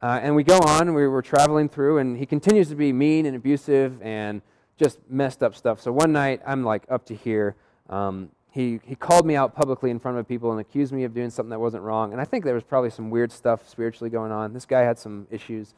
Uh, 0.00 0.20
and 0.22 0.36
we 0.36 0.44
go 0.44 0.58
on, 0.58 0.94
we 0.94 1.08
were 1.08 1.22
traveling 1.22 1.68
through, 1.68 1.98
and 1.98 2.16
he 2.16 2.24
continues 2.24 2.68
to 2.68 2.76
be 2.76 2.92
mean 2.92 3.26
and 3.26 3.34
abusive 3.34 4.00
and 4.00 4.42
just 4.76 4.98
messed 5.10 5.42
up 5.42 5.56
stuff. 5.56 5.80
So 5.80 5.90
one 5.90 6.12
night, 6.12 6.40
I'm 6.46 6.62
like 6.62 6.84
up 6.88 7.04
to 7.06 7.14
here. 7.14 7.56
Um, 7.88 8.30
he, 8.52 8.78
he 8.84 8.94
called 8.94 9.26
me 9.26 9.34
out 9.34 9.54
publicly 9.54 9.90
in 9.90 9.98
front 9.98 10.18
of 10.18 10.28
people 10.28 10.52
and 10.52 10.60
accused 10.60 10.92
me 10.92 11.04
of 11.04 11.12
doing 11.12 11.30
something 11.30 11.50
that 11.50 11.58
wasn't 11.58 11.82
wrong. 11.82 12.12
And 12.12 12.20
I 12.20 12.24
think 12.24 12.44
there 12.44 12.54
was 12.54 12.62
probably 12.62 12.90
some 12.90 13.10
weird 13.10 13.32
stuff 13.32 13.68
spiritually 13.68 14.10
going 14.10 14.30
on. 14.30 14.52
This 14.52 14.66
guy 14.66 14.82
had 14.82 14.98
some 14.98 15.26
issues 15.30 15.74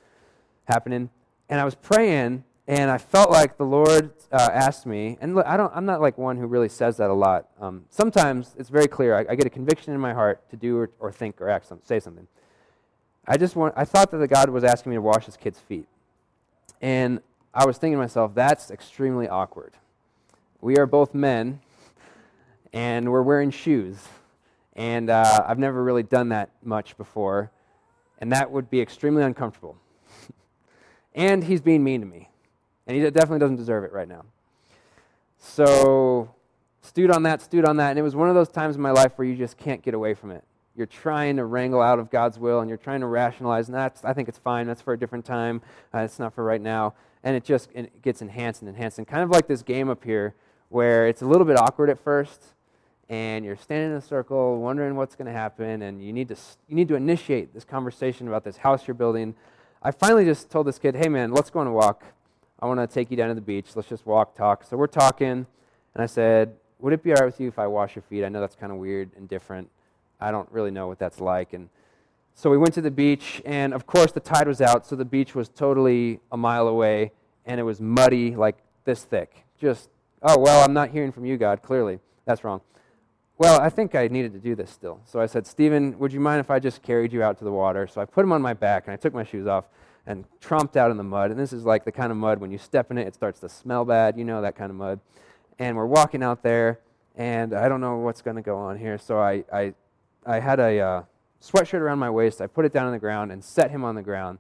happening. 0.65 1.09
And 1.49 1.61
I 1.61 1.65
was 1.65 1.75
praying, 1.75 2.45
and 2.69 2.91
I 2.91 2.99
felt 2.99 3.31
like 3.31 3.57
the 3.57 3.65
Lord 3.65 4.13
uh, 4.31 4.51
asked 4.53 4.85
me, 4.85 5.17
and 5.23 5.35
look, 5.35 5.47
I 5.47 5.57
don't, 5.57 5.73
I'm 5.75 5.87
not 5.87 6.03
like 6.03 6.19
one 6.19 6.37
who 6.37 6.47
really 6.47 6.69
says 6.69 6.99
that 6.99 7.09
a 7.09 7.15
lot. 7.15 7.49
Um, 7.59 7.87
sometimes 7.89 8.55
it's 8.59 8.69
very 8.69 8.87
clear. 8.87 9.17
I, 9.17 9.25
I, 9.31 9.35
get 9.37 9.47
a 9.47 9.51
conviction 9.51 9.95
in 9.95 10.01
my 10.01 10.13
heart 10.13 10.49
to 10.51 10.57
do 10.57 10.77
or, 10.77 10.91
or 11.01 11.11
think 11.11 11.41
or 11.41 11.49
act 11.49 11.67
some, 11.67 11.81
say 11.83 11.99
something. 11.99 12.29
I 13.27 13.39
just 13.39 13.57
want, 13.57 13.73
I 13.75 13.87
thought 13.87 14.11
that 14.11 14.19
the 14.19 14.29
God 14.29 14.51
was 14.51 14.65
asking 14.65 14.91
me 14.91 14.97
to 14.97 15.01
wash 15.01 15.25
his 15.25 15.35
kid's 15.35 15.59
feet. 15.59 15.89
And 16.83 17.21
I 17.55 17.65
was 17.65 17.79
thinking 17.79 17.97
to 17.97 18.03
myself, 18.03 18.35
that's 18.35 18.71
extremely 18.71 19.29
awkward. 19.29 19.73
We 20.61 20.77
are 20.77 20.87
both 20.87 21.15
men, 21.15 21.61
and 22.75 23.11
we're 23.11 23.23
wearing 23.23 23.51
shoes. 23.51 23.97
And 24.77 25.09
uh, 25.09 25.43
I've 25.47 25.59
never 25.59 25.83
really 25.83 26.03
done 26.03 26.29
that 26.29 26.51
much 26.63 26.99
before, 26.99 27.51
and 28.19 28.31
that 28.33 28.51
would 28.51 28.69
be 28.69 28.83
extremely 28.83 29.23
uncomfortable. 29.23 29.79
and 31.15 31.45
he's 31.45 31.63
being 31.63 31.83
mean 31.83 32.03
to 32.03 32.07
me, 32.07 32.29
and 32.89 32.97
he 32.97 33.03
definitely 33.11 33.39
doesn't 33.39 33.57
deserve 33.57 33.85
it 33.85 33.93
right 33.93 34.09
now. 34.09 34.25
So, 35.39 36.35
stewed 36.83 37.13
on 37.13 37.23
that, 37.23 37.41
stewed 37.41 37.65
on 37.65 37.77
that, 37.77 37.91
and 37.91 37.99
it 38.01 38.03
was 38.03 38.17
one 38.17 38.29
of 38.29 38.35
those 38.35 38.49
times 38.49 38.75
in 38.75 38.83
my 38.83 38.91
life 38.91 39.13
where 39.15 39.29
you 39.29 39.37
just 39.37 39.57
can't 39.57 39.83
get 39.83 39.95
away 39.95 40.15
from 40.15 40.33
it. 40.33 40.43
You're 40.75 40.87
trying 40.87 41.37
to 41.37 41.45
wrangle 41.45 41.81
out 41.81 42.01
of 42.01 42.11
God's 42.11 42.41
will, 42.41 42.59
and 42.59 42.69
you're 42.69 42.77
trying 42.77 43.01
to 43.01 43.07
rationalize, 43.07 43.69
and 43.69 43.77
that's, 43.77 44.05
I 44.05 44.13
think 44.13 44.29
it's 44.29 44.39
fine, 44.39 44.67
that's 44.67 44.83
for 44.83 44.93
a 44.93 44.99
different 44.99 45.25
time, 45.25 45.63
uh, 45.95 45.99
it's 45.99 46.19
not 46.19 46.35
for 46.35 46.43
right 46.43 46.61
now 46.61 46.95
and 47.23 47.37
it 47.37 47.45
just 47.45 47.71
it 47.75 48.03
gets 48.03 48.23
enhanced 48.23 48.63
and 48.63 48.69
enhanced. 48.69 48.99
And 48.99 49.07
kind 49.07 49.23
of 49.23 49.31
like 49.31 49.47
this 49.47 49.63
game 49.63 49.89
up 49.89 50.05
here, 50.05 50.35
where 50.69 51.07
it's 51.07 51.23
a 51.23 51.27
little 51.27 51.45
bit 51.45 51.59
awkward 51.59 51.91
at 51.91 51.99
first, 51.99 52.43
and 53.09 53.45
you're 53.45 53.57
standing 53.57 53.91
in 53.91 53.97
a 53.97 54.01
circle 54.01 54.61
wondering 54.61 54.97
what's 54.97 55.17
going 55.17 55.27
to 55.27 55.33
happen, 55.33 55.83
and 55.83 56.03
you 56.03 56.13
need 56.13 56.29
to 56.29 56.37
you 56.69 56.77
need 56.77 56.89
to 56.89 56.95
initiate 56.95 57.55
this 57.55 57.65
conversation 57.65 58.29
about 58.29 58.45
this 58.45 58.59
house 58.59 58.87
you're 58.87 58.95
building. 58.95 59.35
I 59.83 59.91
finally 59.91 60.25
just 60.25 60.51
told 60.51 60.67
this 60.67 60.79
kid, 60.79 60.97
"Hey 60.97 61.09
man, 61.09 61.33
let's 61.33 61.51
go 61.51 61.61
on 61.61 61.67
a 61.67 61.73
walk. 61.73 62.05
I 62.61 62.67
want 62.67 62.81
to 62.81 62.87
take 62.87 63.11
you 63.11 63.17
down 63.17 63.29
to 63.29 63.35
the 63.35 63.41
beach. 63.41 63.75
Let's 63.75 63.89
just 63.89 64.07
walk, 64.07 64.35
talk." 64.37 64.65
So 64.65 64.77
we're 64.77 64.87
talking, 64.87 65.47
and 65.95 66.03
I 66.03 66.07
said, 66.07 66.55
"Would 66.81 66.93
it 66.93 67.03
be 67.03 67.11
all 67.11 67.17
right 67.17 67.27
with 67.27 67.41
you 67.41 67.49
if 67.49 67.59
I 67.59 67.67
wash 67.67 67.97
your 67.97 68.03
feet? 68.03 68.25
I 68.25 68.29
know 68.29 68.41
that's 68.41 68.57
kind 68.57 68.73
of 68.73 68.79
weird 68.79 69.11
and 69.17 69.29
different. 69.29 69.71
I 70.21 70.31
don't 70.31 70.51
really 70.51 70.71
know 70.71 70.89
what 70.89 70.99
that's 70.99 71.21
like." 71.21 71.53
And 71.53 71.69
so 72.35 72.51
we 72.51 72.57
went 72.57 72.73
to 72.75 72.81
the 72.81 72.91
beach, 72.91 73.43
and 73.45 73.75
of 73.75 73.85
course, 73.85 74.13
the 74.13 74.21
tide 74.21 74.47
was 74.47 74.61
out, 74.61 74.87
so 74.87 74.95
the 74.95 75.05
beach 75.05 75.35
was 75.35 75.49
totally 75.49 76.21
a 76.31 76.37
mile 76.37 76.69
away, 76.69 77.11
and 77.45 77.59
it 77.59 77.65
was 77.65 77.81
muddy, 77.81 78.37
like 78.37 78.59
this 78.85 79.03
thick. 79.03 79.45
Just, 79.61 79.91
oh, 80.23 80.39
well, 80.39 80.65
I'm 80.65 80.73
not 80.73 80.91
hearing 80.91 81.11
from 81.11 81.25
you, 81.25 81.37
God, 81.37 81.63
clearly. 81.63 81.99
That's 82.27 82.45
wrong. 82.45 82.61
Well, 83.39 83.61
I 83.61 83.71
think 83.71 83.97
I 83.97 84.07
needed 84.07 84.33
to 84.35 84.39
do 84.39 84.55
this 84.55 84.71
still. 84.71 85.01
So 85.05 85.21
I 85.21 85.27
said, 85.27 85.49
Stephen, 85.49 85.99
would 85.99 86.13
you 86.13 86.21
mind 86.21 86.39
if 86.39 86.49
I 86.49 86.61
just 86.61 86.81
carried 86.81 87.13
you 87.13 87.25
out 87.25 87.39
to 87.39 87.45
the 87.45 87.51
water? 87.51 87.89
So 87.89 88.01
I 88.01 88.05
put 88.05 88.25
him 88.25 88.31
on 88.31 88.41
my 88.41 88.55
back, 88.55 88.87
and 88.87 88.93
I 88.93 88.97
took 88.97 89.15
my 89.15 89.25
shoes 89.25 89.49
off 89.49 89.65
and 90.09 90.25
tromped 90.41 90.75
out 90.75 90.91
in 90.91 90.97
the 90.97 91.05
mud. 91.05 91.31
And 91.31 91.39
this 91.39 91.53
is 91.53 91.65
like 91.65 91.85
the 91.85 91.93
kind 91.93 92.11
of 92.11 92.19
mud 92.19 92.41
when 92.41 92.51
you 92.51 92.59
step 92.59 92.91
in 92.91 92.99
it, 92.99 93.07
it 93.07 93.15
starts 93.15 93.39
to 93.41 93.49
smell 93.49 93.85
bad. 93.85 94.19
You 94.19 94.25
know 94.25 94.43
that 94.43 94.57
kind 94.57 94.71
of 94.71 94.77
mud. 94.77 94.99
And 95.61 95.77
we're 95.77 95.87
walking 95.87 96.25
out 96.25 96.43
there, 96.43 96.81
and 97.15 97.55
I 97.55 97.69
don't 97.69 97.81
know 97.81 97.99
what's 97.99 98.23
going 98.23 98.37
to 98.37 98.43
go 98.43 98.57
on 98.57 98.77
here. 98.77 98.99
So 98.99 99.21
I, 99.21 99.45
I, 99.53 99.75
I 100.27 100.41
had 100.41 100.59
a. 100.59 100.81
Uh, 100.81 101.03
sweatshirt 101.41 101.81
around 101.81 101.99
my 101.99 102.11
waist. 102.11 102.41
I 102.41 102.47
put 102.47 102.65
it 102.65 102.73
down 102.73 102.87
on 102.87 102.93
the 102.93 102.99
ground 102.99 103.33
and 103.33 103.43
set 103.43 103.71
him 103.71 103.85
on 103.85 103.95
the 103.95 104.03
ground 104.03 104.39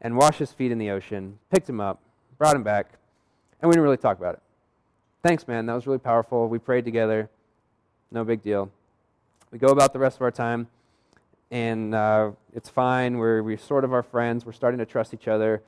and 0.00 0.16
washed 0.16 0.38
his 0.38 0.52
feet 0.52 0.70
in 0.70 0.78
the 0.78 0.90
ocean, 0.90 1.38
picked 1.50 1.68
him 1.68 1.80
up, 1.80 2.00
brought 2.36 2.54
him 2.54 2.62
back, 2.62 2.92
and 3.60 3.68
we 3.68 3.72
didn't 3.72 3.84
really 3.84 3.96
talk 3.96 4.18
about 4.18 4.34
it. 4.34 4.42
Thanks, 5.22 5.48
man. 5.48 5.66
That 5.66 5.74
was 5.74 5.86
really 5.86 5.98
powerful. 5.98 6.48
We 6.48 6.58
prayed 6.58 6.84
together. 6.84 7.28
No 8.10 8.24
big 8.24 8.42
deal. 8.42 8.70
We 9.50 9.58
go 9.58 9.68
about 9.68 9.92
the 9.92 9.98
rest 9.98 10.16
of 10.16 10.22
our 10.22 10.30
time, 10.30 10.68
and 11.50 11.94
uh, 11.94 12.32
it's 12.54 12.68
fine. 12.68 13.18
We're, 13.18 13.42
we're 13.42 13.58
sort 13.58 13.84
of 13.84 13.92
our 13.92 14.02
friends. 14.02 14.44
We're 14.44 14.52
starting 14.52 14.78
to 14.78 14.86
trust 14.86 15.14
each 15.14 15.28
other. 15.28 15.62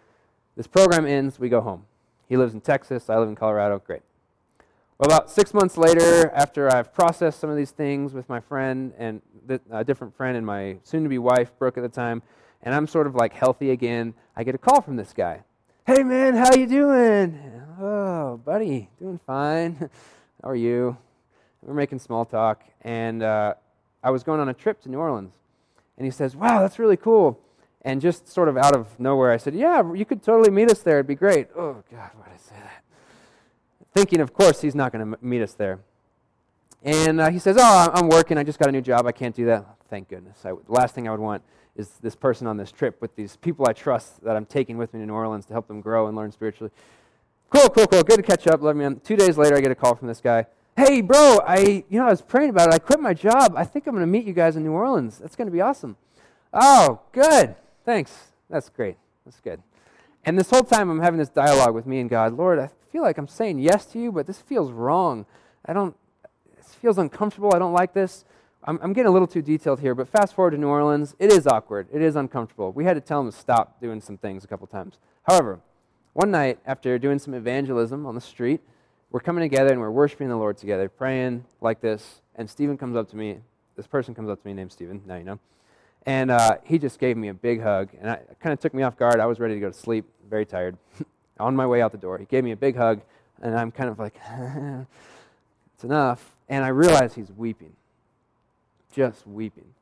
This 0.57 0.67
program 0.67 1.07
ends. 1.07 1.39
We 1.39 1.49
go 1.49 1.61
home. 1.61 1.87
He 2.29 2.37
lives 2.37 2.55
in 2.55 2.61
Texas. 2.61 3.09
I 3.11 3.19
live 3.19 3.29
in 3.29 3.37
Colorado. 3.37 3.79
Great. 3.79 4.03
Well, 4.99 5.07
about 5.09 5.31
six 5.31 5.55
months 5.55 5.79
later, 5.79 6.31
after 6.35 6.71
I've 6.71 6.93
processed 6.93 7.41
some 7.41 7.49
of 7.49 7.57
these 7.57 7.71
things 7.71 8.13
with 8.13 8.29
my 8.29 8.41
friend 8.41 8.93
and 8.99 9.23
a 9.71 9.83
different 9.83 10.15
friend 10.15 10.37
and 10.37 10.45
my 10.45 10.77
soon-to-be 10.83 11.19
wife, 11.19 11.53
Brooke, 11.59 11.79
at 11.79 11.83
the 11.83 11.89
time, 11.89 12.23
and 12.63 12.75
I'm 12.75 12.87
sort 12.87 13.07
of 13.07 13.15
like 13.15 13.33
healthy 13.33 13.71
again, 13.71 14.13
I 14.37 14.45
get 14.45 14.55
a 14.55 14.59
call 14.59 14.83
from 14.83 14.97
this 14.97 15.15
guy. 15.15 15.43
Hey, 15.87 16.03
man, 16.03 16.35
how 16.35 16.55
you 16.55 16.67
doing? 16.67 17.63
Oh, 17.81 18.37
buddy, 18.45 18.91
doing 18.99 19.19
fine. 19.27 19.77
how 20.43 20.51
are 20.51 20.55
you? 20.55 20.99
We're 21.63 21.73
making 21.73 21.99
small 21.99 22.27
talk, 22.27 22.63
and 22.83 23.23
uh, 23.23 23.55
I 24.05 24.11
was 24.11 24.23
going 24.23 24.41
on 24.41 24.51
a 24.51 24.55
trip 24.55 24.83
to 24.83 24.91
New 24.91 24.99
Orleans, 24.99 25.33
and 26.01 26.05
he 26.07 26.11
says, 26.11 26.35
"Wow, 26.35 26.61
that's 26.61 26.79
really 26.81 26.97
cool." 26.97 27.39
And 27.83 28.01
just 28.01 28.27
sort 28.27 28.49
of 28.49 28.57
out 28.57 28.75
of 28.75 28.99
nowhere, 28.99 29.31
I 29.31 29.37
said, 29.37 29.55
"Yeah, 29.55 29.93
you 29.93 30.07
could 30.07 30.23
totally 30.23 30.51
meet 30.51 30.71
us 30.71 30.81
there. 30.81 30.97
It'd 30.97 31.07
be 31.07 31.15
great." 31.15 31.49
Oh 31.55 31.85
God, 31.93 32.11
why 32.17 32.25
did 32.25 32.35
I 32.35 32.39
say 32.39 32.57
that? 32.57 32.81
thinking, 33.95 34.21
of 34.21 34.33
course, 34.33 34.61
he's 34.61 34.75
not 34.75 34.93
going 34.93 35.13
to 35.13 35.19
meet 35.21 35.43
us 35.43 35.55
there. 35.55 35.81
And 36.83 37.21
uh, 37.21 37.31
he 37.31 37.39
says, 37.39 37.57
Oh, 37.59 37.91
I'm 37.93 38.09
working. 38.09 38.39
I 38.39 38.43
just 38.45 38.59
got 38.59 38.69
a 38.69 38.73
new 38.73 38.81
job. 38.81 39.07
I 39.07 39.13
can't 39.13 39.35
do 39.35 39.47
that. 39.47 39.65
Thank 39.89 40.09
goodness. 40.09 40.39
I, 40.45 40.51
the 40.51 40.73
last 40.73 40.95
thing 40.95 41.09
I 41.09 41.11
would 41.11 41.21
want 41.21 41.43
is 41.77 41.89
this 42.03 42.15
person 42.15 42.47
on 42.47 42.57
this 42.57 42.73
trip 42.73 43.01
with 43.01 43.15
these 43.17 43.37
people 43.37 43.67
I 43.69 43.73
trust 43.73 44.23
that 44.25 44.37
I'm 44.37 44.47
taking 44.47 44.79
with 44.79 44.93
me 44.95 45.01
to 45.01 45.07
New 45.07 45.13
Orleans 45.13 45.47
to 45.47 45.53
help 45.53 45.69
them 45.69 45.81
grow 45.81 46.07
and 46.07 46.17
learn 46.17 46.33
spiritually. 46.33 46.71
Cool, 47.51 47.69
cool, 47.69 47.87
cool. 47.87 48.03
Good 48.03 48.17
to 48.17 48.23
catch 48.23 48.47
up. 48.47 48.63
Love 48.63 48.77
me. 48.77 48.95
Two 49.05 49.17
days 49.17 49.37
later, 49.37 49.57
I 49.57 49.61
get 49.61 49.73
a 49.73 49.75
call 49.75 49.95
from 49.95 50.09
this 50.09 50.21
guy. 50.21 50.47
Hey, 50.81 51.03
bro, 51.03 51.41
I, 51.47 51.85
you 51.91 51.99
know, 51.99 52.07
I 52.07 52.11
was 52.11 52.23
praying 52.23 52.49
about 52.49 52.69
it. 52.69 52.75
I 52.75 52.79
quit 52.79 53.01
my 53.01 53.13
job. 53.13 53.53
I 53.55 53.65
think 53.65 53.87
I'm 53.87 53.95
going 53.95 54.03
to 54.03 54.11
meet 54.11 54.25
you 54.25 54.33
guys 54.33 54.57
in 54.57 54.63
New 54.63 54.73
Orleans. 54.73 55.19
That's 55.19 55.37
going 55.37 55.47
to 55.47 55.53
be 55.53 55.61
awesome. 55.61 55.99
Oh, 56.55 57.03
good. 57.13 57.55
Thanks. 57.85 58.29
That's 58.49 58.71
great. 58.71 58.97
That's 59.27 59.41
good. 59.41 59.63
And 60.25 60.39
this 60.39 60.49
whole 60.49 60.63
time, 60.63 60.89
I'm 60.89 61.01
having 61.01 61.19
this 61.19 61.29
dialogue 61.29 61.75
with 61.75 61.85
me 61.85 62.01
and 62.01 62.09
God. 62.09 62.33
Lord, 62.33 62.59
I 62.59 62.71
feel 62.91 63.03
like 63.03 63.19
I'm 63.19 63.29
saying 63.29 63.59
yes 63.59 63.85
to 63.93 63.99
you, 63.99 64.11
but 64.11 64.27
this 64.27 64.39
feels 64.39 64.73
wrong. 64.73 65.27
I 65.67 65.75
don't, 65.75 65.95
this 66.57 66.75
feels 66.77 66.97
uncomfortable. 66.97 67.53
I 67.55 67.59
don't 67.59 67.75
like 67.75 67.93
this. 67.93 68.25
I'm, 68.65 68.79
I'm 68.83 68.95
getting 68.95 69.11
a 69.11 69.13
little 69.13 69.29
too 69.29 69.43
detailed 69.43 69.81
here, 69.81 69.95
but 69.95 70.09
fast 70.09 70.35
forward 70.35 70.53
to 70.53 70.57
New 70.57 70.69
Orleans. 70.69 71.15
It 71.19 71.31
is 71.31 71.47
awkward. 71.47 71.89
It 71.93 72.01
is 72.01 72.17
uncomfortable. 72.17 72.73
We 72.73 72.87
had 72.87 72.95
to 72.95 73.03
tell 73.03 73.21
him 73.21 73.31
to 73.31 73.37
stop 73.37 73.83
doing 73.83 74.01
some 74.01 74.17
things 74.17 74.45
a 74.45 74.47
couple 74.47 74.67
times. 74.67 74.99
However, 75.25 75.61
one 76.15 76.31
night, 76.31 76.59
after 76.65 76.99
doing 76.99 77.19
some 77.19 77.35
evangelism 77.35 78.07
on 78.07 78.15
the 78.15 78.21
street, 78.23 78.63
we're 79.11 79.21
coming 79.21 79.43
together 79.43 79.73
and 79.73 79.81
we're 79.81 79.91
worshiping 79.91 80.29
the 80.29 80.37
Lord 80.37 80.57
together, 80.57 80.89
praying 80.89 81.45
like 81.61 81.81
this. 81.81 82.21
And 82.37 82.49
Stephen 82.49 82.79
comes 82.79 82.97
up 82.97 83.09
to 83.11 83.17
me. 83.17 83.39
This 83.77 83.87
person 83.87 84.15
comes 84.15 84.29
up 84.29 84.41
to 84.41 84.47
me 84.47 84.55
named 84.55 84.73
Stephen. 84.73 85.03
Now 85.07 85.17
you 85.17 85.25
know. 85.25 85.39
And 86.07 86.31
uh, 86.31 86.59
he 86.65 86.79
just 86.79 86.99
gave 86.99 87.17
me 87.17 87.29
a 87.29 87.35
big 87.35 87.61
hug. 87.61 87.91
And 88.01 88.11
it 88.11 88.37
kind 88.41 88.53
of 88.53 88.61
took 88.61 88.73
me 88.73 88.83
off 88.83 88.97
guard. 88.97 89.21
I 89.21 89.27
was 89.27 89.41
ready 89.41 89.55
to 89.55 89.61
go 89.61 89.69
to 89.69 89.77
sleep, 89.77 90.07
very 90.29 90.47
tired. 90.47 90.77
on 91.41 91.57
my 91.57 91.67
way 91.67 91.83
out 91.83 91.93
the 91.93 91.99
door, 91.99 92.19
he 92.19 92.25
gave 92.25 92.45
me 92.45 92.53
a 92.53 92.57
big 92.57 92.77
hug. 92.77 93.01
And 93.43 93.59
I'm 93.59 93.71
kind 93.71 93.91
of 93.91 93.99
like, 93.99 94.15
it's 95.75 95.85
enough. 95.85 96.37
And 96.49 96.65
I 96.65 96.69
realize 96.69 97.15
he's 97.15 97.33
weeping, 97.33 97.73
just 98.93 99.27
weeping. 99.27 99.75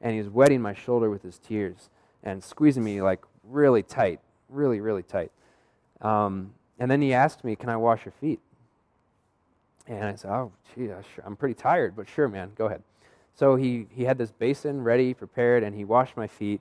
And 0.00 0.14
he's 0.14 0.28
wetting 0.28 0.60
my 0.60 0.74
shoulder 0.74 1.08
with 1.08 1.22
his 1.22 1.38
tears 1.38 1.88
and 2.22 2.42
squeezing 2.44 2.84
me 2.84 3.00
like 3.00 3.22
really 3.44 3.82
tight, 3.82 4.20
really, 4.48 4.80
really 4.80 5.02
tight. 5.02 5.32
Um, 6.02 6.52
and 6.78 6.90
then 6.90 7.00
he 7.00 7.14
asked 7.14 7.44
me, 7.44 7.56
Can 7.56 7.70
I 7.70 7.76
wash 7.76 8.04
your 8.04 8.12
feet? 8.20 8.40
And 9.86 10.04
I 10.04 10.14
said, 10.14 10.30
Oh, 10.30 10.52
gee, 10.74 10.90
I'm 11.24 11.36
pretty 11.36 11.54
tired, 11.54 11.94
but 11.94 12.08
sure, 12.08 12.28
man, 12.28 12.52
go 12.56 12.66
ahead. 12.66 12.82
So 13.34 13.56
he, 13.56 13.86
he 13.90 14.04
had 14.04 14.18
this 14.18 14.32
basin 14.32 14.82
ready, 14.82 15.12
prepared, 15.12 15.62
and 15.62 15.76
he 15.76 15.84
washed 15.84 16.16
my 16.16 16.26
feet. 16.26 16.60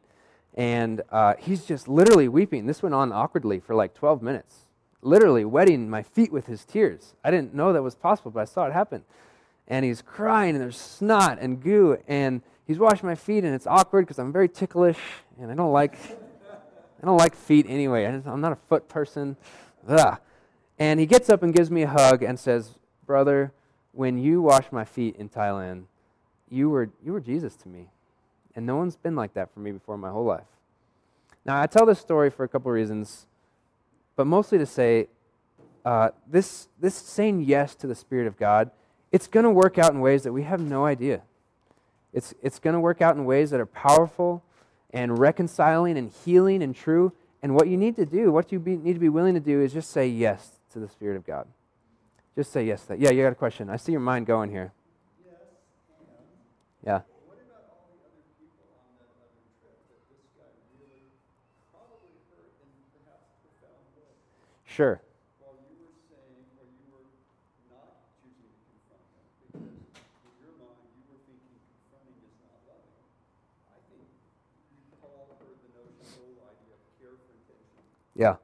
And 0.56 1.02
uh, 1.12 1.36
he's 1.40 1.66
just 1.66 1.88
literally 1.88 2.28
weeping. 2.28 2.66
This 2.66 2.84
went 2.84 2.94
on 2.94 3.12
awkwardly 3.12 3.60
for 3.60 3.76
like 3.76 3.94
12 3.94 4.22
minutes, 4.22 4.66
literally 5.02 5.46
wetting 5.46 5.90
my 5.90 6.04
feet 6.04 6.32
with 6.32 6.48
his 6.48 6.66
tears. 6.66 7.14
I 7.24 7.32
didn't 7.32 7.54
know 7.54 7.74
that 7.74 7.82
was 7.82 7.96
possible, 7.96 8.32
but 8.32 8.42
I 8.42 8.46
saw 8.46 8.66
it 8.66 8.74
happen. 8.74 9.04
And 9.68 9.84
he's 9.84 10.02
crying, 10.02 10.56
and 10.56 10.62
there's 10.62 10.78
snot 10.80 11.40
and 11.42 11.62
goo, 11.62 11.98
and 12.08 12.42
he's 12.68 12.78
washing 12.78 13.08
my 13.08 13.16
feet, 13.16 13.44
and 13.44 13.56
it's 13.56 13.68
awkward 13.68 14.06
because 14.06 14.20
I'm 14.20 14.32
very 14.32 14.48
ticklish, 14.48 15.00
and 15.40 15.52
I 15.52 15.56
don't 15.56 15.72
like, 15.74 15.98
I 17.02 17.06
don't 17.06 17.18
like 17.18 17.36
feet 17.36 17.66
anyway. 17.68 18.06
I 18.06 18.32
am 18.32 18.42
not 18.42 18.52
a 18.52 18.58
foot 18.68 18.88
person. 18.88 19.38
Ugh. 19.88 20.20
And 20.78 21.00
he 21.00 21.06
gets 21.06 21.30
up 21.30 21.42
and 21.42 21.54
gives 21.54 21.72
me 21.72 21.84
a 21.84 21.88
hug 21.88 22.22
and 22.22 22.38
says, 22.38 22.76
"Brother, 23.06 23.52
when 23.92 24.18
you 24.18 24.42
washed 24.42 24.72
my 24.72 24.86
feet 24.86 25.16
in 25.18 25.30
Thailand, 25.30 25.84
you 26.50 26.70
were 26.70 26.90
you 27.04 27.14
were 27.14 27.22
Jesus 27.22 27.56
to 27.58 27.70
me." 27.70 27.90
And 28.56 28.66
no 28.66 28.78
one's 28.78 28.96
been 28.96 29.16
like 29.16 29.34
that 29.34 29.54
for 29.54 29.60
me 29.60 29.72
before 29.72 29.98
my 29.98 30.10
whole 30.10 30.24
life. 30.24 30.48
Now, 31.46 31.62
I 31.62 31.68
tell 31.68 31.86
this 31.86 32.00
story 32.00 32.30
for 32.30 32.44
a 32.44 32.48
couple 32.48 32.72
reasons, 32.72 33.28
but 34.16 34.26
mostly 34.26 34.58
to 34.58 34.66
say 34.66 35.08
uh, 35.86 36.10
this, 36.26 36.68
this 36.80 36.96
saying 36.96 37.42
yes 37.42 37.76
to 37.76 37.88
the 37.88 37.94
Spirit 37.94 38.26
of 38.26 38.38
God, 38.38 38.72
it's 39.12 39.28
going 39.28 39.44
to 39.44 39.52
work 39.52 39.78
out 39.78 39.94
in 39.94 40.00
ways 40.00 40.24
that 40.24 40.34
we 40.34 40.44
have 40.44 40.60
no 40.60 40.86
idea. 40.86 41.22
It's, 42.14 42.34
it's 42.42 42.60
going 42.60 42.74
to 42.74 42.80
work 42.80 43.02
out 43.02 43.16
in 43.16 43.26
ways 43.26 43.52
that 43.52 43.60
are 43.60 43.66
powerful 43.68 44.44
and 44.92 45.20
reconciling 45.20 45.98
and 45.98 46.12
healing 46.26 46.64
and 46.64 46.76
true. 46.76 47.12
And 47.44 47.54
what 47.54 47.68
you 47.68 47.78
need 47.78 47.96
to 47.98 48.06
do, 48.06 48.32
what 48.32 48.52
you 48.52 48.60
be, 48.60 48.78
need 48.78 48.94
to 48.94 49.00
be 49.00 49.10
willing 49.10 49.36
to 49.36 49.40
do, 49.40 49.62
is 49.62 49.74
just 49.74 49.92
say 49.92 50.08
yes 50.08 50.60
to 50.72 50.80
the 50.80 50.90
Spirit 50.90 51.18
of 51.18 51.28
God. 51.28 51.46
Just 52.36 52.52
say 52.52 52.66
yes 52.66 52.84
that. 52.84 53.00
Yeah, 53.00 53.12
you 53.12 53.24
got 53.24 53.32
a 53.32 53.36
question. 53.36 53.70
I 53.70 53.78
see 53.78 53.94
your 53.94 54.02
mind 54.02 54.26
going 54.26 54.50
here. 54.52 54.74
Yeah. 56.86 57.02
Sure. 64.66 65.00
While 65.40 65.56
you 65.72 65.88
were 65.88 65.96
saying, 66.12 66.44
or 66.60 66.68
you 66.68 66.84
were 66.92 67.08
not 67.72 67.96
choosing 68.20 68.52
to 68.52 68.60
confront 68.68 69.08
him, 69.16 69.24
because 69.40 69.56
in 69.56 70.36
your 70.44 70.52
mind 70.60 70.84
you 71.00 71.08
were 71.08 71.24
thinking 71.24 71.56
confronting 71.64 72.20
is 72.20 72.36
not 72.44 72.60
loving. 72.68 73.00
I 73.72 73.80
think 73.88 74.04
Paul 75.00 75.32
heard 75.40 75.56
the 75.64 75.72
notion, 75.80 75.96
the 76.04 76.12
whole 76.20 76.36
idea 76.52 76.76
of 76.76 76.84
carefrontation 77.00 77.88
Yeah. 78.20 78.36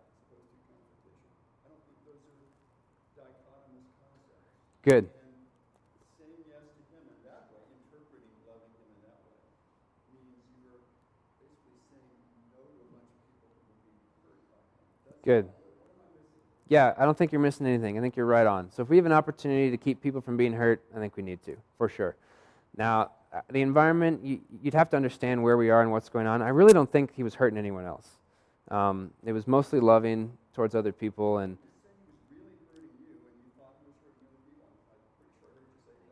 That's 15.06 15.20
Good. 15.24 15.50
Yeah, 16.68 16.94
I 16.98 17.06
don't 17.06 17.16
think 17.16 17.32
you're 17.32 17.42
missing 17.42 17.68
anything. 17.68 17.98
I 17.98 18.02
think 18.02 18.16
you're 18.16 18.26
right 18.26 18.48
on. 18.48 18.72
So 18.72 18.82
if 18.82 18.90
we 18.90 18.96
have 18.96 19.06
an 19.06 19.12
opportunity 19.12 19.70
to 19.70 19.78
keep 19.78 20.02
people 20.02 20.22
from 20.22 20.38
being 20.38 20.54
hurt, 20.54 20.82
I 20.96 21.00
think 21.00 21.16
we 21.16 21.22
need 21.22 21.44
to, 21.44 21.58
for 21.78 21.88
sure. 21.88 22.16
Now, 22.76 23.12
uh, 23.34 23.42
the 23.52 23.62
environment, 23.62 24.24
you, 24.24 24.40
would 24.64 24.74
have 24.74 24.90
to 24.92 24.96
understand 24.96 25.44
where 25.44 25.58
we 25.58 25.70
are 25.70 25.82
and 25.82 25.92
what's 25.92 26.10
going 26.10 26.28
on. 26.28 26.42
I 26.42 26.50
really 26.50 26.74
don't 26.74 26.92
think 26.92 27.14
he 27.14 27.24
was 27.24 27.36
hurting 27.36 27.58
anyone 27.58 27.86
else. 27.86 28.08
Um, 28.70 29.12
it 29.26 29.34
was 29.34 29.48
mostly 29.48 29.80
loving 29.80 30.32
towards 30.54 30.74
other 30.74 30.92
people 30.92 31.40
and. 31.40 31.58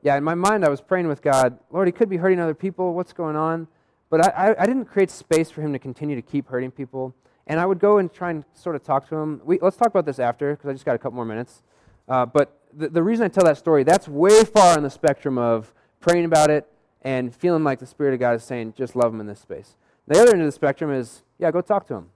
Yeah, 0.02 0.16
in 0.16 0.24
my 0.24 0.36
mind, 0.36 0.64
I 0.64 0.70
was 0.70 0.82
praying 0.82 1.08
with 1.08 1.22
God, 1.22 1.60
Lord, 1.72 1.88
he 1.88 1.92
could 1.92 2.10
be 2.10 2.18
hurting 2.18 2.40
other 2.40 2.54
people. 2.54 2.94
What's 2.94 3.12
going 3.12 3.36
on? 3.36 3.68
But 4.10 4.26
I, 4.26 4.30
I, 4.30 4.64
I 4.64 4.66
didn't 4.66 4.86
create 4.86 5.12
space 5.12 5.52
for 5.52 5.62
him 5.62 5.74
to 5.74 5.80
continue 5.80 6.16
to 6.16 6.22
keep 6.22 6.48
hurting 6.48 6.72
people. 6.72 7.14
And 7.48 7.60
I 7.60 7.66
would 7.66 7.80
go 7.80 7.98
and 7.98 8.12
try 8.12 8.30
and 8.30 8.46
sort 8.54 8.76
of 8.76 8.84
talk 8.84 9.10
to 9.10 9.16
him. 9.16 9.42
We, 9.44 9.60
let's 9.62 9.76
talk 9.76 9.88
about 9.88 10.06
this 10.06 10.20
after, 10.20 10.56
because 10.56 10.70
I 10.70 10.74
just 10.74 10.86
got 10.86 10.96
a 10.96 10.98
couple 10.98 11.16
more 11.16 11.26
minutes. 11.26 11.64
Uh, 12.08 12.26
but 12.26 12.62
the, 12.74 12.90
the 12.90 13.04
reason 13.04 13.26
I 13.26 13.28
tell 13.28 13.44
that 13.44 13.58
story, 13.58 13.84
that's 13.84 14.08
way 14.08 14.44
far 14.46 14.78
on 14.78 14.84
the 14.84 14.90
spectrum 14.90 15.38
of 15.38 15.74
praying 16.00 16.26
about 16.26 16.50
it 16.50 16.68
and 17.02 17.36
feeling 17.36 17.64
like 17.64 17.80
the 17.80 17.86
Spirit 17.86 18.14
of 18.14 18.20
God 18.20 18.36
is 18.36 18.44
saying, 18.44 18.76
just 18.78 18.96
love 18.96 19.14
him 19.14 19.20
in 19.20 19.28
this 19.28 19.40
space. 19.40 19.76
The 20.08 20.20
other 20.20 20.32
end 20.32 20.42
of 20.42 20.48
the 20.48 20.52
spectrum 20.52 20.92
is, 20.92 21.24
yeah, 21.38 21.52
go 21.52 21.62
talk 21.62 21.88
to 21.88 21.96
him. 21.96 22.10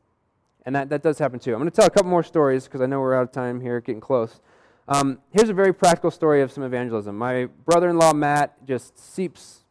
And 0.66 0.76
that, 0.76 0.90
that 0.90 1.04
does 1.04 1.20
happen 1.20 1.40
too. 1.40 1.52
I'm 1.52 1.60
going 1.60 1.70
to 1.70 1.76
tell 1.76 1.86
a 1.86 1.90
couple 1.90 2.10
more 2.10 2.24
stories 2.24 2.64
because 2.64 2.82
I 2.82 2.86
know 2.86 3.02
we're 3.02 3.16
out 3.16 3.24
of 3.24 3.32
time 3.32 3.60
here, 3.60 3.82
getting 3.82 4.02
close. 4.02 4.40
Um, 4.88 5.20
here's 5.32 5.50
a 5.50 5.54
very 5.54 5.74
practical 5.74 6.12
story 6.12 6.42
of 6.42 6.52
some 6.52 6.64
evangelism. 6.64 7.18
My 7.18 7.46
brother 7.66 7.90
in 7.90 7.98
law, 7.98 8.14
Matt, 8.14 8.66
just 8.66 8.98
seeps 8.98 9.64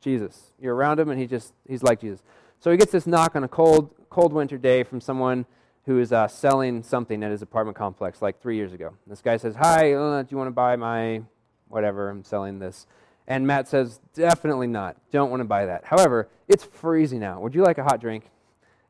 Jesus. 0.00 0.52
You're 0.60 0.74
around 0.74 0.98
him, 0.98 1.10
and 1.10 1.20
he 1.20 1.26
just, 1.26 1.52
he's 1.68 1.82
like 1.82 2.00
Jesus. 2.00 2.22
So 2.58 2.70
he 2.70 2.76
gets 2.76 2.92
this 2.92 3.06
knock 3.06 3.36
on 3.36 3.44
a 3.44 3.48
cold, 3.48 3.90
cold 4.08 4.32
winter 4.32 4.56
day 4.56 4.82
from 4.82 5.00
someone 5.00 5.44
who 5.86 5.98
is 5.98 6.12
uh, 6.12 6.28
selling 6.28 6.82
something 6.82 7.22
at 7.22 7.30
his 7.30 7.42
apartment 7.42 7.76
complex 7.76 8.22
like 8.22 8.40
three 8.40 8.56
years 8.56 8.72
ago. 8.72 8.94
This 9.06 9.20
guy 9.20 9.36
says, 9.36 9.56
Hi, 9.56 9.92
uh, 9.92 10.22
do 10.22 10.28
you 10.30 10.36
want 10.36 10.48
to 10.48 10.52
buy 10.52 10.76
my 10.76 11.22
whatever? 11.68 12.10
I'm 12.10 12.24
selling 12.24 12.58
this. 12.58 12.86
And 13.26 13.46
Matt 13.46 13.68
says, 13.68 14.00
Definitely 14.14 14.66
not. 14.66 14.96
Don't 15.10 15.30
want 15.30 15.40
to 15.40 15.44
buy 15.44 15.66
that. 15.66 15.84
However, 15.84 16.28
it's 16.48 16.64
freezing 16.64 17.24
out. 17.24 17.42
Would 17.42 17.54
you 17.54 17.62
like 17.62 17.78
a 17.78 17.84
hot 17.84 18.00
drink? 18.00 18.24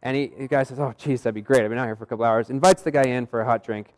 And 0.03 0.17
he, 0.17 0.27
the 0.29 0.49
guy 0.49 0.63
says, 0.63 0.79
Oh, 0.79 0.93
geez, 0.97 1.23
that'd 1.23 1.35
be 1.35 1.43
great. 1.43 1.63
I've 1.63 1.71
been 1.71 1.79
out 1.79 1.87
here 1.87 1.97
for 1.97 2.05
a 2.05 2.07
couple 2.07 2.25
hours. 2.25 2.51
Invites 2.51 2.83
the 2.83 2.91
guy 2.91 3.05
in 3.05 3.27
for 3.27 3.41
a 3.41 3.45
hot 3.45 3.65
drink. 3.65 3.93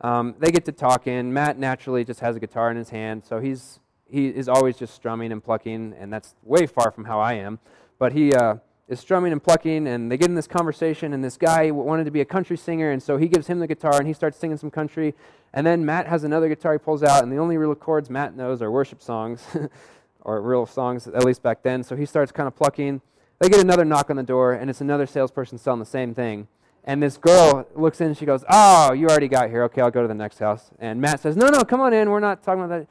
Um, 0.00 0.34
they 0.38 0.50
get 0.50 0.64
to 0.66 0.72
talking. 0.72 1.32
Matt 1.32 1.58
naturally 1.58 2.04
just 2.04 2.20
has 2.20 2.36
a 2.36 2.40
guitar 2.40 2.70
in 2.70 2.76
his 2.76 2.90
hand, 2.90 3.24
so 3.24 3.40
he's, 3.40 3.80
he 4.08 4.28
is 4.28 4.48
always 4.48 4.76
just 4.76 4.94
strumming 4.94 5.32
and 5.32 5.42
plucking, 5.42 5.94
and 5.98 6.12
that's 6.12 6.34
way 6.42 6.66
far 6.66 6.90
from 6.90 7.04
how 7.04 7.18
I 7.20 7.34
am. 7.34 7.58
But 7.98 8.12
he, 8.12 8.32
uh, 8.32 8.56
is 8.88 9.00
strumming 9.00 9.32
and 9.32 9.42
plucking, 9.42 9.86
and 9.88 10.10
they 10.10 10.16
get 10.16 10.28
in 10.28 10.34
this 10.34 10.46
conversation, 10.46 11.12
and 11.12 11.24
this 11.24 11.36
guy 11.36 11.70
wanted 11.70 12.04
to 12.04 12.10
be 12.10 12.20
a 12.20 12.24
country 12.24 12.56
singer, 12.56 12.92
and 12.92 13.02
so 13.02 13.16
he 13.16 13.26
gives 13.26 13.48
him 13.48 13.58
the 13.58 13.66
guitar, 13.66 13.98
and 13.98 14.06
he 14.06 14.12
starts 14.12 14.38
singing 14.38 14.56
some 14.56 14.70
country. 14.70 15.14
And 15.52 15.66
then 15.66 15.84
Matt 15.84 16.06
has 16.06 16.22
another 16.22 16.48
guitar 16.48 16.74
he 16.74 16.78
pulls 16.78 17.02
out, 17.02 17.22
and 17.22 17.32
the 17.32 17.38
only 17.38 17.56
real 17.56 17.74
chords 17.74 18.08
Matt 18.10 18.36
knows 18.36 18.62
are 18.62 18.70
worship 18.70 19.02
songs, 19.02 19.44
or 20.20 20.40
real 20.40 20.66
songs, 20.66 21.08
at 21.08 21.24
least 21.24 21.42
back 21.42 21.62
then. 21.62 21.82
So 21.82 21.96
he 21.96 22.06
starts 22.06 22.30
kind 22.30 22.46
of 22.46 22.54
plucking. 22.54 23.00
They 23.40 23.48
get 23.48 23.60
another 23.60 23.84
knock 23.84 24.08
on 24.08 24.16
the 24.16 24.22
door, 24.22 24.52
and 24.52 24.70
it's 24.70 24.80
another 24.80 25.06
salesperson 25.06 25.58
selling 25.58 25.80
the 25.80 25.86
same 25.86 26.14
thing. 26.14 26.46
And 26.86 27.02
this 27.02 27.16
girl 27.16 27.66
looks 27.74 28.00
in, 28.00 28.08
and 28.08 28.16
she 28.16 28.24
goes, 28.24 28.44
Oh, 28.48 28.92
you 28.92 29.08
already 29.08 29.28
got 29.28 29.50
here. 29.50 29.64
Okay, 29.64 29.80
I'll 29.80 29.90
go 29.90 30.02
to 30.02 30.08
the 30.08 30.14
next 30.14 30.38
house. 30.38 30.70
And 30.78 31.00
Matt 31.00 31.20
says, 31.20 31.36
No, 31.36 31.48
no, 31.48 31.64
come 31.64 31.80
on 31.80 31.92
in. 31.92 32.10
We're 32.10 32.20
not 32.20 32.42
talking 32.42 32.62
about 32.62 32.80
that. 32.80 32.88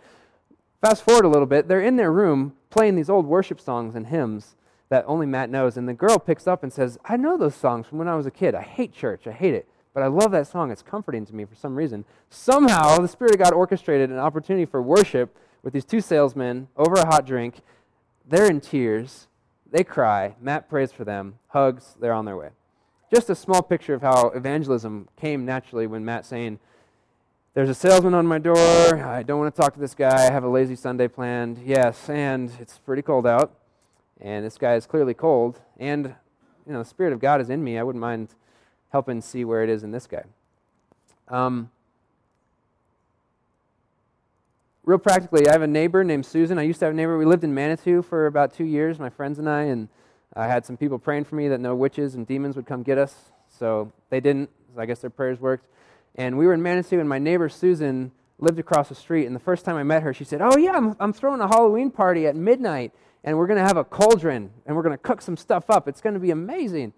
Fast 0.81 1.03
forward 1.03 1.25
a 1.25 1.29
little 1.29 1.45
bit. 1.45 1.67
They're 1.67 1.81
in 1.81 1.95
their 1.95 2.11
room 2.11 2.53
playing 2.69 2.95
these 2.95 3.09
old 3.09 3.25
worship 3.25 3.59
songs 3.59 3.95
and 3.95 4.07
hymns 4.07 4.55
that 4.89 5.05
only 5.07 5.25
Matt 5.25 5.49
knows. 5.49 5.77
And 5.77 5.87
the 5.87 5.93
girl 5.93 6.19
picks 6.19 6.45
up 6.45 6.61
and 6.61 6.71
says, 6.71 6.97
I 7.05 7.17
know 7.17 7.37
those 7.37 7.55
songs 7.55 7.87
from 7.87 7.97
when 7.97 8.07
I 8.07 8.15
was 8.15 8.25
a 8.25 8.31
kid. 8.31 8.53
I 8.53 8.61
hate 8.61 8.93
church. 8.93 9.25
I 9.25 9.31
hate 9.31 9.53
it. 9.53 9.67
But 9.93 10.03
I 10.03 10.07
love 10.07 10.31
that 10.31 10.47
song. 10.47 10.71
It's 10.71 10.81
comforting 10.81 11.25
to 11.25 11.33
me 11.33 11.45
for 11.45 11.55
some 11.55 11.75
reason. 11.75 12.03
Somehow, 12.29 12.97
the 12.97 13.07
Spirit 13.07 13.33
of 13.33 13.39
God 13.39 13.53
orchestrated 13.53 14.09
an 14.11 14.19
opportunity 14.19 14.65
for 14.65 14.81
worship 14.81 15.37
with 15.63 15.73
these 15.73 15.85
two 15.85 16.01
salesmen 16.01 16.67
over 16.75 16.95
a 16.95 17.05
hot 17.05 17.25
drink. 17.25 17.61
They're 18.27 18.49
in 18.49 18.59
tears. 18.59 19.27
They 19.71 19.85
cry. 19.85 20.35
Matt 20.39 20.69
prays 20.69 20.91
for 20.91 21.05
them, 21.05 21.39
hugs. 21.47 21.95
They're 21.99 22.13
on 22.13 22.25
their 22.25 22.37
way. 22.37 22.49
Just 23.15 23.29
a 23.29 23.35
small 23.35 23.61
picture 23.61 23.93
of 23.93 24.01
how 24.01 24.27
evangelism 24.31 25.07
came 25.15 25.45
naturally 25.45 25.87
when 25.87 26.03
Matt 26.03 26.25
saying, 26.25 26.59
There's 27.53 27.69
a 27.69 27.73
salesman 27.73 28.13
on 28.13 28.27
my 28.27 28.39
door. 28.39 28.57
I 28.57 29.23
don't 29.23 29.39
want 29.39 29.55
to 29.55 29.61
talk 29.61 29.73
to 29.73 29.79
this 29.79 29.95
guy. 29.95 30.27
I 30.27 30.31
have 30.31 30.43
a 30.43 30.49
lazy 30.49 30.75
Sunday 30.75 31.07
planned. 31.07 31.61
Yes, 31.65 32.09
and 32.09 32.51
it's 32.59 32.77
pretty 32.77 33.01
cold 33.01 33.25
out 33.25 33.53
and 34.21 34.45
this 34.45 34.57
guy 34.57 34.75
is 34.75 34.85
clearly 34.85 35.13
cold, 35.13 35.59
and 35.77 36.15
you 36.65 36.73
know 36.73 36.79
the 36.79 36.85
Spirit 36.89 37.13
of 37.13 37.19
God 37.19 37.41
is 37.41 37.49
in 37.49 37.63
me. 37.63 37.77
I 37.77 37.83
wouldn't 37.83 38.01
mind 38.01 38.29
helping 38.91 39.21
see 39.21 39.43
where 39.43 39.63
it 39.63 39.69
is 39.69 39.83
in 39.83 39.91
this 39.91 40.07
guy. 40.07 40.23
Um, 41.27 41.69
real 44.83 44.97
practically, 44.97 45.47
I 45.47 45.51
have 45.51 45.61
a 45.61 45.67
neighbor 45.67 46.03
named 46.03 46.25
Susan. 46.25 46.57
I 46.57 46.63
used 46.63 46.79
to 46.79 46.85
have 46.85 46.93
a 46.93 46.97
neighbor. 46.97 47.17
We 47.17 47.25
lived 47.25 47.43
in 47.43 47.53
Manitou 47.53 48.01
for 48.01 48.25
about 48.25 48.53
two 48.53 48.63
years, 48.63 48.99
my 48.99 49.09
friends 49.09 49.37
and 49.37 49.49
I, 49.49 49.63
and 49.63 49.89
I 50.35 50.47
had 50.47 50.65
some 50.65 50.77
people 50.77 50.99
praying 50.99 51.25
for 51.25 51.35
me 51.35 51.47
that 51.47 51.59
no 51.59 51.75
witches 51.75 52.15
and 52.15 52.27
demons 52.27 52.55
would 52.55 52.65
come 52.65 52.83
get 52.83 52.97
us. 52.97 53.31
So 53.47 53.91
they 54.09 54.19
didn't. 54.19 54.49
So 54.73 54.81
I 54.81 54.85
guess 54.85 54.99
their 54.99 55.09
prayers 55.09 55.39
worked. 55.39 55.67
And 56.15 56.37
we 56.37 56.45
were 56.45 56.53
in 56.53 56.61
Manitou, 56.61 56.99
and 56.99 57.09
my 57.09 57.19
neighbor 57.19 57.49
Susan 57.49 58.11
lived 58.39 58.59
across 58.59 58.89
the 58.89 58.95
street. 58.95 59.25
And 59.25 59.35
the 59.35 59.39
first 59.39 59.65
time 59.65 59.75
I 59.75 59.83
met 59.83 60.03
her, 60.03 60.13
she 60.13 60.23
said, 60.23 60.41
"Oh 60.41 60.57
yeah, 60.57 60.73
I'm, 60.73 60.95
I'm 60.99 61.13
throwing 61.13 61.41
a 61.41 61.47
Halloween 61.47 61.91
party 61.91 62.27
at 62.27 62.35
midnight." 62.35 62.93
and 63.25 63.37
we're 63.37 63.47
going 63.47 63.57
to 63.57 63.65
have 63.65 63.75
a 63.75 63.83
cauldron 63.83 64.51
and 64.65 64.75
we're 64.75 64.83
going 64.83 64.93
to 64.93 64.99
cook 64.99 65.21
some 65.21 65.35
stuff 65.35 65.69
up. 65.69 65.87
It's 65.87 65.99
going 65.99 66.13
to 66.13 66.19
be 66.19 66.31
amazing. 66.31 66.93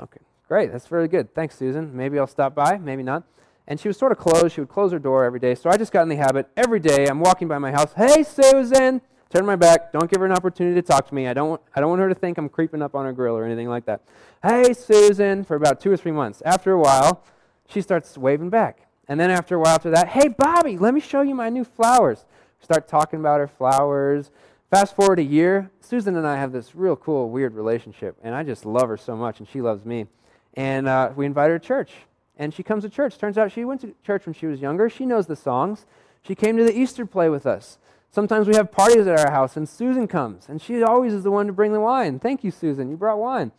Okay, 0.00 0.20
great. 0.48 0.72
That's 0.72 0.86
very 0.86 1.06
good. 1.06 1.32
Thanks, 1.34 1.56
Susan. 1.56 1.94
Maybe 1.94 2.18
I'll 2.18 2.26
stop 2.26 2.54
by, 2.54 2.78
maybe 2.78 3.02
not. 3.02 3.24
And 3.68 3.78
she 3.78 3.86
was 3.86 3.96
sort 3.96 4.10
of 4.10 4.18
closed. 4.18 4.54
She 4.54 4.60
would 4.60 4.70
close 4.70 4.90
her 4.92 4.98
door 4.98 5.24
every 5.24 5.38
day. 5.38 5.54
So 5.54 5.68
I 5.70 5.76
just 5.76 5.92
got 5.92 6.02
in 6.02 6.08
the 6.08 6.16
habit 6.16 6.48
every 6.56 6.80
day. 6.80 7.06
I'm 7.06 7.20
walking 7.20 7.46
by 7.46 7.58
my 7.58 7.72
house. 7.72 7.92
Hey, 7.92 8.22
Susan. 8.22 9.02
Turn 9.30 9.44
my 9.44 9.56
back. 9.56 9.92
Don't 9.92 10.10
give 10.10 10.20
her 10.20 10.26
an 10.26 10.32
opportunity 10.32 10.80
to 10.80 10.86
talk 10.86 11.08
to 11.08 11.14
me. 11.14 11.26
I 11.26 11.34
don't, 11.34 11.60
I 11.74 11.80
don't 11.80 11.90
want 11.90 12.00
her 12.00 12.08
to 12.08 12.14
think 12.14 12.38
I'm 12.38 12.48
creeping 12.48 12.82
up 12.82 12.94
on 12.94 13.04
her 13.04 13.12
grill 13.12 13.36
or 13.36 13.44
anything 13.44 13.68
like 13.68 13.86
that. 13.86 14.02
Hey, 14.42 14.72
Susan, 14.72 15.44
for 15.44 15.56
about 15.56 15.80
two 15.80 15.90
or 15.90 15.96
three 15.96 16.12
months. 16.12 16.42
After 16.44 16.72
a 16.72 16.78
while, 16.78 17.24
she 17.68 17.80
starts 17.80 18.16
waving 18.16 18.50
back. 18.50 18.86
And 19.08 19.18
then 19.18 19.30
after 19.30 19.56
a 19.56 19.58
while 19.58 19.74
after 19.74 19.90
that, 19.90 20.08
hey, 20.08 20.28
Bobby, 20.28 20.78
let 20.78 20.94
me 20.94 21.00
show 21.00 21.22
you 21.22 21.34
my 21.34 21.48
new 21.48 21.64
flowers. 21.64 22.24
Start 22.60 22.88
talking 22.88 23.20
about 23.20 23.40
her 23.40 23.48
flowers 23.48 24.30
Fast 24.70 24.96
forward 24.96 25.20
a 25.20 25.22
year, 25.22 25.70
Susan 25.80 26.16
and 26.16 26.26
I 26.26 26.36
have 26.38 26.50
this 26.50 26.74
real 26.74 26.96
cool, 26.96 27.30
weird 27.30 27.54
relationship, 27.54 28.16
and 28.24 28.34
I 28.34 28.42
just 28.42 28.66
love 28.66 28.88
her 28.88 28.96
so 28.96 29.14
much, 29.14 29.38
and 29.38 29.48
she 29.48 29.60
loves 29.60 29.84
me. 29.84 30.06
And 30.54 30.88
uh, 30.88 31.12
we 31.14 31.24
invite 31.24 31.50
her 31.50 31.58
to 31.60 31.64
church, 31.64 31.92
and 32.36 32.52
she 32.52 32.64
comes 32.64 32.82
to 32.82 32.90
church. 32.90 33.16
Turns 33.16 33.38
out 33.38 33.52
she 33.52 33.64
went 33.64 33.82
to 33.82 33.94
church 34.04 34.26
when 34.26 34.34
she 34.34 34.46
was 34.46 34.60
younger. 34.60 34.90
She 34.90 35.06
knows 35.06 35.28
the 35.28 35.36
songs. 35.36 35.86
She 36.22 36.34
came 36.34 36.56
to 36.56 36.64
the 36.64 36.76
Easter 36.76 37.06
play 37.06 37.28
with 37.28 37.46
us. 37.46 37.78
Sometimes 38.16 38.48
we 38.48 38.56
have 38.56 38.72
parties 38.72 39.06
at 39.06 39.18
our 39.18 39.30
house, 39.30 39.58
and 39.58 39.68
Susan 39.68 40.08
comes, 40.08 40.48
and 40.48 40.62
she 40.62 40.82
always 40.82 41.12
is 41.12 41.22
the 41.22 41.30
one 41.30 41.46
to 41.48 41.52
bring 41.52 41.74
the 41.74 41.80
wine. 41.82 42.18
Thank 42.18 42.44
you, 42.44 42.50
Susan. 42.50 42.88
You 42.88 42.96
brought 42.96 43.18
wine. 43.18 43.52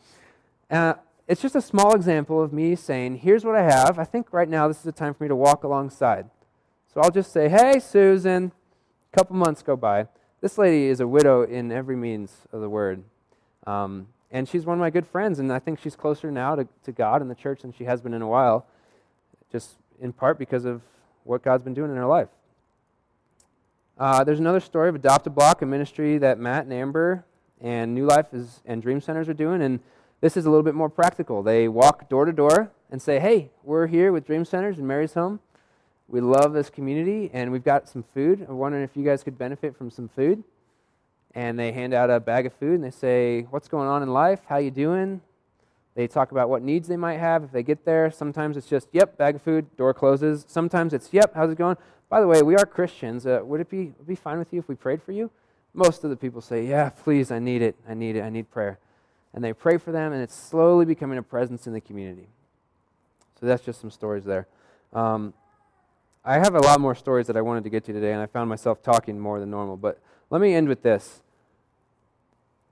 Uh, 0.71 0.95
it's 1.27 1.43
just 1.43 1.55
a 1.55 1.61
small 1.61 1.93
example 1.93 2.41
of 2.41 2.51
me 2.51 2.75
saying, 2.75 3.17
Here's 3.17 3.45
what 3.45 3.53
I 3.53 3.61
have. 3.61 3.99
I 3.99 4.03
think 4.03 4.33
right 4.33 4.49
now 4.49 4.67
this 4.67 4.77
is 4.77 4.83
the 4.83 4.91
time 4.91 5.13
for 5.13 5.25
me 5.25 5.27
to 5.27 5.35
walk 5.35 5.63
alongside. 5.63 6.31
So 6.91 7.01
I'll 7.01 7.11
just 7.11 7.31
say, 7.31 7.49
Hey, 7.49 7.79
Susan. 7.79 8.51
A 9.13 9.15
couple 9.15 9.35
months 9.35 9.61
go 9.61 9.75
by. 9.75 10.07
This 10.41 10.57
lady 10.57 10.87
is 10.87 11.01
a 11.01 11.07
widow 11.07 11.43
in 11.43 11.71
every 11.71 11.95
means 11.95 12.47
of 12.51 12.59
the 12.59 12.67
word. 12.67 13.03
Um, 13.67 14.07
and 14.31 14.49
she's 14.49 14.65
one 14.65 14.79
of 14.79 14.81
my 14.81 14.89
good 14.89 15.05
friends, 15.05 15.37
and 15.37 15.53
I 15.53 15.59
think 15.59 15.79
she's 15.79 15.95
closer 15.95 16.31
now 16.31 16.55
to, 16.55 16.67
to 16.85 16.91
God 16.91 17.21
and 17.21 17.29
the 17.29 17.35
church 17.35 17.61
than 17.61 17.73
she 17.73 17.83
has 17.83 18.01
been 18.01 18.15
in 18.15 18.23
a 18.23 18.27
while, 18.27 18.65
just 19.51 19.75
in 20.01 20.13
part 20.13 20.39
because 20.39 20.65
of 20.65 20.81
what 21.25 21.43
God's 21.43 21.63
been 21.63 21.75
doing 21.75 21.91
in 21.91 21.97
her 21.97 22.07
life. 22.07 22.29
Uh, 23.99 24.23
there's 24.23 24.39
another 24.39 24.59
story 24.59 24.89
of 24.89 24.95
Adopt 24.95 25.25
a 25.25 25.29
Block, 25.31 25.63
a 25.63 25.65
ministry 25.65 26.19
that 26.19 26.37
Matt 26.37 26.65
and 26.65 26.73
Amber 26.73 27.25
and 27.59 27.95
New 27.95 28.05
Life 28.05 28.31
is, 28.31 28.61
and 28.63 28.79
Dream 28.79 29.01
Centers 29.01 29.27
are 29.27 29.33
doing, 29.33 29.63
and 29.63 29.79
this 30.21 30.37
is 30.37 30.45
a 30.45 30.51
little 30.51 30.63
bit 30.63 30.75
more 30.75 30.89
practical. 30.89 31.41
They 31.41 31.67
walk 31.67 32.07
door 32.07 32.25
to 32.25 32.31
door 32.31 32.69
and 32.91 33.01
say, 33.01 33.19
Hey, 33.19 33.49
we're 33.63 33.87
here 33.87 34.11
with 34.11 34.27
Dream 34.27 34.45
Centers 34.45 34.77
and 34.77 34.87
Mary's 34.87 35.15
Home. 35.15 35.39
We 36.07 36.21
love 36.21 36.53
this 36.53 36.69
community, 36.69 37.31
and 37.33 37.51
we've 37.51 37.63
got 37.63 37.89
some 37.89 38.03
food. 38.13 38.45
I'm 38.47 38.59
wondering 38.59 38.83
if 38.83 38.95
you 38.95 39.03
guys 39.03 39.23
could 39.23 39.35
benefit 39.35 39.75
from 39.75 39.89
some 39.89 40.09
food. 40.09 40.43
And 41.33 41.57
they 41.57 41.71
hand 41.71 41.95
out 41.95 42.11
a 42.11 42.19
bag 42.19 42.45
of 42.45 42.53
food, 42.53 42.75
and 42.75 42.83
they 42.83 42.91
say, 42.91 43.47
"What's 43.49 43.67
going 43.67 43.87
on 43.87 44.03
in 44.03 44.13
life? 44.13 44.41
How 44.47 44.57
you 44.57 44.71
doing?" 44.71 45.21
They 45.95 46.07
talk 46.07 46.31
about 46.31 46.49
what 46.49 46.61
needs 46.61 46.87
they 46.87 46.97
might 46.97 47.17
have 47.17 47.43
if 47.43 47.51
they 47.51 47.63
get 47.63 47.83
there. 47.83 48.09
Sometimes 48.11 48.57
it's 48.57 48.67
just, 48.67 48.87
"Yep, 48.91 49.17
bag 49.17 49.35
of 49.35 49.41
food." 49.41 49.75
Door 49.75 49.95
closes. 49.95 50.45
Sometimes 50.47 50.93
it's, 50.93 51.11
"Yep, 51.11 51.33
how's 51.33 51.51
it 51.51 51.57
going?" 51.57 51.77
By 52.09 52.21
the 52.21 52.27
way, 52.27 52.41
we 52.41 52.55
are 52.55 52.65
Christians. 52.65 53.25
Uh, 53.25 53.41
would 53.43 53.59
it 53.59 53.69
be 53.69 53.93
be 54.05 54.15
fine 54.15 54.39
with 54.39 54.53
you 54.53 54.59
if 54.59 54.67
we 54.67 54.75
prayed 54.75 55.01
for 55.01 55.11
you? 55.11 55.29
Most 55.73 56.03
of 56.03 56.09
the 56.09 56.15
people 56.15 56.41
say, 56.41 56.65
"Yeah, 56.65 56.89
please, 56.89 57.31
I 57.31 57.39
need 57.39 57.61
it. 57.61 57.75
I 57.87 57.93
need 57.93 58.15
it. 58.15 58.21
I 58.21 58.29
need 58.29 58.49
prayer." 58.49 58.79
And 59.33 59.43
they 59.43 59.53
pray 59.53 59.77
for 59.77 59.91
them, 59.91 60.13
and 60.13 60.21
it's 60.21 60.35
slowly 60.35 60.85
becoming 60.85 61.17
a 61.17 61.23
presence 61.23 61.67
in 61.67 61.73
the 61.73 61.81
community. 61.81 62.27
So 63.39 63.45
that's 63.45 63.63
just 63.63 63.81
some 63.81 63.91
stories 63.91 64.23
there. 64.23 64.47
Um, 64.93 65.33
I 66.23 66.35
have 66.35 66.55
a 66.55 66.59
lot 66.59 66.79
more 66.79 66.95
stories 66.95 67.27
that 67.27 67.37
I 67.37 67.41
wanted 67.41 67.63
to 67.65 67.69
get 67.69 67.83
to 67.85 67.93
today, 67.93 68.13
and 68.13 68.21
I 68.21 68.25
found 68.25 68.49
myself 68.49 68.81
talking 68.81 69.19
more 69.19 69.39
than 69.39 69.51
normal. 69.51 69.77
But 69.77 69.99
let 70.29 70.41
me 70.41 70.53
end 70.53 70.67
with 70.69 70.81
this. 70.81 71.21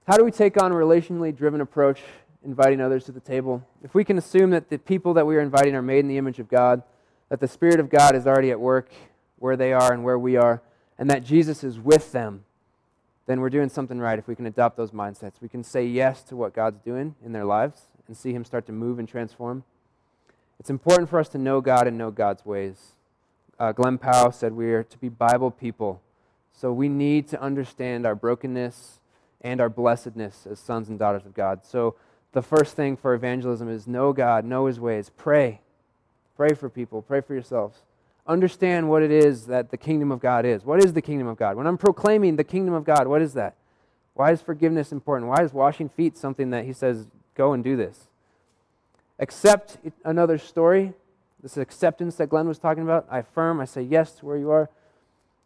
How 0.07 0.17
do 0.17 0.23
we 0.23 0.31
take 0.31 0.61
on 0.61 0.71
a 0.71 0.75
relationally 0.75 1.35
driven 1.35 1.61
approach, 1.61 2.01
inviting 2.43 2.79
others 2.79 3.05
to 3.05 3.11
the 3.11 3.19
table? 3.19 3.65
If 3.83 3.93
we 3.93 4.03
can 4.03 4.17
assume 4.17 4.51
that 4.51 4.69
the 4.69 4.77
people 4.77 5.13
that 5.15 5.27
we 5.27 5.35
are 5.35 5.41
inviting 5.41 5.75
are 5.75 5.81
made 5.81 5.99
in 5.99 6.07
the 6.07 6.17
image 6.17 6.39
of 6.39 6.47
God, 6.47 6.83
that 7.29 7.39
the 7.39 7.47
Spirit 7.47 7.79
of 7.79 7.89
God 7.89 8.15
is 8.15 8.25
already 8.25 8.51
at 8.51 8.59
work 8.59 8.89
where 9.37 9.57
they 9.57 9.73
are 9.73 9.93
and 9.93 10.03
where 10.03 10.19
we 10.19 10.35
are, 10.35 10.61
and 10.97 11.09
that 11.09 11.23
Jesus 11.23 11.63
is 11.63 11.79
with 11.79 12.11
them, 12.11 12.45
then 13.25 13.41
we're 13.41 13.49
doing 13.49 13.69
something 13.69 13.99
right 13.99 14.19
if 14.19 14.27
we 14.27 14.35
can 14.35 14.45
adopt 14.45 14.77
those 14.77 14.91
mindsets. 14.91 15.41
We 15.41 15.49
can 15.49 15.63
say 15.63 15.85
yes 15.85 16.21
to 16.23 16.35
what 16.35 16.53
God's 16.53 16.79
doing 16.79 17.15
in 17.23 17.31
their 17.31 17.45
lives 17.45 17.87
and 18.07 18.15
see 18.15 18.33
Him 18.33 18.45
start 18.45 18.65
to 18.67 18.71
move 18.71 18.99
and 18.99 19.07
transform. 19.07 19.63
It's 20.59 20.69
important 20.69 21.09
for 21.09 21.19
us 21.19 21.27
to 21.29 21.37
know 21.37 21.59
God 21.59 21.87
and 21.87 21.97
know 21.97 22.11
God's 22.11 22.45
ways 22.45 22.95
uh, 23.59 23.71
Glenn 23.71 23.97
Powell 23.97 24.31
said 24.31 24.53
we 24.53 24.71
are 24.73 24.83
to 24.83 24.97
be 24.97 25.09
Bible 25.09 25.51
people. 25.51 26.01
So 26.53 26.71
we 26.71 26.89
need 26.89 27.27
to 27.29 27.41
understand 27.41 28.05
our 28.05 28.15
brokenness 28.15 28.99
and 29.41 29.61
our 29.61 29.69
blessedness 29.69 30.47
as 30.49 30.59
sons 30.59 30.89
and 30.89 30.97
daughters 30.97 31.25
of 31.25 31.33
God. 31.33 31.65
So 31.65 31.95
the 32.31 32.41
first 32.41 32.75
thing 32.75 32.97
for 32.97 33.13
evangelism 33.13 33.69
is 33.69 33.87
know 33.87 34.13
God, 34.13 34.45
know 34.45 34.65
His 34.65 34.79
ways, 34.79 35.11
pray. 35.15 35.61
Pray 36.35 36.53
for 36.53 36.69
people, 36.69 37.01
pray 37.01 37.21
for 37.21 37.33
yourselves. 37.33 37.79
Understand 38.27 38.89
what 38.89 39.03
it 39.03 39.11
is 39.11 39.45
that 39.45 39.69
the 39.69 39.77
kingdom 39.77 40.11
of 40.11 40.19
God 40.19 40.45
is. 40.45 40.65
What 40.65 40.83
is 40.83 40.93
the 40.93 41.01
kingdom 41.01 41.27
of 41.27 41.37
God? 41.37 41.55
When 41.55 41.67
I'm 41.67 41.77
proclaiming 41.77 42.35
the 42.35 42.43
kingdom 42.43 42.73
of 42.73 42.83
God, 42.83 43.07
what 43.07 43.21
is 43.21 43.33
that? 43.33 43.55
Why 44.13 44.31
is 44.31 44.41
forgiveness 44.41 44.91
important? 44.91 45.29
Why 45.29 45.43
is 45.43 45.53
washing 45.53 45.89
feet 45.89 46.17
something 46.17 46.49
that 46.49 46.65
He 46.65 46.73
says, 46.73 47.07
go 47.35 47.53
and 47.53 47.63
do 47.63 47.75
this? 47.75 48.07
Accept 49.19 49.77
another 50.03 50.37
story 50.37 50.93
this 51.45 51.57
acceptance 51.57 52.15
that 52.15 52.27
Glenn 52.27 52.47
was 52.47 52.57
talking 52.57 52.81
about. 52.81 53.05
I 53.07 53.19
affirm, 53.19 53.61
I 53.61 53.65
say 53.65 53.83
yes 53.83 54.13
to 54.13 54.25
where 54.25 54.35
you 54.35 54.49
are. 54.49 54.67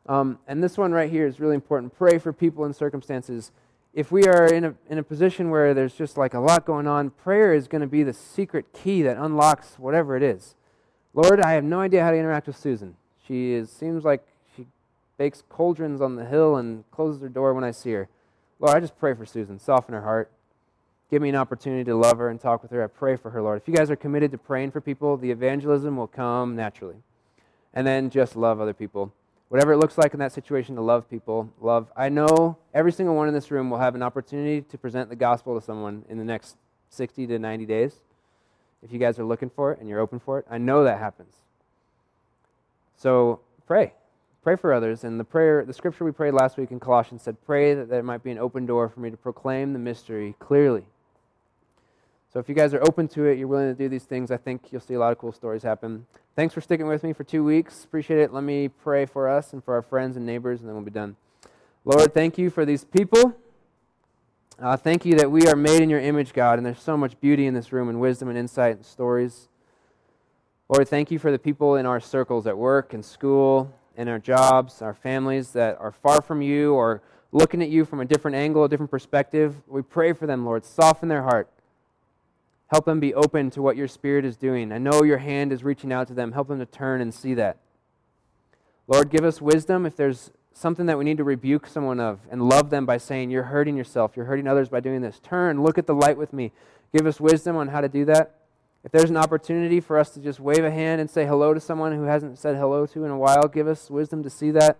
Um, 0.05 0.39
and 0.47 0.63
this 0.63 0.77
one 0.77 0.93
right 0.93 1.11
here 1.11 1.27
is 1.27 1.41
really 1.41 1.55
important. 1.55 1.93
Pray 1.97 2.17
for 2.19 2.31
people 2.31 2.63
in 2.63 2.73
circumstances. 2.73 3.51
If 3.93 4.09
we 4.09 4.25
are 4.25 4.45
in 4.45 4.63
a, 4.63 4.75
in 4.89 4.97
a 4.97 5.03
position 5.03 5.49
where 5.49 5.73
there's 5.73 5.93
just 5.93 6.17
like 6.17 6.33
a 6.33 6.39
lot 6.39 6.65
going 6.65 6.87
on, 6.87 7.09
prayer 7.09 7.53
is 7.53 7.67
going 7.67 7.81
to 7.81 7.87
be 7.87 8.03
the 8.03 8.13
secret 8.13 8.71
key 8.71 9.01
that 9.01 9.17
unlocks 9.17 9.77
whatever 9.77 10.15
it 10.15 10.23
is. 10.23 10.55
Lord, 11.21 11.41
I 11.41 11.51
have 11.51 11.65
no 11.65 11.81
idea 11.81 12.01
how 12.01 12.11
to 12.11 12.17
interact 12.17 12.47
with 12.47 12.55
Susan. 12.55 12.95
She 13.27 13.51
is, 13.51 13.69
seems 13.69 14.05
like 14.05 14.25
she 14.55 14.65
bakes 15.17 15.43
cauldrons 15.49 15.99
on 15.99 16.15
the 16.15 16.23
hill 16.23 16.55
and 16.55 16.89
closes 16.91 17.21
her 17.21 17.27
door 17.27 17.53
when 17.53 17.65
I 17.65 17.71
see 17.71 17.91
her. 17.91 18.07
Lord, 18.57 18.77
I 18.77 18.79
just 18.79 18.97
pray 18.97 19.13
for 19.13 19.25
Susan. 19.25 19.59
Soften 19.59 19.93
her 19.93 20.03
heart 20.03 20.31
give 21.11 21.21
me 21.21 21.27
an 21.27 21.35
opportunity 21.35 21.83
to 21.83 21.95
love 21.95 22.19
her 22.19 22.29
and 22.29 22.39
talk 22.39 22.61
with 22.61 22.71
her. 22.71 22.81
I 22.81 22.87
pray 22.87 23.17
for 23.17 23.31
her, 23.31 23.41
Lord. 23.41 23.61
If 23.61 23.67
you 23.67 23.73
guys 23.73 23.91
are 23.91 23.97
committed 23.97 24.31
to 24.31 24.37
praying 24.37 24.71
for 24.71 24.79
people, 24.79 25.17
the 25.17 25.29
evangelism 25.29 25.97
will 25.97 26.07
come 26.07 26.55
naturally. 26.55 26.95
And 27.73 27.85
then 27.85 28.09
just 28.09 28.37
love 28.37 28.61
other 28.61 28.73
people. 28.73 29.11
Whatever 29.49 29.73
it 29.73 29.77
looks 29.77 29.97
like 29.97 30.13
in 30.13 30.19
that 30.19 30.31
situation 30.31 30.75
to 30.75 30.81
love 30.81 31.09
people, 31.09 31.51
love. 31.59 31.91
I 31.97 32.07
know 32.07 32.57
every 32.73 32.93
single 32.93 33.15
one 33.15 33.27
in 33.27 33.33
this 33.33 33.51
room 33.51 33.69
will 33.69 33.79
have 33.79 33.95
an 33.95 34.03
opportunity 34.03 34.61
to 34.61 34.77
present 34.77 35.09
the 35.09 35.17
gospel 35.17 35.59
to 35.59 35.65
someone 35.65 36.05
in 36.07 36.17
the 36.17 36.23
next 36.23 36.55
60 36.91 37.27
to 37.27 37.39
90 37.39 37.65
days. 37.65 37.99
If 38.83 38.91
you 38.91 38.99
guys 38.99 39.19
are 39.19 39.25
looking 39.25 39.49
for 39.49 39.71
it 39.71 39.79
and 39.79 39.89
you're 39.89 39.99
open 39.99 40.19
for 40.19 40.39
it, 40.39 40.45
I 40.49 40.57
know 40.57 40.83
that 40.83 40.99
happens. 40.99 41.35
So 42.97 43.41
pray. 43.67 43.93
Pray 44.43 44.55
for 44.55 44.73
others. 44.73 45.03
And 45.03 45.19
the 45.19 45.25
prayer, 45.25 45.65
the 45.65 45.73
scripture 45.73 46.05
we 46.05 46.11
prayed 46.11 46.33
last 46.33 46.57
week 46.57 46.71
in 46.71 46.79
Colossians 46.79 47.23
said, 47.23 47.37
Pray 47.45 47.73
that 47.73 47.89
there 47.89 48.03
might 48.03 48.23
be 48.23 48.31
an 48.31 48.37
open 48.37 48.65
door 48.65 48.89
for 48.89 48.99
me 48.99 49.09
to 49.09 49.17
proclaim 49.17 49.73
the 49.73 49.79
mystery 49.79 50.35
clearly 50.39 50.85
so 52.31 52.37
if 52.39 52.47
you 52.47 52.53
guys 52.53 52.75
are 52.75 52.81
open 52.81 53.07
to 53.09 53.25
it, 53.25 53.39
you're 53.39 53.47
willing 53.47 53.75
to 53.75 53.77
do 53.77 53.89
these 53.89 54.03
things, 54.03 54.29
I 54.29 54.37
think 54.37 54.71
you'll 54.71 54.81
see 54.81 54.93
a 54.93 54.99
lot 54.99 55.11
of 55.11 55.17
cool 55.17 55.31
stories 55.31 55.63
happen. 55.63 56.05
Thanks 56.35 56.53
for 56.53 56.61
sticking 56.61 56.85
with 56.85 57.01
me 57.01 57.11
for 57.11 57.23
two 57.23 57.43
weeks. 57.43 57.83
Appreciate 57.83 58.19
it. 58.19 58.31
Let 58.31 58.43
me 58.43 58.67
pray 58.67 59.07
for 59.07 59.27
us 59.27 59.51
and 59.51 59.63
for 59.63 59.73
our 59.73 59.81
friends 59.81 60.15
and 60.15 60.27
neighbors, 60.27 60.59
and 60.59 60.69
then 60.69 60.75
we'll 60.75 60.85
be 60.85 60.91
done. 60.91 61.15
Lord, 61.85 62.13
thank 62.13 62.37
you 62.37 62.51
for 62.51 62.65
these 62.65 62.85
people. 62.85 63.35
Uh, 64.61 64.75
thank 64.75 65.05
you 65.05 65.15
that 65.15 65.31
we 65.31 65.47
are 65.47 65.55
made 65.55 65.81
in 65.81 65.89
your 65.89 66.01
image, 66.01 66.33
God, 66.33 66.59
and 66.59 66.65
there's 66.65 66.81
so 66.81 66.97
much 66.97 67.17
beauty 67.21 67.47
in 67.47 67.53
this 67.53 67.71
room 67.71 67.87
and 67.87 68.01
wisdom 68.01 68.27
and 68.27 68.37
insight 68.37 68.75
and 68.75 68.85
stories. 68.85 69.47
Lord, 70.67 70.89
thank 70.89 71.11
you 71.11 71.17
for 71.17 71.31
the 71.31 71.39
people 71.39 71.77
in 71.77 71.85
our 71.85 72.01
circles 72.01 72.45
at 72.45 72.57
work 72.57 72.93
and 72.93 73.05
school, 73.05 73.73
in 73.95 74.09
our 74.09 74.19
jobs, 74.19 74.81
our 74.81 74.93
families 74.93 75.51
that 75.51 75.77
are 75.79 75.93
far 75.93 76.21
from 76.21 76.41
you 76.41 76.73
or 76.73 77.01
looking 77.31 77.61
at 77.61 77.69
you 77.69 77.85
from 77.85 78.01
a 78.01 78.05
different 78.05 78.35
angle, 78.35 78.65
a 78.65 78.69
different 78.69 78.91
perspective. 78.91 79.55
We 79.65 79.81
pray 79.81 80.11
for 80.11 80.27
them, 80.27 80.45
Lord. 80.45 80.65
Soften 80.65 81.07
their 81.07 81.23
heart. 81.23 81.49
Help 82.67 82.83
them 82.83 82.99
be 82.99 83.13
open 83.13 83.49
to 83.51 83.61
what 83.61 83.77
your 83.77 83.87
Spirit 83.87 84.25
is 84.25 84.35
doing. 84.35 84.73
I 84.73 84.77
know 84.77 85.03
your 85.03 85.19
hand 85.19 85.53
is 85.53 85.63
reaching 85.63 85.93
out 85.93 86.09
to 86.09 86.13
them. 86.13 86.33
Help 86.33 86.49
them 86.49 86.59
to 86.59 86.65
turn 86.65 86.99
and 86.99 87.13
see 87.13 87.33
that. 87.35 87.55
Lord, 88.87 89.09
give 89.09 89.23
us 89.23 89.41
wisdom 89.41 89.85
if 89.85 89.95
there's 89.95 90.31
something 90.53 90.85
that 90.87 90.97
we 90.97 91.05
need 91.05 91.17
to 91.17 91.23
rebuke 91.23 91.67
someone 91.67 91.99
of 91.99 92.19
and 92.29 92.47
love 92.47 92.69
them 92.69 92.85
by 92.85 92.97
saying, 92.97 93.31
You're 93.31 93.43
hurting 93.43 93.77
yourself. 93.77 94.15
You're 94.15 94.25
hurting 94.25 94.47
others 94.47 94.69
by 94.69 94.79
doing 94.79 95.01
this. 95.01 95.19
Turn, 95.19 95.63
look 95.63 95.77
at 95.77 95.87
the 95.87 95.95
light 95.95 96.17
with 96.17 96.33
me. 96.33 96.51
Give 96.95 97.05
us 97.05 97.19
wisdom 97.19 97.55
on 97.55 97.69
how 97.69 97.81
to 97.81 97.89
do 97.89 98.05
that. 98.05 98.35
If 98.83 98.91
there's 98.91 99.09
an 99.09 99.17
opportunity 99.17 99.79
for 99.79 99.97
us 99.97 100.09
to 100.11 100.19
just 100.19 100.39
wave 100.39 100.63
a 100.63 100.71
hand 100.71 101.01
and 101.01 101.09
say 101.09 101.25
hello 101.25 101.53
to 101.53 101.59
someone 101.59 101.93
who 101.93 102.03
hasn't 102.03 102.39
said 102.39 102.55
hello 102.55 102.85
to 102.87 103.03
in 103.05 103.11
a 103.11 103.17
while, 103.17 103.47
give 103.47 103.67
us 103.67 103.89
wisdom 103.89 104.23
to 104.23 104.29
see 104.29 104.51
that. 104.51 104.77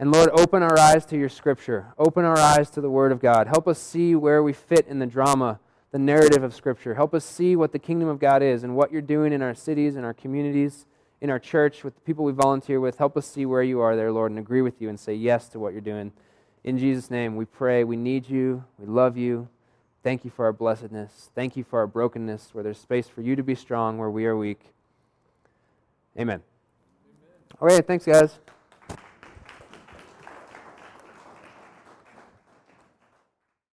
And 0.00 0.12
Lord, 0.12 0.30
open 0.30 0.62
our 0.62 0.78
eyes 0.78 1.06
to 1.06 1.18
your 1.18 1.28
scripture. 1.28 1.94
Open 1.98 2.24
our 2.24 2.38
eyes 2.38 2.70
to 2.70 2.80
the 2.80 2.90
word 2.90 3.12
of 3.12 3.20
God. 3.20 3.46
Help 3.46 3.66
us 3.68 3.78
see 3.78 4.14
where 4.14 4.42
we 4.42 4.52
fit 4.52 4.86
in 4.88 4.98
the 4.98 5.06
drama 5.06 5.60
the 5.90 5.98
narrative 5.98 6.42
of 6.42 6.54
Scripture. 6.54 6.94
Help 6.94 7.14
us 7.14 7.24
see 7.24 7.56
what 7.56 7.72
the 7.72 7.78
kingdom 7.78 8.08
of 8.08 8.18
God 8.18 8.42
is 8.42 8.62
and 8.62 8.76
what 8.76 8.92
you're 8.92 9.00
doing 9.00 9.32
in 9.32 9.42
our 9.42 9.54
cities, 9.54 9.96
and 9.96 10.04
our 10.04 10.14
communities, 10.14 10.86
in 11.20 11.30
our 11.30 11.38
church, 11.38 11.82
with 11.82 11.94
the 11.94 12.00
people 12.02 12.24
we 12.24 12.32
volunteer 12.32 12.80
with. 12.80 12.98
Help 12.98 13.16
us 13.16 13.26
see 13.26 13.44
where 13.44 13.62
you 13.62 13.80
are 13.80 13.96
there, 13.96 14.12
Lord, 14.12 14.30
and 14.30 14.38
agree 14.38 14.62
with 14.62 14.80
you 14.80 14.88
and 14.88 14.98
say 14.98 15.14
yes 15.14 15.48
to 15.48 15.58
what 15.58 15.72
you're 15.72 15.80
doing. 15.80 16.12
In 16.64 16.78
Jesus' 16.78 17.10
name, 17.10 17.36
we 17.36 17.44
pray. 17.44 17.84
We 17.84 17.96
need 17.96 18.28
you. 18.28 18.64
We 18.78 18.86
love 18.86 19.16
you. 19.16 19.48
Thank 20.02 20.24
you 20.24 20.30
for 20.30 20.44
our 20.44 20.52
blessedness. 20.52 21.30
Thank 21.34 21.56
you 21.56 21.64
for 21.64 21.80
our 21.80 21.86
brokenness, 21.86 22.50
where 22.52 22.62
there's 22.62 22.78
space 22.78 23.08
for 23.08 23.20
you 23.20 23.36
to 23.36 23.42
be 23.42 23.54
strong, 23.54 23.98
where 23.98 24.10
we 24.10 24.26
are 24.26 24.36
weak. 24.36 24.60
Amen. 26.16 26.40
Amen. 26.40 26.42
All 27.60 27.68
right, 27.68 27.86
thanks, 27.86 28.04
guys. 28.04 28.38